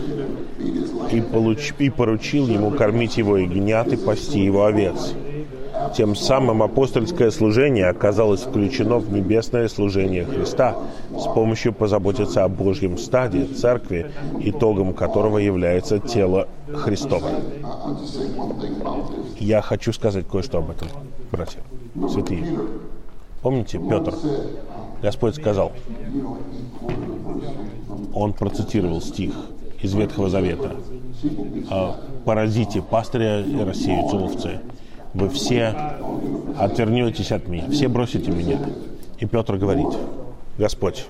[1.12, 5.16] и, получ- и поручил ему кормить его ягнят и пасти его овец.
[5.96, 10.76] Тем самым апостольское служение оказалось включено в небесное служение Христа
[11.18, 17.24] с помощью позаботиться о Божьем стаде, церкви, итогом которого является тело this.
[19.40, 20.88] Я хочу сказать кое-что об этом,
[21.32, 21.62] братья,
[22.10, 22.46] святые.
[23.42, 24.14] Помните, Петр,
[25.02, 25.72] Господь сказал,
[28.14, 29.34] он процитировал стих
[29.82, 30.76] из Ветхого Завета.
[31.70, 34.60] «А, «Поразите пастыря и рассеются овцы.
[35.18, 35.76] Вы все
[36.58, 38.60] отвернетесь от меня, все бросите меня».
[39.18, 39.88] И Петр говорит,
[40.60, 41.08] Господь,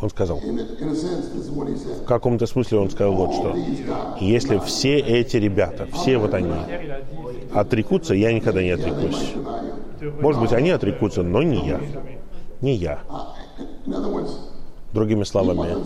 [0.00, 3.54] он сказал, в каком-то смысле он сказал вот что.
[4.18, 6.54] Если все эти ребята, все вот они
[7.52, 9.34] отрекутся, я никогда не отрекусь.
[10.20, 11.80] Может быть, они отрекутся, но не я.
[12.62, 13.00] Не я.
[14.92, 15.76] Другими словами,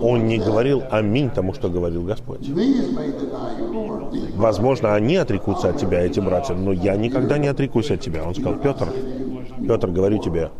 [0.00, 2.48] он не говорил аминь тому, что говорил Господь.
[4.36, 8.24] Возможно, они отрекутся от тебя, эти братья, но я никогда не отрекусь от тебя.
[8.24, 8.88] Он сказал, Петр,
[9.66, 10.50] Петр, говорю тебе,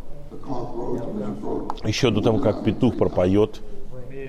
[1.84, 3.60] еще до того, как петух пропоет,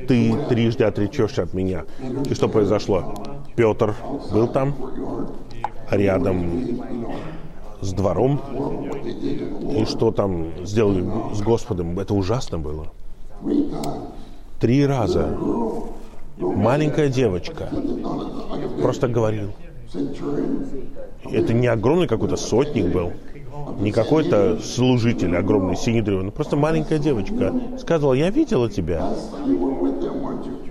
[0.07, 1.85] ты трижды отречешься от меня.
[2.29, 3.13] И что произошло?
[3.55, 3.95] Петр
[4.31, 4.75] был там,
[5.89, 6.43] рядом
[7.83, 8.41] с двором.
[9.77, 11.99] И что там сделали с Господом?
[11.99, 12.87] Это ужасно было.
[14.59, 15.37] Три раза
[16.37, 17.69] маленькая девочка
[18.81, 19.51] просто говорил.
[21.31, 23.11] Это не огромный какой-то сотник был,
[23.79, 29.13] не какой-то служитель огромный, синедревый, просто маленькая девочка сказала, я видела тебя.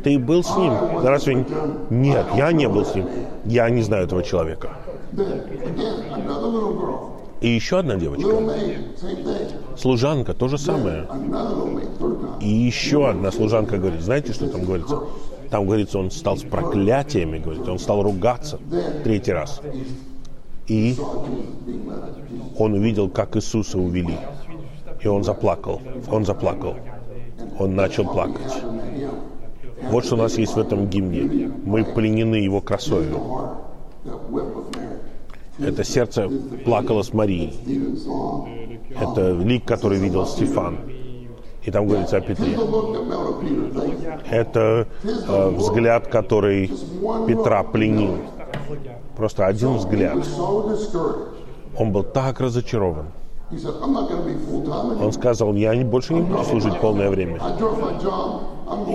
[0.02, 0.72] Ты был с ним?
[1.02, 1.46] Разве...
[1.90, 3.06] Нет, я не был с ним.
[3.44, 4.70] Я не знаю этого человека.
[7.40, 8.28] И еще одна девочка,
[9.76, 11.08] служанка, то же самое.
[12.40, 15.00] И еще одна служанка говорит, знаете, что там говорится?
[15.50, 18.58] Там говорится, он стал с проклятиями, говорит, он стал ругаться
[19.02, 19.60] третий раз.
[20.68, 20.96] И
[22.58, 24.16] он увидел, как Иисуса увели.
[25.00, 25.80] И он заплакал.
[26.10, 26.76] Он заплакал.
[27.58, 28.62] Он начал плакать.
[29.90, 31.50] Вот что у нас есть в этом гимне.
[31.64, 33.18] Мы пленены его красою.
[35.58, 36.28] Это сердце
[36.64, 37.54] плакало с Марией.
[38.98, 40.78] Это лик, который видел Стефан.
[41.64, 42.58] И там говорится о Петре.
[44.30, 46.68] Это э, взгляд, который
[47.26, 48.16] Петра пленил.
[49.16, 50.18] Просто один взгляд.
[51.78, 53.06] Он был так разочарован.
[55.00, 57.40] Он сказал, я больше не буду служить полное время.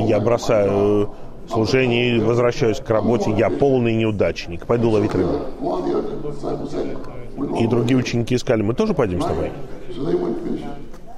[0.06, 1.12] Я бросаю
[1.50, 3.32] служение и возвращаюсь к работе.
[3.32, 4.66] Я полный неудачник.
[4.66, 5.42] Пойду ловить рыбу.
[7.60, 9.52] И другие ученики сказали, мы тоже пойдем с тобой.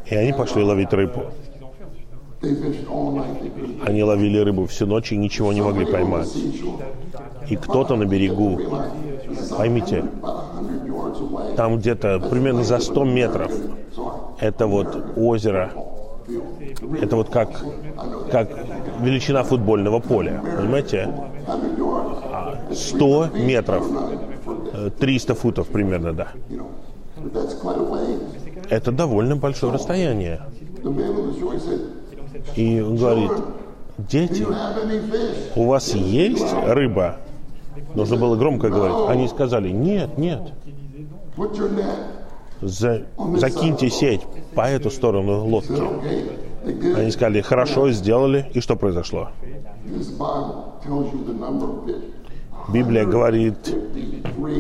[0.06, 1.26] И они пошли ловить рыбу.
[3.86, 6.30] Они ловили рыбу всю ночь и ничего не могли поймать.
[7.50, 8.60] И кто-то на берегу,
[9.58, 10.06] поймите,
[11.58, 13.52] там где-то примерно за 100 метров,
[14.40, 15.72] это вот озеро,
[17.02, 17.50] это вот как,
[18.32, 18.50] как
[19.02, 21.10] величина футбольного поля, понимаете?
[22.72, 23.86] 100 метров,
[25.00, 26.28] 300 футов примерно, да.
[28.70, 30.42] Это довольно большое расстояние.
[32.56, 33.32] И он говорит,
[33.98, 34.46] дети,
[35.56, 37.18] у вас есть рыба?
[37.96, 39.10] Нужно было громко говорить.
[39.10, 40.42] Они сказали, нет, нет.
[42.62, 43.04] За,
[43.38, 44.22] закиньте сеть
[44.54, 45.82] по эту сторону лодки.
[46.96, 48.50] Они сказали, хорошо, сделали.
[48.54, 49.30] И что произошло?
[52.72, 53.76] Библия говорит,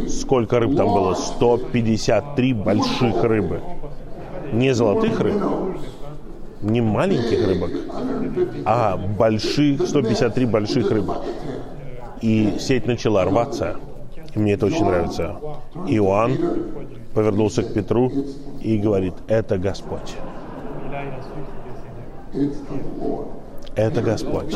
[0.07, 1.14] сколько рыб там было?
[1.14, 3.61] 153 больших рыбы.
[4.52, 5.44] Не золотых рыб,
[6.61, 7.72] не маленьких рыбок,
[8.65, 11.18] а больших, 153 больших рыбок.
[12.22, 13.77] И сеть начала рваться.
[14.36, 15.38] И мне это очень нравится.
[15.88, 16.38] Иоанн
[17.14, 18.11] повернулся к Петру
[18.61, 20.15] и говорит, это Господь.
[23.76, 24.56] Это Господь.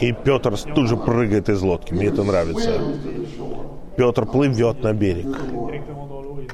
[0.00, 1.92] И Петр тут же прыгает из лодки.
[1.92, 2.80] Мне это нравится.
[3.96, 5.26] Петр плывет на берег.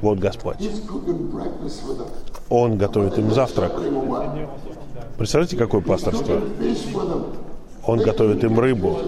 [0.01, 0.57] Вот Господь.
[2.49, 3.73] Он готовит им завтрак.
[5.17, 6.41] Представляете, какое пасторство?
[7.87, 8.99] Он готовит им рыбу.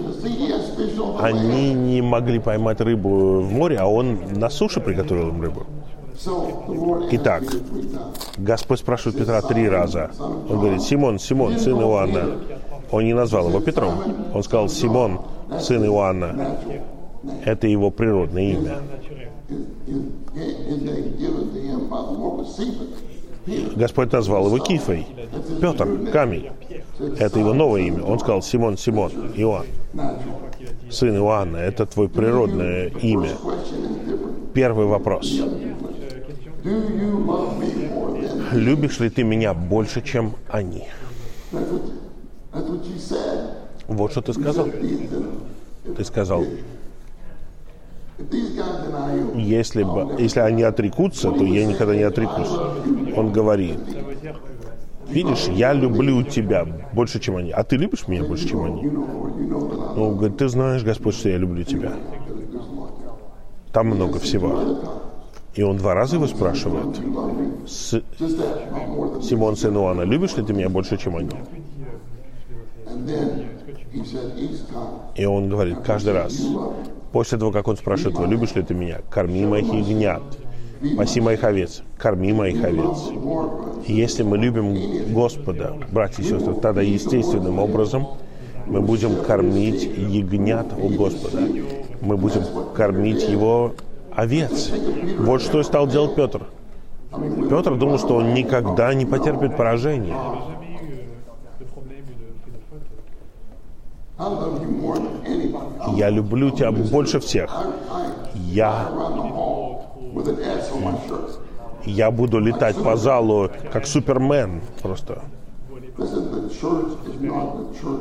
[1.19, 5.65] Они не могли поймать рыбу в море, а он на суше приготовил им рыбу.
[7.11, 7.43] Итак,
[8.37, 10.11] Господь спрашивает Петра три раза.
[10.19, 12.37] Он говорит, Симон, Симон, сын Иоанна.
[12.91, 13.95] Он не назвал его Петром.
[14.33, 15.21] Он сказал, Симон,
[15.59, 16.57] сын Иоанна.
[17.45, 18.77] Это его природное имя.
[23.75, 25.07] Господь назвал его Кифой.
[25.59, 26.49] Петр, камень.
[27.17, 28.03] Это его новое имя.
[28.03, 29.65] Он сказал Симон, Симон, Иоанн.
[30.89, 33.31] Сын Иоанна, это твое природное имя.
[34.53, 35.41] Первый вопрос.
[38.53, 40.87] Любишь ли ты меня больше, чем они?
[43.87, 44.67] Вот что ты сказал.
[45.97, 46.43] Ты сказал,
[49.35, 52.51] если, бы, если они отрекутся, то я никогда не отрекусь.
[53.15, 53.79] Он говорит,
[55.09, 57.51] видишь, я люблю тебя больше, чем они.
[57.51, 58.87] А ты любишь меня больше, чем они?
[58.87, 61.93] Он говорит, ты знаешь, Господь, что я люблю тебя.
[63.73, 65.01] Там много всего.
[65.53, 66.97] И он два раза его спрашивает.
[67.67, 68.01] С...
[69.21, 71.29] Симон, сын Иоанна, любишь ли ты меня больше, чем они?
[75.15, 76.41] И он говорит каждый раз,
[77.11, 80.21] после того, как он спрашивает его, любишь ли ты меня, корми моих ягнят,
[80.97, 83.09] паси моих овец, корми моих овец.
[83.87, 88.07] И если мы любим Господа, братья и сестры, тогда естественным образом
[88.65, 91.39] мы будем кормить ягнят у Господа.
[91.99, 93.73] Мы будем кормить его
[94.21, 94.71] овец.
[95.19, 96.43] Вот что и стал делать Петр.
[97.49, 100.15] Петр думал, что он никогда не потерпит поражения.
[105.95, 107.51] Я люблю тебя больше всех.
[108.35, 108.89] Я,
[111.85, 115.21] я буду летать по залу, как Супермен просто.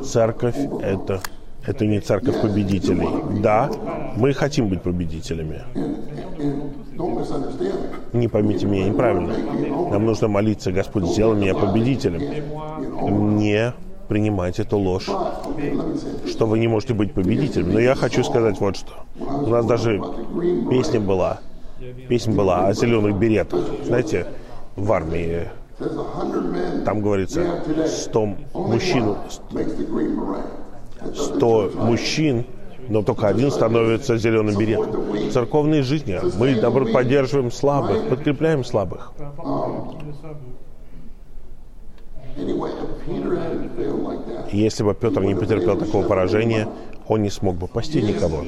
[0.05, 1.20] Церковь— это,
[1.70, 3.09] это не церковь победителей.
[3.40, 3.70] Да,
[4.16, 5.62] мы хотим быть победителями.
[8.12, 9.32] Не поймите меня неправильно.
[9.90, 13.38] Нам нужно молиться, Господь, сделай меня победителем.
[13.38, 13.72] Не
[14.09, 15.09] принимайте эту ложь,
[16.26, 17.72] что вы не можете быть победителем.
[17.72, 18.92] Но я хочу сказать вот что.
[19.18, 20.02] У нас даже
[20.68, 21.38] песня была,
[22.09, 23.60] песня была о зеленых беретах.
[23.84, 24.26] Знаете,
[24.76, 25.48] в армии
[26.84, 29.14] там говорится, 100 мужчин,
[31.14, 32.44] 100 мужчин,
[32.89, 34.90] но только один становится зеленым беретом.
[34.90, 39.12] В церковной жизни мы, наоборот, поддерживаем слабых, подкрепляем слабых.
[44.52, 46.68] Если бы Петр не потерпел такого поражения,
[47.06, 48.43] он не смог бы пасти никого.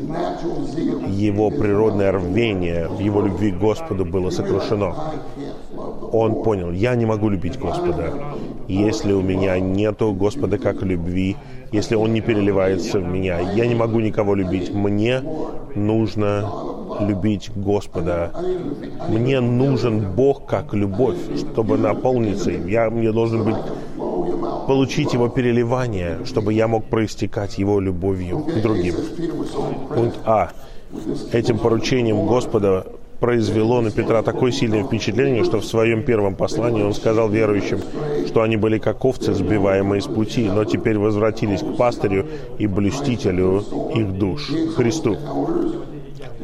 [1.08, 4.96] Его природное рвение в его любви к Господу было сокрушено.
[6.12, 8.12] Он понял, я не могу любить Господа,
[8.68, 11.36] если у меня нету Господа как любви,
[11.72, 13.40] если Он не переливается в меня.
[13.40, 14.72] Я не могу никого любить.
[14.74, 15.22] Мне
[15.74, 16.48] нужно
[17.00, 18.32] любить Господа.
[19.08, 22.66] Мне нужен Бог как любовь, чтобы наполниться им.
[22.66, 23.56] Я, мне должен быть
[24.66, 28.94] получить его переливание, чтобы я мог проистекать его любовью к другим.
[29.94, 30.50] Пункт А.
[31.32, 32.86] Этим поручением Господа
[33.22, 37.78] произвело на Петра такое сильное впечатление, что в своем первом послании он сказал верующим,
[38.26, 42.26] что они были как овцы, сбиваемые с пути, но теперь возвратились к пастырю
[42.58, 45.16] и блюстителю их душ, Христу.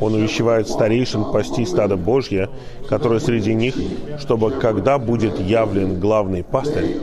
[0.00, 2.48] Он увещевает старейшин пасти стадо Божье,
[2.88, 3.74] которое среди них,
[4.20, 6.98] чтобы когда будет явлен главный пастырь,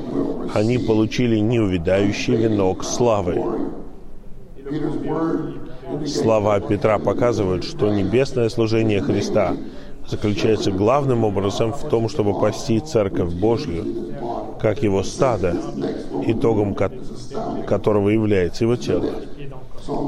[0.53, 3.43] они получили неувидающий венок славы.
[6.05, 9.55] Слова Петра показывают, что небесное служение Христа
[10.07, 13.85] заключается главным образом в том, чтобы пасти Церковь Божью,
[14.59, 15.55] как его стадо,
[16.25, 16.75] итогом
[17.67, 19.05] которого является его тело.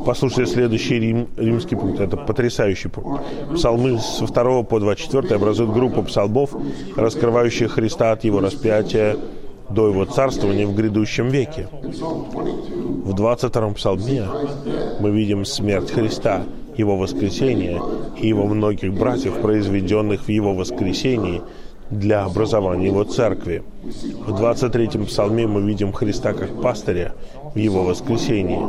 [0.06, 2.00] Послушайте следующий рим, римский пункт.
[2.00, 3.24] Это потрясающий пункт.
[3.54, 6.56] Псалмы с 2 по 24 образуют группу псалмов,
[6.96, 9.18] раскрывающих Христа от его распятия
[9.70, 11.68] до его царствования в грядущем веке.
[11.72, 14.26] В 22-м псалме
[15.00, 16.44] мы видим смерть Христа,
[16.76, 17.82] его воскресение
[18.20, 21.42] и его многих братьев, произведенных в его воскресении
[21.90, 23.64] для образования его церкви.
[24.26, 27.14] В 23-м псалме мы видим Христа как пастыря
[27.58, 28.60] его воскресении,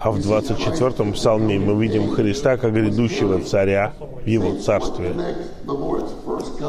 [0.00, 3.92] а в 24-м псалме мы видим Христа как грядущего царя
[4.24, 5.14] в его царстве.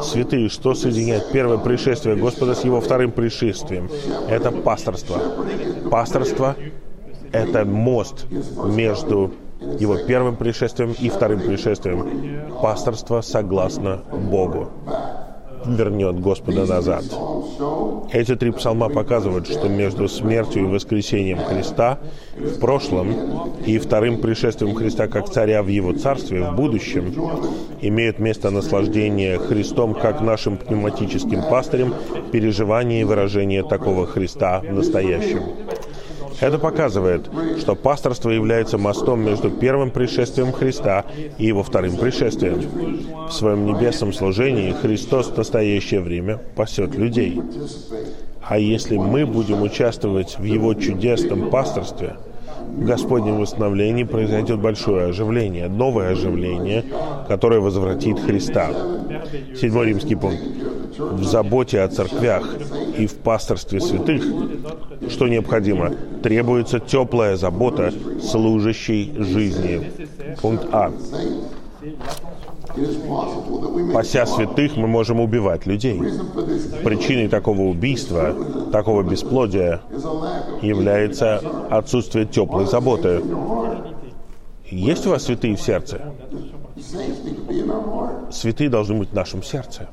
[0.02, 3.90] Святые, что соединяет первое пришествие Господа с его вторым пришествием?
[4.28, 5.20] Это пасторство.
[5.90, 6.56] Пасторство—
[7.32, 8.26] это мост
[8.64, 9.32] между
[9.78, 12.50] его первым пришествием и вторым пришествием.
[12.62, 14.68] Пасторство согласно Богу
[15.66, 17.04] вернет Господа назад.
[18.10, 21.98] Эти три псалма показывают, что между смертью и воскресением Христа
[22.36, 27.14] в прошлом и вторым пришествием Христа как царя в его царстве в будущем
[27.80, 31.94] имеют место наслаждение Христом как нашим пневматическим пастырем,
[32.32, 35.42] переживание и выражение такого Христа в настоящем.
[36.40, 37.28] Это показывает,
[37.58, 41.04] что пасторство является мостом между первым пришествием Христа
[41.36, 43.26] и его вторым пришествием.
[43.28, 47.40] В своем небесном служении Христос в настоящее время пасет людей.
[48.42, 52.16] А если мы будем участвовать в его чудесном пасторстве,
[52.76, 56.84] Господнем восстановлении произойдет большое оживление, новое оживление,
[57.26, 58.70] которое возвратит Христа.
[59.56, 60.42] Седьмой римский пункт.
[60.98, 62.48] В заботе о церквях
[62.96, 64.22] и в пасторстве святых,
[65.08, 65.92] что необходимо,
[66.22, 69.90] требуется теплая забота служащей жизни.
[70.40, 70.92] Пункт А.
[73.92, 76.00] Пася святых мы можем убивать людей.
[76.84, 78.34] Причиной такого убийства,
[78.72, 79.80] такого бесплодия
[80.62, 81.40] является
[81.70, 83.22] отсутствие теплой заботы.
[84.70, 86.12] Есть у вас святые в сердце?
[88.30, 89.88] Святые должны быть в нашем сердце.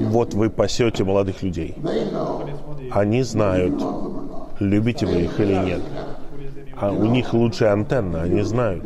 [0.00, 1.74] Вот вы пасете молодых людей.
[2.90, 3.82] Они знают,
[4.58, 5.80] любите вы их или нет.
[6.80, 8.84] А у них лучшая антенна, они знают.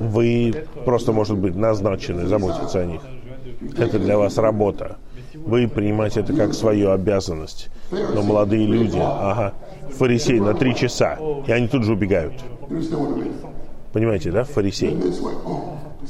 [0.00, 0.54] Вы
[0.84, 3.00] просто, может быть, назначены заботиться о них.
[3.78, 4.98] Это для вас работа.
[5.34, 7.70] Вы принимаете это как свою обязанность.
[7.90, 9.54] Но молодые люди, ага,
[9.90, 12.34] фарисей на три часа, и они тут же убегают.
[13.92, 14.98] Понимаете, да, фарисей?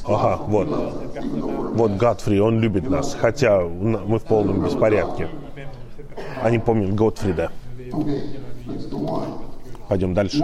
[0.05, 0.69] Ага, вот.
[1.74, 5.28] Вот Гатфри, он любит нас, хотя мы в полном беспорядке.
[6.43, 7.51] Они помнят Готфрида.
[9.89, 10.43] Пойдем дальше.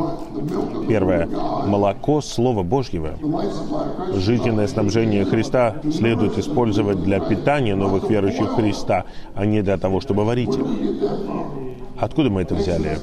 [0.88, 1.26] Первое.
[1.66, 3.12] Молоко Слова Божьего.
[4.14, 9.04] Жизненное снабжение Христа следует использовать для питания новых верующих Христа,
[9.34, 10.64] а не для того, чтобы варить их.
[11.98, 12.98] Откуда мы это взяли?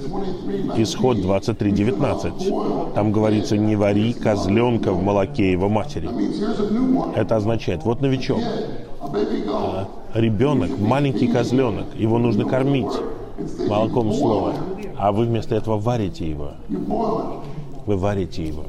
[0.78, 2.94] Исход 23.19.
[2.94, 6.10] Там говорится, не вари козленка в молоке его матери.
[7.16, 8.40] Это означает, вот новичок,
[10.14, 12.94] ребенок, маленький козленок, его нужно кормить
[13.68, 14.54] молоком слова,
[14.98, 16.52] а вы вместо этого варите его.
[17.86, 18.64] Вы варите его.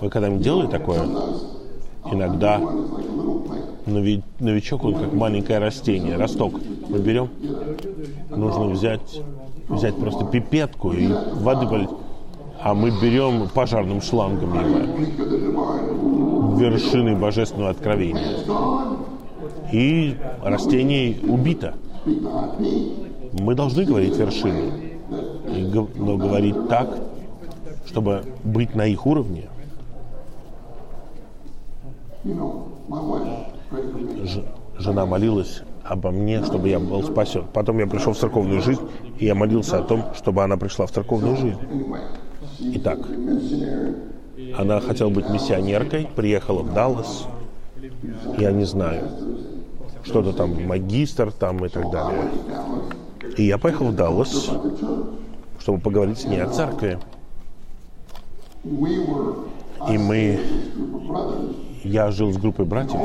[0.00, 1.00] Вы когда-нибудь делали такое?
[2.10, 2.60] Иногда
[3.86, 6.54] новичок, он как маленькое растение, росток.
[6.88, 7.28] Мы берем,
[8.30, 9.20] нужно взять,
[9.68, 11.90] взять просто пипетку и воды полить.
[12.62, 14.78] А мы берем пожарным шлангом его,
[16.58, 18.36] вершины божественного откровения.
[19.72, 21.74] И растение убито.
[23.32, 24.98] Мы должны говорить вершины,
[25.96, 26.88] но говорить так,
[27.86, 29.48] чтобы быть на их уровне.
[34.24, 34.44] Ж-
[34.78, 37.44] жена молилась обо мне, чтобы я был спасен.
[37.52, 38.82] Потом я пришел в церковную жизнь,
[39.18, 41.58] и я молился о том, чтобы она пришла в церковную жизнь.
[42.74, 42.98] Итак,
[44.56, 47.26] она хотела быть миссионеркой, приехала в Даллас,
[48.38, 49.08] я не знаю,
[50.02, 52.22] что-то там, магистр там и так далее.
[53.36, 54.50] И я поехал в Даллас,
[55.58, 56.98] чтобы поговорить с ней о церкви.
[58.64, 60.38] И мы,
[61.84, 63.00] я жил с группой братьев,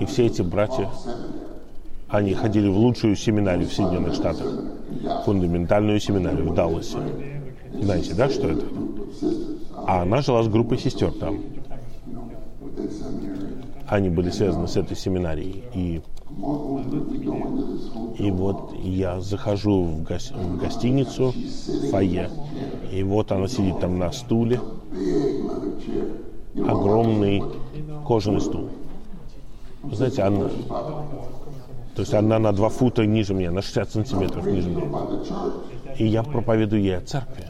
[0.00, 0.88] и все эти братья,
[2.08, 4.46] они ходили в лучшую семинарию в Соединенных Штатах,
[5.26, 6.98] фундаментальную семинарию в Далласе.
[7.74, 8.64] Знаете, да, что это?
[9.86, 11.40] А она жила с группой сестер там.
[13.86, 15.64] Они были связаны с этой семинарией.
[15.74, 16.00] И,
[18.18, 22.30] И вот я захожу в, гос- в гостиницу, в фойе,
[22.92, 24.60] и вот она сидит там на стуле,
[26.66, 27.42] огромный
[28.06, 28.68] кожаный стул.
[29.82, 30.48] Вы знаете, она,
[31.94, 34.88] то есть она на два фута ниже меня, на 60 сантиметров ниже меня.
[35.98, 37.44] И я проповедую ей о церкви.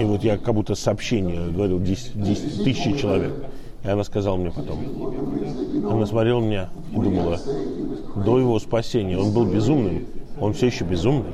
[0.00, 3.34] И вот я как будто сообщение говорил 10, 10 тысячи человек.
[3.82, 4.78] И она сказала мне потом.
[5.90, 7.38] Она смотрела меня и думала,
[8.16, 10.06] до его спасения он был безумным,
[10.40, 11.32] он все еще безумный.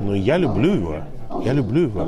[0.00, 0.94] Но я люблю его.
[1.44, 2.06] Я люблю его.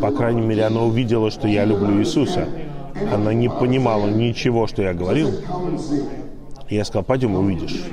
[0.00, 2.48] По крайней мере, она увидела, что я люблю Иисуса.
[3.12, 5.30] Она не понимала ничего, что я говорил.
[6.68, 7.84] И я сказал, пойдем увидишь.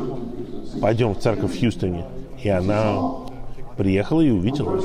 [0.82, 2.06] Пойдем в церковь в Хьюстоне.
[2.42, 2.96] И она
[3.76, 4.82] приехала и увидела.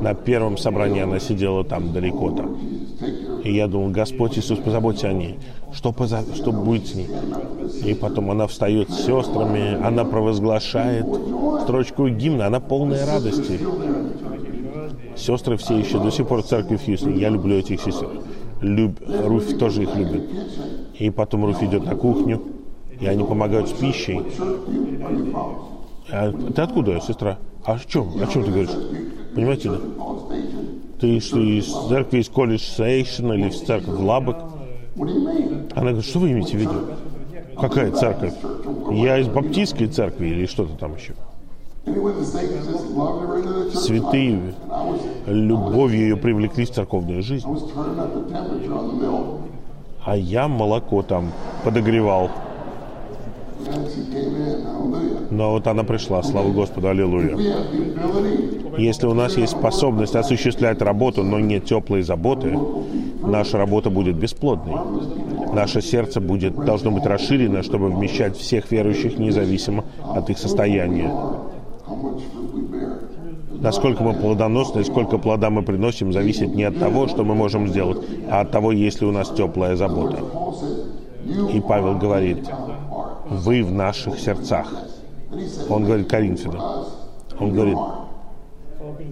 [0.00, 2.54] На первом собрании она сидела там далеко там.
[2.54, 5.38] Jesus, take care of И я думал, Господь Иисус, позаботься о ней.
[5.72, 7.08] Что, поза- что будет с ней?
[7.84, 11.06] И потом она встает с сестрами, она провозглашает
[11.62, 13.58] строчку гимна, она полная радости.
[15.16, 17.20] Сестры все еще до сих пор в церкви в Хьюстоне.
[17.20, 18.08] Я люблю этих сестер.
[18.60, 18.98] Люб...
[19.24, 20.22] Руфь тоже их любит.
[20.98, 22.42] И потом Руфь идет на кухню,
[23.00, 24.20] и они помогают с пищей.
[26.10, 27.38] А ты откуда, сестра?
[27.64, 28.10] А о чем?
[28.22, 28.70] О чем ты говоришь?
[29.34, 29.78] Понимаете, да?
[31.00, 34.36] Ты что, из церкви, из колледж Сейшн или из церкви Лабок?
[34.96, 36.86] Она говорит, что вы имеете в виду?
[37.58, 38.34] Какая церковь?
[38.92, 41.14] Я из баптистской церкви или что-то там еще.
[43.74, 44.54] Святые
[45.26, 47.46] любовью ее привлекли в церковную жизнь.
[50.04, 51.32] А я молоко там
[51.64, 52.30] подогревал.
[55.30, 57.36] Но вот она пришла, слава Господу, аллилуйя.
[58.78, 62.58] Если у нас есть способность осуществлять работу, но нет теплой заботы,
[63.20, 64.74] наша работа будет бесплодной.
[65.52, 71.12] Наше сердце будет, должно быть расширено, чтобы вмещать всех верующих независимо от их состояния.
[73.60, 77.68] Насколько мы плодоносны и сколько плода мы приносим, зависит не от того, что мы можем
[77.68, 77.98] сделать,
[78.30, 80.18] а от того, есть ли у нас теплая забота.
[81.52, 82.46] И Павел говорит.
[83.28, 84.72] Вы в наших сердцах.
[85.68, 86.86] Он говорит Коринфянам.
[87.38, 87.78] Он говорит,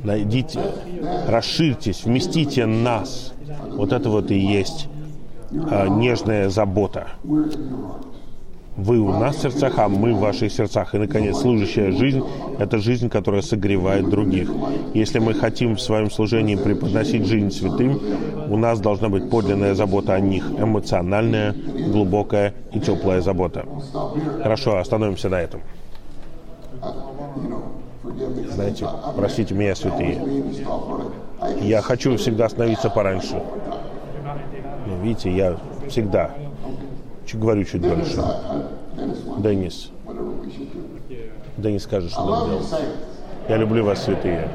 [0.04, 0.60] найдите,
[1.26, 3.32] расширьтесь, вместите нас.
[3.70, 4.88] Вот это вот и есть
[5.52, 7.08] а, нежная забота.
[8.76, 10.94] Вы у нас в сердцах, а мы в ваших сердцах.
[10.94, 12.22] И, наконец, служащая жизнь–
[12.58, 14.50] это жизнь, которая согревает других.
[14.94, 18.00] Если мы хотим в своем служении преподносить жизнь святым,
[18.48, 21.54] у нас должна быть подлинная забота о них, эмоциональная,
[21.92, 23.66] глубокая и теплая забота.
[24.42, 25.60] Хорошо, остановимся на этом.
[28.54, 28.86] Знаете,
[29.16, 30.18] простите меня, святые.
[31.60, 33.42] Я хочу всегда остановиться пораньше.
[34.86, 35.56] Но видите, я
[35.88, 36.30] всегда
[37.26, 38.16] чуть говорю чуть дольше.
[39.38, 39.90] Do.
[41.56, 42.66] Деннис скажет, что you, делать.
[43.48, 44.48] Я люблю вас, святые.